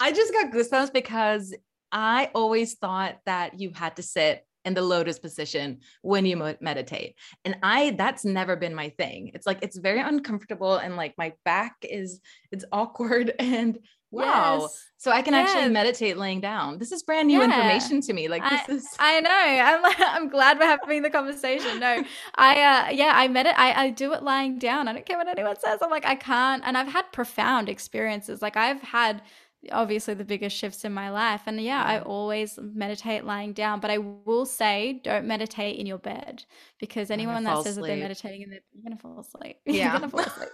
I 0.00 0.12
just 0.12 0.32
got 0.32 0.52
goosebumps 0.52 0.92
because 0.92 1.54
I 1.92 2.30
always 2.34 2.74
thought 2.74 3.18
that 3.26 3.58
you 3.60 3.72
had 3.74 3.96
to 3.96 4.02
sit 4.02 4.46
in 4.66 4.74
the 4.74 4.82
lotus 4.82 5.18
position 5.18 5.78
when 6.02 6.26
you 6.26 6.36
meditate. 6.60 7.14
And 7.44 7.56
I 7.62 7.92
that's 7.92 8.24
never 8.24 8.56
been 8.56 8.74
my 8.74 8.90
thing. 8.90 9.30
It's 9.32 9.46
like 9.46 9.60
it's 9.62 9.78
very 9.78 10.00
uncomfortable 10.00 10.76
and 10.76 10.96
like 10.96 11.14
my 11.16 11.32
back 11.44 11.76
is 11.82 12.20
it's 12.50 12.64
awkward 12.72 13.32
and 13.38 13.78
wow. 14.10 14.62
Yes. 14.62 14.84
So 14.98 15.12
I 15.12 15.22
can 15.22 15.34
yes. 15.34 15.50
actually 15.50 15.72
meditate 15.72 16.16
laying 16.16 16.40
down. 16.40 16.78
This 16.78 16.90
is 16.90 17.04
brand 17.04 17.28
new 17.28 17.38
yeah. 17.38 17.44
information 17.44 18.00
to 18.02 18.12
me. 18.12 18.26
Like 18.26 18.42
this 18.42 18.62
I, 18.68 18.72
is 18.72 18.96
I 18.98 19.20
know. 19.20 19.30
I'm 19.30 19.94
I'm 20.24 20.28
glad 20.28 20.58
we're 20.58 20.66
having 20.66 21.02
the 21.02 21.10
conversation. 21.10 21.78
No. 21.78 22.02
I 22.34 22.88
uh 22.88 22.90
yeah, 22.90 23.12
I 23.14 23.28
med 23.28 23.46
I, 23.46 23.84
I 23.84 23.90
do 23.90 24.12
it 24.14 24.24
lying 24.24 24.58
down. 24.58 24.88
I 24.88 24.94
don't 24.94 25.06
care 25.06 25.16
what 25.16 25.28
anyone 25.28 25.56
says. 25.60 25.78
I'm 25.80 25.90
like 25.90 26.06
I 26.06 26.16
can't 26.16 26.62
and 26.66 26.76
I've 26.76 26.88
had 26.88 27.04
profound 27.12 27.68
experiences. 27.68 28.42
Like 28.42 28.56
I've 28.56 28.82
had 28.82 29.22
obviously 29.72 30.14
the 30.14 30.24
biggest 30.24 30.56
shifts 30.56 30.84
in 30.84 30.92
my 30.92 31.10
life. 31.10 31.42
And 31.46 31.60
yeah, 31.60 31.82
I 31.82 32.00
always 32.00 32.58
meditate 32.60 33.24
lying 33.24 33.52
down, 33.52 33.80
but 33.80 33.90
I 33.90 33.98
will 33.98 34.46
say 34.46 35.00
don't 35.04 35.26
meditate 35.26 35.78
in 35.78 35.86
your 35.86 35.98
bed 35.98 36.44
because 36.78 37.10
anyone 37.10 37.44
that 37.44 37.62
says 37.62 37.76
asleep. 37.76 37.82
that 37.82 37.88
they're 37.88 38.02
meditating 38.02 38.42
in 38.42 38.50
their 38.50 38.60
bed, 38.60 38.66
you're 38.72 38.82
gonna 38.84 38.98
fall 38.98 39.20
asleep. 39.20 39.56
Yeah. 39.66 39.98
fall 40.06 40.20
asleep. 40.26 40.50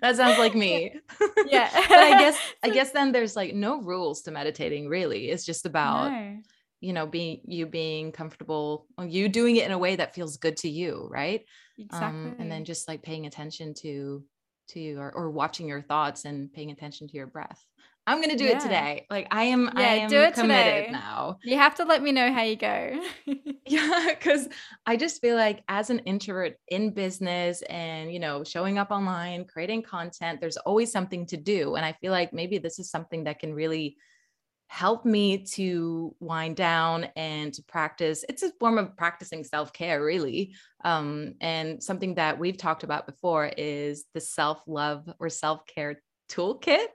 that 0.00 0.16
sounds 0.16 0.38
like 0.38 0.54
me. 0.54 0.94
Yeah. 1.46 1.68
but 1.88 1.98
I 1.98 2.18
guess 2.18 2.38
I 2.62 2.70
guess 2.70 2.90
then 2.90 3.12
there's 3.12 3.36
like 3.36 3.54
no 3.54 3.80
rules 3.80 4.22
to 4.22 4.30
meditating 4.30 4.88
really. 4.88 5.30
It's 5.30 5.44
just 5.44 5.66
about 5.66 6.10
no. 6.10 6.38
you 6.80 6.92
know 6.92 7.06
being 7.06 7.40
you 7.44 7.66
being 7.66 8.12
comfortable 8.12 8.86
you 9.06 9.28
doing 9.28 9.56
it 9.56 9.66
in 9.66 9.72
a 9.72 9.78
way 9.78 9.96
that 9.96 10.14
feels 10.14 10.36
good 10.36 10.56
to 10.58 10.68
you 10.68 11.08
right 11.10 11.44
exactly 11.78 12.30
um, 12.30 12.36
and 12.38 12.50
then 12.50 12.64
just 12.64 12.88
like 12.88 13.02
paying 13.02 13.26
attention 13.26 13.74
to 13.74 14.24
to 14.68 14.80
you 14.80 14.98
or, 14.98 15.12
or 15.12 15.30
watching 15.30 15.68
your 15.68 15.82
thoughts 15.82 16.24
and 16.24 16.52
paying 16.52 16.70
attention 16.70 17.08
to 17.08 17.14
your 17.14 17.26
breath 17.26 17.64
I'm 18.06 18.20
gonna 18.20 18.36
do 18.36 18.44
yeah. 18.44 18.58
it 18.58 18.60
today. 18.60 19.06
Like 19.10 19.28
I 19.30 19.44
am, 19.44 19.64
yeah, 19.64 19.80
I 19.80 19.94
am 19.94 20.10
do 20.10 20.20
it 20.20 20.34
committed 20.34 20.86
today. 20.86 20.92
now. 20.92 21.38
You 21.42 21.56
have 21.56 21.74
to 21.76 21.84
let 21.84 22.02
me 22.02 22.12
know 22.12 22.32
how 22.32 22.42
you 22.42 22.56
go. 22.56 23.00
yeah, 23.66 24.08
because 24.10 24.48
I 24.84 24.96
just 24.96 25.20
feel 25.20 25.36
like 25.36 25.62
as 25.68 25.90
an 25.90 26.00
introvert 26.00 26.56
in 26.68 26.90
business 26.90 27.62
and 27.62 28.12
you 28.12 28.20
know, 28.20 28.44
showing 28.44 28.78
up 28.78 28.90
online, 28.90 29.46
creating 29.46 29.82
content, 29.82 30.40
there's 30.40 30.58
always 30.58 30.92
something 30.92 31.26
to 31.26 31.36
do. 31.36 31.76
And 31.76 31.84
I 31.84 31.92
feel 31.92 32.12
like 32.12 32.32
maybe 32.32 32.58
this 32.58 32.78
is 32.78 32.90
something 32.90 33.24
that 33.24 33.38
can 33.38 33.54
really 33.54 33.96
help 34.68 35.04
me 35.04 35.44
to 35.44 36.14
wind 36.20 36.56
down 36.56 37.06
and 37.16 37.54
to 37.54 37.62
practice. 37.64 38.24
It's 38.28 38.42
a 38.42 38.50
form 38.58 38.78
of 38.78 38.96
practicing 38.96 39.44
self-care, 39.44 40.02
really. 40.02 40.54
Um, 40.84 41.34
and 41.40 41.82
something 41.82 42.16
that 42.16 42.38
we've 42.38 42.56
talked 42.56 42.82
about 42.82 43.06
before 43.06 43.46
is 43.56 44.04
the 44.14 44.20
self-love 44.20 45.08
or 45.18 45.28
self-care 45.28 46.02
toolkit 46.28 46.86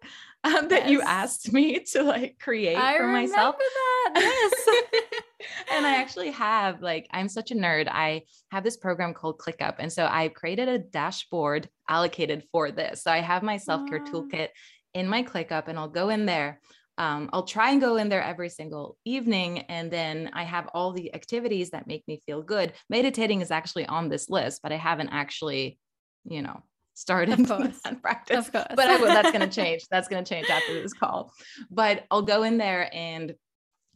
um, 0.43 0.69
that 0.69 0.83
yes. 0.83 0.89
you 0.89 1.01
asked 1.01 1.53
me 1.53 1.79
to 1.91 2.03
like 2.03 2.37
create 2.39 2.77
I 2.77 2.97
for 2.97 3.07
myself. 3.07 3.55
That. 3.57 4.11
Yes. 4.15 4.81
and 5.71 5.85
I 5.85 5.95
actually 6.01 6.31
have 6.31 6.81
like 6.81 7.07
I'm 7.11 7.29
such 7.29 7.51
a 7.51 7.55
nerd. 7.55 7.87
I 7.89 8.23
have 8.51 8.63
this 8.63 8.77
program 8.77 9.13
called 9.13 9.39
ClickUp, 9.39 9.75
and 9.79 9.91
so 9.91 10.05
I've 10.05 10.33
created 10.33 10.69
a 10.69 10.79
dashboard 10.79 11.69
allocated 11.87 12.43
for 12.51 12.71
this. 12.71 13.03
So 13.03 13.11
I 13.11 13.19
have 13.19 13.43
my 13.43 13.57
self 13.57 13.87
care 13.89 13.99
toolkit 13.99 14.49
in 14.93 15.07
my 15.07 15.23
ClickUp, 15.23 15.67
and 15.67 15.77
I'll 15.77 15.89
go 15.89 16.09
in 16.09 16.25
there. 16.25 16.59
Um, 16.97 17.29
I'll 17.31 17.43
try 17.43 17.71
and 17.71 17.79
go 17.79 17.95
in 17.95 18.09
there 18.09 18.21
every 18.21 18.49
single 18.49 18.97
evening. 19.05 19.59
And 19.59 19.89
then 19.89 20.31
I 20.33 20.43
have 20.43 20.67
all 20.73 20.91
the 20.91 21.15
activities 21.15 21.69
that 21.69 21.87
make 21.87 22.05
me 22.09 22.21
feel 22.25 22.41
good. 22.41 22.73
Meditating 22.89 23.39
is 23.39 23.51
actually 23.51 23.85
on 23.85 24.09
this 24.09 24.29
list, 24.29 24.61
but 24.61 24.73
I 24.73 24.75
haven't 24.75 25.07
actually, 25.07 25.79
you 26.25 26.41
know, 26.41 26.61
started 26.99 27.39
that 27.45 28.01
practice. 28.01 28.49
But 28.51 28.77
I 28.77 28.97
will, 28.97 29.07
that's 29.07 29.31
going 29.31 29.41
to 29.49 29.55
change. 29.55 29.87
That's 29.89 30.07
going 30.07 30.23
to 30.23 30.29
change 30.29 30.49
after 30.49 30.73
this 30.73 30.93
call. 30.93 31.31
But 31.71 32.05
I'll 32.11 32.21
go 32.21 32.43
in 32.43 32.57
there 32.57 32.89
and 32.93 33.33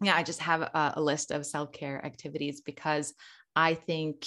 yeah, 0.01 0.15
I 0.15 0.23
just 0.23 0.39
have 0.41 0.61
a, 0.61 0.93
a 0.95 1.01
list 1.01 1.31
of 1.31 1.45
self-care 1.45 2.03
activities 2.05 2.61
because 2.61 3.13
I 3.55 3.73
think 3.75 4.25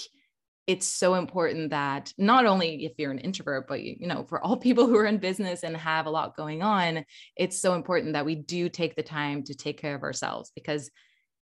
it's 0.66 0.89
so 0.89 1.14
important 1.14 1.70
that 1.70 2.12
not 2.18 2.45
only 2.45 2.85
if 2.85 2.93
you're 2.99 3.12
an 3.12 3.18
introvert 3.18 3.68
but 3.68 3.83
you 3.83 4.07
know 4.07 4.24
for 4.24 4.43
all 4.43 4.57
people 4.66 4.87
who 4.87 4.97
are 4.97 5.07
in 5.07 5.18
business 5.18 5.62
and 5.62 5.77
have 5.77 6.07
a 6.07 6.11
lot 6.11 6.37
going 6.37 6.61
on 6.61 7.05
it's 7.37 7.61
so 7.61 7.74
important 7.74 8.14
that 8.14 8.27
we 8.27 8.35
do 8.35 8.68
take 8.68 8.97
the 8.97 9.03
time 9.03 9.45
to 9.45 9.55
take 9.55 9.81
care 9.81 9.95
of 9.95 10.03
ourselves 10.03 10.51
because 10.57 10.91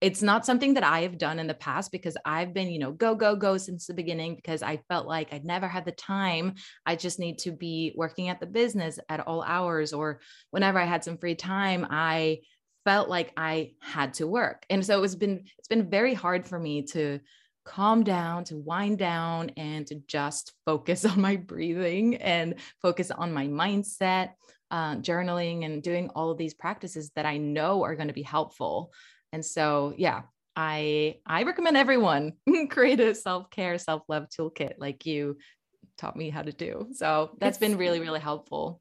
it's 0.03 0.21
not 0.21 0.45
something 0.45 0.75
that 0.75 0.83
I 0.83 1.03
have 1.03 1.17
done 1.17 1.39
in 1.39 1.47
the 1.47 1.55
past 1.55 1.93
because 1.93 2.17
I've 2.25 2.53
been, 2.53 2.69
you 2.69 2.81
know, 2.81 2.91
go, 2.91 3.15
go, 3.15 3.37
go 3.37 3.57
since 3.57 3.87
the 3.87 3.95
beginning 3.95 4.35
because 4.35 4.61
I 4.61 4.79
felt 4.89 5.07
like 5.07 5.33
I'd 5.33 5.45
never 5.45 5.69
had 5.69 5.85
the 5.85 5.93
time. 5.93 6.55
I 6.85 6.97
just 6.97 7.21
need 7.21 7.39
to 7.39 7.53
be 7.53 7.95
working 7.97 8.29
at 8.29 8.41
the 8.41 8.47
business 8.47 8.99
at 9.09 9.21
all 9.21 9.45
hours 9.45 9.93
or 9.93 10.21
whenever 10.51 10.81
I 10.81 10.87
had 10.87 11.05
some 11.05 11.19
free 11.19 11.37
time, 11.37 11.87
I 11.89 12.41
felt 12.85 13.09
like 13.09 13.33
I 13.37 13.75
had 13.81 14.15
to 14.15 14.27
work. 14.27 14.67
And 14.69 14.85
so 14.85 15.05
it's 15.05 15.15
been 15.15 15.45
it's 15.57 15.69
been 15.69 15.89
very 15.89 16.15
hard 16.15 16.49
for 16.49 16.59
me 16.59 16.83
to 16.87 17.21
calm 17.65 18.03
down, 18.03 18.43
to 18.47 18.57
wind 18.57 18.99
down 18.99 19.51
and 19.51 19.87
to 19.87 20.03
just 20.09 20.53
focus 20.67 21.05
on 21.05 21.21
my 21.21 21.37
breathing 21.37 22.17
and 22.17 22.57
focus 22.81 23.13
on 23.13 23.33
my 23.33 23.47
mindset, 23.47 24.31
uh, 24.73 24.97
journaling 24.97 25.65
and 25.65 25.81
doing 25.81 26.11
all 26.17 26.33
of 26.33 26.39
these 26.39 26.55
practices 26.55 27.13
that 27.15 27.25
I 27.25 27.37
know 27.37 27.85
are 27.85 27.95
going 27.95 28.09
to 28.09 28.15
be 28.15 28.23
helpful 28.23 28.91
and 29.33 29.45
so, 29.45 29.95
yeah, 29.97 30.23
I 30.55 31.17
I 31.27 31.45
recommend 31.45 31.77
everyone 31.77 32.35
create 32.71 33.01
a 33.01 33.15
self-care, 33.15 33.79
self-love 33.79 34.29
toolkit 34.29 34.75
like 34.79 35.07
you 35.07 35.39
taught 35.99 36.17
me 36.17 36.31
how 36.31 36.43
to 36.43 36.53
do. 36.53 36.89
So 36.93 37.31
that's 37.39 37.59
been 37.59 37.77
really, 37.77 38.01
really 38.01 38.21
helpful. 38.21 38.81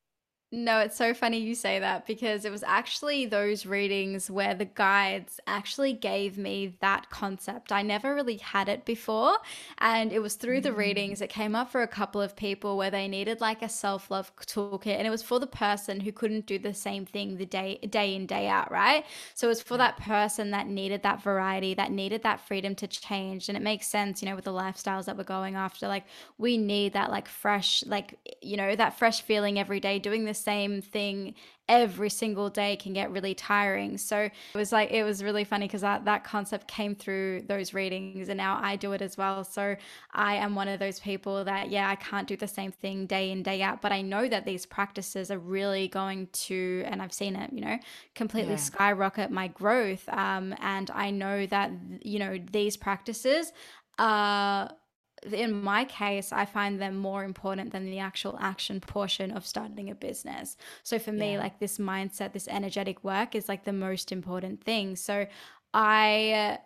No, 0.54 0.80
it's 0.80 0.98
so 0.98 1.14
funny 1.14 1.38
you 1.38 1.56
say 1.56 1.80
that 1.80 2.06
because 2.06 2.44
it 2.44 2.52
was 2.52 2.62
actually 2.64 3.26
those 3.26 3.66
readings 3.66 4.30
where 4.30 4.54
the 4.54 4.66
guides 4.66 5.40
actually 5.48 5.94
gave 5.94 6.38
me 6.38 6.76
that 6.82 7.10
concept. 7.10 7.72
I 7.72 7.84
never 7.84 8.14
really 8.14 8.36
had 8.36 8.68
it 8.68 8.84
before. 8.84 9.38
And 9.78 10.12
it 10.12 10.20
was 10.20 10.36
through 10.36 10.60
the 10.60 10.72
mm. 10.72 10.76
readings, 10.76 11.22
it 11.22 11.30
came 11.30 11.56
up 11.56 11.72
for 11.72 11.84
a 11.84 11.88
couple 11.88 12.20
of 12.20 12.36
people 12.36 12.76
where 12.76 12.92
they 12.92 13.08
needed 13.08 13.40
like 13.40 13.62
a 13.62 13.70
self 13.70 14.12
love 14.12 14.36
toolkit. 14.42 14.98
And 14.98 15.08
it 15.08 15.10
was 15.10 15.24
for 15.24 15.40
the 15.40 15.48
person 15.48 16.02
who 16.02 16.12
couldn't 16.12 16.48
do 16.48 16.60
the 16.60 16.74
same 16.74 17.06
thing 17.06 17.38
the 17.38 17.46
day, 17.46 17.78
day 17.90 18.14
in, 18.14 18.26
day 18.26 18.50
out, 18.50 18.70
right? 18.70 19.06
So 19.34 19.48
it 19.48 19.52
was 19.52 19.62
for 19.62 19.78
that 19.78 19.96
person 19.96 20.52
that 20.52 20.68
needed 20.68 21.02
that 21.04 21.24
variety, 21.24 21.76
that 21.76 21.94
needed 21.94 22.24
that 22.24 22.46
freedom 22.46 22.76
to 22.76 22.88
change. 22.88 23.48
And 23.48 23.58
it 23.58 23.62
makes 23.62 23.88
sense, 23.88 24.22
you 24.22 24.28
know, 24.28 24.36
with 24.36 24.44
the 24.44 24.52
lifestyles 24.52 25.06
that 25.06 25.18
we're 25.18 25.24
going 25.24 25.56
after. 25.56 25.88
Like 25.88 26.04
we 26.38 26.58
need 26.58 26.92
that 26.92 27.10
like 27.10 27.30
fresh, 27.30 27.86
like, 27.86 28.16
you 28.42 28.58
know, 28.58 28.76
that 28.76 29.00
fresh 29.00 29.22
feeling 29.22 29.58
every 29.58 29.80
day 29.80 29.98
doing 29.98 30.26
this 30.26 30.41
same 30.42 30.82
thing 30.82 31.36
every 31.70 32.10
single 32.10 32.50
day 32.50 32.76
can 32.76 32.92
get 32.92 33.12
really 33.12 33.34
tiring. 33.34 33.98
So 33.98 34.18
it 34.18 34.32
was 34.54 34.72
like, 34.74 34.92
it 34.92 35.04
was 35.04 35.24
really 35.24 35.46
funny 35.46 35.68
because 35.68 35.82
that, 35.82 36.04
that 36.04 36.24
concept 36.26 36.68
came 36.68 36.96
through 36.96 37.44
those 37.48 37.74
readings 37.74 38.28
and 38.28 38.38
now 38.38 38.60
I 38.62 38.76
do 38.76 38.92
it 38.92 39.02
as 39.02 39.18
well. 39.18 39.46
So 39.46 39.76
I 40.14 40.36
am 40.36 40.54
one 40.54 40.68
of 40.68 40.80
those 40.80 41.00
people 41.00 41.46
that, 41.46 41.70
yeah, 41.70 41.90
I 41.90 41.96
can't 41.96 42.28
do 42.28 42.36
the 42.36 42.48
same 42.48 42.74
thing 42.74 43.06
day 43.06 43.32
in, 43.32 43.42
day 43.42 43.62
out, 43.62 43.82
but 43.82 43.94
I 43.94 44.02
know 44.02 44.28
that 44.28 44.44
these 44.44 44.66
practices 44.66 45.32
are 45.32 45.40
really 45.40 45.88
going 45.88 46.28
to, 46.34 46.84
and 46.88 47.02
I've 47.02 47.14
seen 47.14 47.36
it, 47.38 47.54
you 47.54 47.62
know, 47.62 47.78
completely 48.16 48.54
yeah. 48.54 48.58
skyrocket 48.58 49.32
my 49.32 49.48
growth. 49.48 50.08
Um, 50.10 50.54
and 50.60 50.92
I 50.94 51.12
know 51.12 51.46
that, 51.46 51.72
you 52.02 52.20
know, 52.20 52.38
these 52.52 52.76
practices 52.76 53.54
are 53.98 54.72
in 55.32 55.64
my 55.64 55.86
case, 55.86 56.32
I 56.32 56.46
find 56.46 56.82
them 56.82 56.98
more 56.98 57.24
important 57.24 57.72
than 57.72 57.86
the 57.86 58.00
actual 58.00 58.38
action 58.40 58.80
portion 58.80 59.32
of 59.32 59.46
starting 59.46 59.90
a 59.90 59.96
business. 59.96 60.58
So 60.84 60.98
for 61.00 61.12
me, 61.12 61.38
like 61.38 61.60
this 61.60 61.78
mindset, 61.78 62.34
this 62.34 62.48
energetic 62.48 63.04
work 63.04 63.36
is 63.36 63.48
like 63.48 63.64
the 63.64 63.74
most 63.74 64.12
important 64.12 64.64
thing. 64.64 64.96
So 64.96 65.28
I 65.74 66.32
uh, 66.32 66.58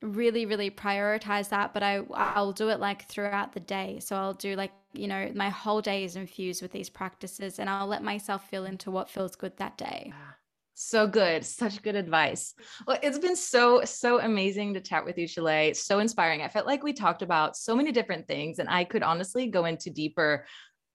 really 0.00 0.46
really 0.46 0.70
prioritize 0.70 1.48
that 1.48 1.74
but 1.74 1.82
i 1.82 2.00
i'll 2.14 2.52
do 2.52 2.68
it 2.68 2.78
like 2.78 3.08
throughout 3.08 3.52
the 3.52 3.60
day 3.60 3.98
so 4.00 4.14
i'll 4.14 4.32
do 4.34 4.54
like 4.54 4.70
you 4.92 5.08
know 5.08 5.30
my 5.34 5.48
whole 5.48 5.80
day 5.80 6.04
is 6.04 6.14
infused 6.14 6.62
with 6.62 6.70
these 6.70 6.88
practices 6.88 7.58
and 7.58 7.68
i'll 7.68 7.88
let 7.88 8.02
myself 8.02 8.48
feel 8.48 8.64
into 8.64 8.92
what 8.92 9.10
feels 9.10 9.34
good 9.34 9.56
that 9.56 9.76
day 9.76 10.12
ah, 10.14 10.36
so 10.78 11.08
good. 11.08 11.44
Such 11.44 11.82
good 11.82 11.96
advice. 11.96 12.54
Well, 12.86 12.98
it's 13.02 13.18
been 13.18 13.34
so, 13.34 13.84
so 13.84 14.20
amazing 14.20 14.74
to 14.74 14.80
chat 14.80 15.04
with 15.04 15.18
you, 15.18 15.26
Shule. 15.26 15.74
So 15.74 15.98
inspiring. 15.98 16.42
I 16.42 16.48
felt 16.48 16.66
like 16.66 16.84
we 16.84 16.92
talked 16.92 17.22
about 17.22 17.56
so 17.56 17.74
many 17.74 17.90
different 17.90 18.28
things, 18.28 18.60
and 18.60 18.68
I 18.68 18.84
could 18.84 19.02
honestly 19.02 19.48
go 19.48 19.64
into 19.64 19.90
deeper, 19.90 20.46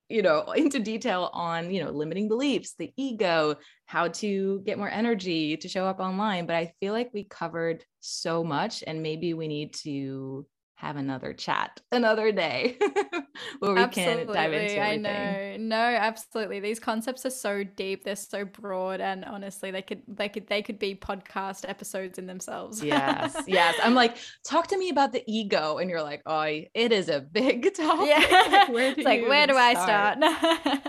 you 0.07 0.21
know, 0.21 0.51
into 0.55 0.79
detail 0.79 1.29
on, 1.33 1.69
you 1.69 1.83
know, 1.83 1.91
limiting 1.91 2.29
beliefs, 2.29 2.75
the 2.79 2.93
ego, 2.95 3.55
how 3.85 4.07
to 4.07 4.61
get 4.65 4.77
more 4.77 4.89
energy 4.89 5.57
to 5.57 5.67
show 5.67 5.85
up 5.85 5.99
online. 5.99 6.45
But 6.45 6.55
I 6.55 6.71
feel 6.79 6.93
like 6.93 7.11
we 7.13 7.25
covered 7.25 7.83
so 7.99 8.41
much, 8.41 8.85
and 8.87 9.03
maybe 9.03 9.33
we 9.33 9.49
need 9.49 9.73
to 9.83 10.47
have 10.83 10.97
another 10.97 11.31
chat 11.31 11.79
another 11.93 12.33
day 12.33 12.77
where 13.59 13.73
we 13.73 13.79
absolutely. 13.79 14.25
can 14.25 14.33
dive 14.33 14.53
into 14.53 14.77
everything. 14.77 14.81
I 14.81 14.95
know. 14.97 15.57
No, 15.57 15.77
absolutely. 15.77 16.59
These 16.59 16.81
concepts 16.81 17.25
are 17.25 17.29
so 17.29 17.63
deep, 17.63 18.03
they're 18.03 18.17
so 18.17 18.43
broad 18.43 18.99
and 18.99 19.23
honestly 19.23 19.71
they 19.71 19.81
could 19.81 20.01
they 20.09 20.27
could 20.27 20.47
they 20.47 20.61
could 20.61 20.79
be 20.79 20.93
podcast 20.93 21.67
episodes 21.67 22.19
in 22.19 22.27
themselves. 22.27 22.83
yes. 22.83 23.33
Yes. 23.47 23.75
I'm 23.81 23.95
like, 23.95 24.17
talk 24.43 24.67
to 24.67 24.77
me 24.77 24.89
about 24.89 25.13
the 25.13 25.23
ego 25.25 25.77
and 25.77 25.89
you're 25.89 26.03
like, 26.03 26.21
"Oh, 26.25 26.41
it 26.41 26.91
is 26.91 27.07
a 27.07 27.21
big 27.21 27.73
topic." 27.75 28.09
Yeah. 28.09 28.47
Like, 28.51 28.69
where 28.69 28.93
do 28.93 28.99
it's 28.99 29.05
like, 29.05 29.21
where 29.21 29.47
do? 29.47 29.55
I 29.55 29.73
start? 29.73 30.83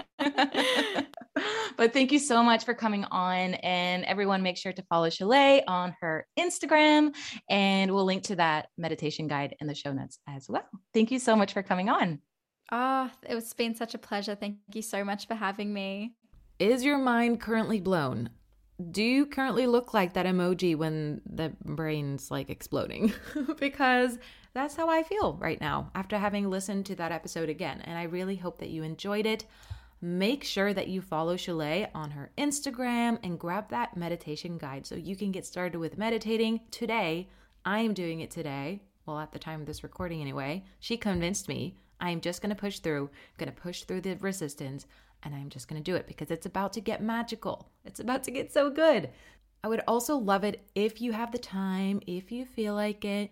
but 1.77 1.93
thank 1.93 2.13
you 2.13 2.19
so 2.19 2.43
much 2.43 2.65
for 2.65 2.75
coming 2.75 3.05
on. 3.05 3.55
And 3.55 4.05
everyone, 4.05 4.43
make 4.43 4.57
sure 4.57 4.73
to 4.73 4.83
follow 4.89 5.09
Shule 5.09 5.63
on 5.69 5.95
her 6.01 6.27
Instagram. 6.39 7.15
And 7.49 7.93
we'll 7.93 8.05
link 8.05 8.25
to 8.25 8.37
that 8.37 8.69
meditation 8.77 9.27
guide 9.29 9.57
in 9.61 9.67
the 9.67 9.75
show 9.75 9.84
notes 9.93 10.18
as 10.26 10.49
well. 10.49 10.68
Thank 10.93 11.11
you 11.11 11.18
so 11.18 11.37
much 11.37 11.53
for 11.53 11.62
coming 11.62 11.89
on. 11.89 12.20
Ah, 12.70 13.11
oh, 13.12 13.37
it's 13.37 13.53
been 13.53 13.74
such 13.74 13.95
a 13.95 13.99
pleasure. 13.99 14.35
Thank 14.35 14.57
you 14.72 14.82
so 14.82 15.05
much 15.05 15.26
for 15.26 15.35
having 15.35 15.72
me. 15.74 16.14
Is 16.59 16.85
your 16.85 16.99
mind 16.99 17.41
currently 17.41 17.80
blown? 17.80 18.30
Do 18.91 19.03
you 19.03 19.26
currently 19.26 19.66
look 19.66 19.93
like 19.93 20.14
that 20.14 20.26
emoji 20.26 20.76
when 20.76 21.20
the 21.26 21.53
brain's 21.64 22.30
like 22.30 22.49
exploding? 22.49 23.12
because 23.59 24.18
that's 24.55 24.74
how 24.74 24.89
I 24.89 25.03
feel 25.03 25.35
right 25.35 25.61
now 25.61 25.91
after 25.95 26.18
having 26.18 26.49
listened 26.49 26.87
to 26.87 26.97
that 26.97 27.12
episode 27.12 27.49
again. 27.49 27.82
And 27.82 27.99
I 27.99 28.05
really 28.05 28.37
hope 28.37 28.59
that 28.59 28.70
you 28.70 28.82
enjoyed 28.82 29.26
it 29.26 29.45
make 30.05 30.45
sure 30.45 30.74
that 30.74 30.89
you 30.89 31.01
follow 31.01 31.35
Shule 31.35 31.89
on 31.95 32.11
her 32.11 32.30
Instagram 32.37 33.18
and 33.22 33.39
grab 33.39 33.70
that 33.70 33.97
meditation 33.97 34.59
guide 34.59 34.85
so 34.85 34.97
you 34.97 35.16
can 35.16 35.32
get 35.32 35.47
started 35.47 35.78
with 35.78 35.97
meditating 35.97 36.61
today. 36.70 37.30
I 37.64 37.78
am 37.78 37.95
doing 37.95 38.20
it 38.20 38.30
today. 38.30 38.82
Well, 39.07 39.19
at 39.19 39.33
the 39.33 39.39
time 39.39 39.61
of 39.61 39.67
this 39.67 39.83
recording, 39.83 40.21
anyway. 40.21 40.65
She 40.81 40.97
convinced 40.97 41.49
me. 41.49 41.77
I 42.01 42.11
am 42.11 42.21
just 42.21 42.43
going 42.43 42.55
to 42.55 42.61
push 42.61 42.81
through, 42.81 43.05
I'm 43.05 43.39
going 43.39 43.55
to 43.55 43.61
push 43.61 43.85
through 43.85 44.01
the 44.01 44.17
resistance, 44.17 44.87
and 45.23 45.35
I'm 45.35 45.49
just 45.49 45.69
going 45.69 45.83
to 45.83 45.91
do 45.91 45.97
it 45.97 46.07
because 46.07 46.31
it's 46.31 46.47
about 46.47 46.73
to 46.75 46.81
get 46.81 47.03
magical. 47.03 47.71
It's 47.85 48.01
about 48.01 48.25
to 48.25 48.31
get 48.31 48.53
so 48.53 48.71
good. 48.71 49.11
I 49.63 49.69
would 49.69 49.83
also 49.87 50.17
love 50.17 50.45
it 50.45 50.69
if 50.75 51.01
you 51.01 51.13
have 51.13 51.33
the 51.33 51.39
time, 51.39 52.01
if 52.07 52.31
you 52.31 52.45
feel 52.45 52.75
like 52.75 53.05
it, 53.05 53.31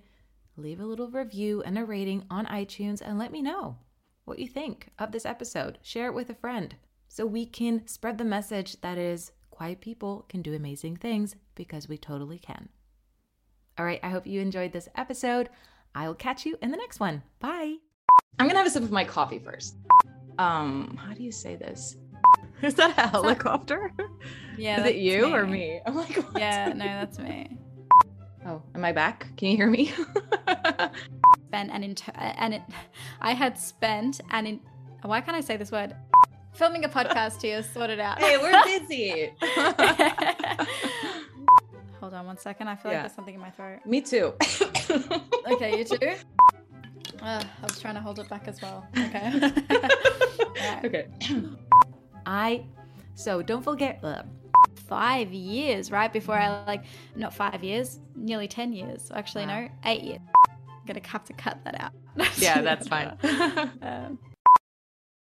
leave 0.57 0.81
a 0.81 0.87
little 0.87 1.09
review 1.09 1.63
and 1.63 1.77
a 1.77 1.85
rating 1.85 2.25
on 2.31 2.47
iTunes 2.47 3.03
and 3.03 3.19
let 3.19 3.33
me 3.33 3.43
know 3.43 3.77
what 4.25 4.39
you 4.39 4.49
think 4.49 4.89
of 4.99 5.13
this 5.13 5.27
episode. 5.27 5.79
Share 5.83 6.07
it 6.07 6.15
with 6.15 6.31
a 6.31 6.35
friend 6.35 6.77
so 7.09 7.27
we 7.27 7.45
can 7.45 7.87
spread 7.87 8.17
the 8.17 8.25
message 8.25 8.81
that 8.81 8.97
is 8.97 9.33
quiet 9.51 9.81
people 9.81 10.25
can 10.29 10.41
do 10.41 10.55
amazing 10.55 10.97
things 10.97 11.37
because 11.55 11.89
we 11.89 11.99
totally 11.99 12.39
can. 12.39 12.69
All 13.79 13.87
right, 13.87 14.01
I 14.03 14.11
hope 14.11 14.27
you 14.27 14.41
enjoyed 14.41 14.73
this 14.73 14.89
episode. 14.97 15.49
I 15.95 16.07
will 16.07 16.15
catch 16.15 16.45
you 16.45 16.59
in 16.61 16.71
the 16.71 16.77
next 16.77 17.01
one. 17.01 17.23
Bye. 17.41 17.77
I'm 18.39 18.47
going 18.47 18.51
to 18.51 18.59
have 18.59 18.67
a 18.67 18.71
sip 18.71 18.83
of 18.83 18.91
my 18.93 19.05
coffee 19.05 19.39
first. 19.39 19.77
Um, 20.39 20.99
how 21.03 21.15
do 21.15 21.23
you 21.23 21.33
say 21.33 21.57
this? 21.57 21.97
Is 22.63 22.75
that 22.75 22.97
a 22.99 23.09
helicopter? 23.09 23.93
Yeah. 24.59 24.81
Is 24.81 24.87
it 24.91 24.97
you 24.97 25.27
me. 25.27 25.35
or 25.35 25.47
me? 25.47 25.81
I'm 25.87 25.95
like, 25.95 26.17
what? 26.17 26.39
yeah, 26.39 26.69
no, 26.69 26.85
that's 26.85 27.19
me. 27.19 27.59
Oh, 28.47 28.63
am 28.75 28.85
I 28.85 28.93
back? 28.93 29.29
Can 29.37 29.49
you 29.49 29.57
hear 29.57 29.71
me? 29.71 29.87
spent 31.47 31.71
and 31.71 31.85
inter- 31.85 32.13
and 32.17 32.55
it, 32.55 32.63
I 33.21 33.35
had 33.35 33.59
spent 33.59 34.21
and 34.31 34.49
in 34.49 34.61
why 35.03 35.21
can't 35.21 35.37
I 35.37 35.41
say 35.41 35.57
this 35.57 35.73
word? 35.73 35.95
Filming 36.55 36.85
a 36.85 36.89
podcast 36.89 37.43
here, 37.43 37.63
sort 37.63 37.91
it 37.91 37.99
out. 37.99 38.21
Hey, 38.21 38.37
we're 38.39 38.65
busy. 38.65 39.33
Hold 42.03 42.15
on 42.15 42.27
one 42.27 42.37
second. 42.37 42.67
I 42.67 42.75
feel 42.75 42.91
yeah. 42.91 42.97
like 42.99 43.07
there's 43.07 43.15
something 43.15 43.37
in 43.37 43.41
my 43.41 43.51
throat. 43.51 43.79
Me 43.87 44.01
too. 44.01 44.35
okay, 45.53 45.79
you 45.79 45.85
too. 45.85 45.99
Uh, 47.21 47.41
I 47.63 47.65
was 47.65 47.79
trying 47.81 47.95
to 47.95 48.01
hold 48.01 48.19
it 48.19 48.29
back 48.29 48.49
as 48.49 48.61
well. 48.61 48.85
Okay. 48.99 49.31
right. 49.39 50.85
Okay. 50.85 51.07
I 52.27 52.65
so 53.15 53.43
don't 53.43 53.63
forget. 53.63 54.01
Uh, 54.03 54.25
five 54.75 55.33
years, 55.33 55.93
right? 55.93 56.13
Before 56.13 56.35
I 56.35 56.65
like, 56.65 56.83
not 57.15 57.33
five 57.33 57.63
years, 57.63 58.01
nearly 58.17 58.49
10 58.49 58.73
years. 58.73 59.13
Actually, 59.15 59.47
wow. 59.47 59.61
no, 59.61 59.69
eight 59.85 60.03
years. 60.03 60.21
I'm 60.49 60.85
going 60.85 61.01
to 61.01 61.09
have 61.09 61.23
to 61.27 61.33
cut 61.35 61.59
that 61.63 61.81
out. 61.81 61.93
yeah, 62.39 62.61
that's 62.61 62.89
fine. 62.89 63.17
um, 63.83 64.19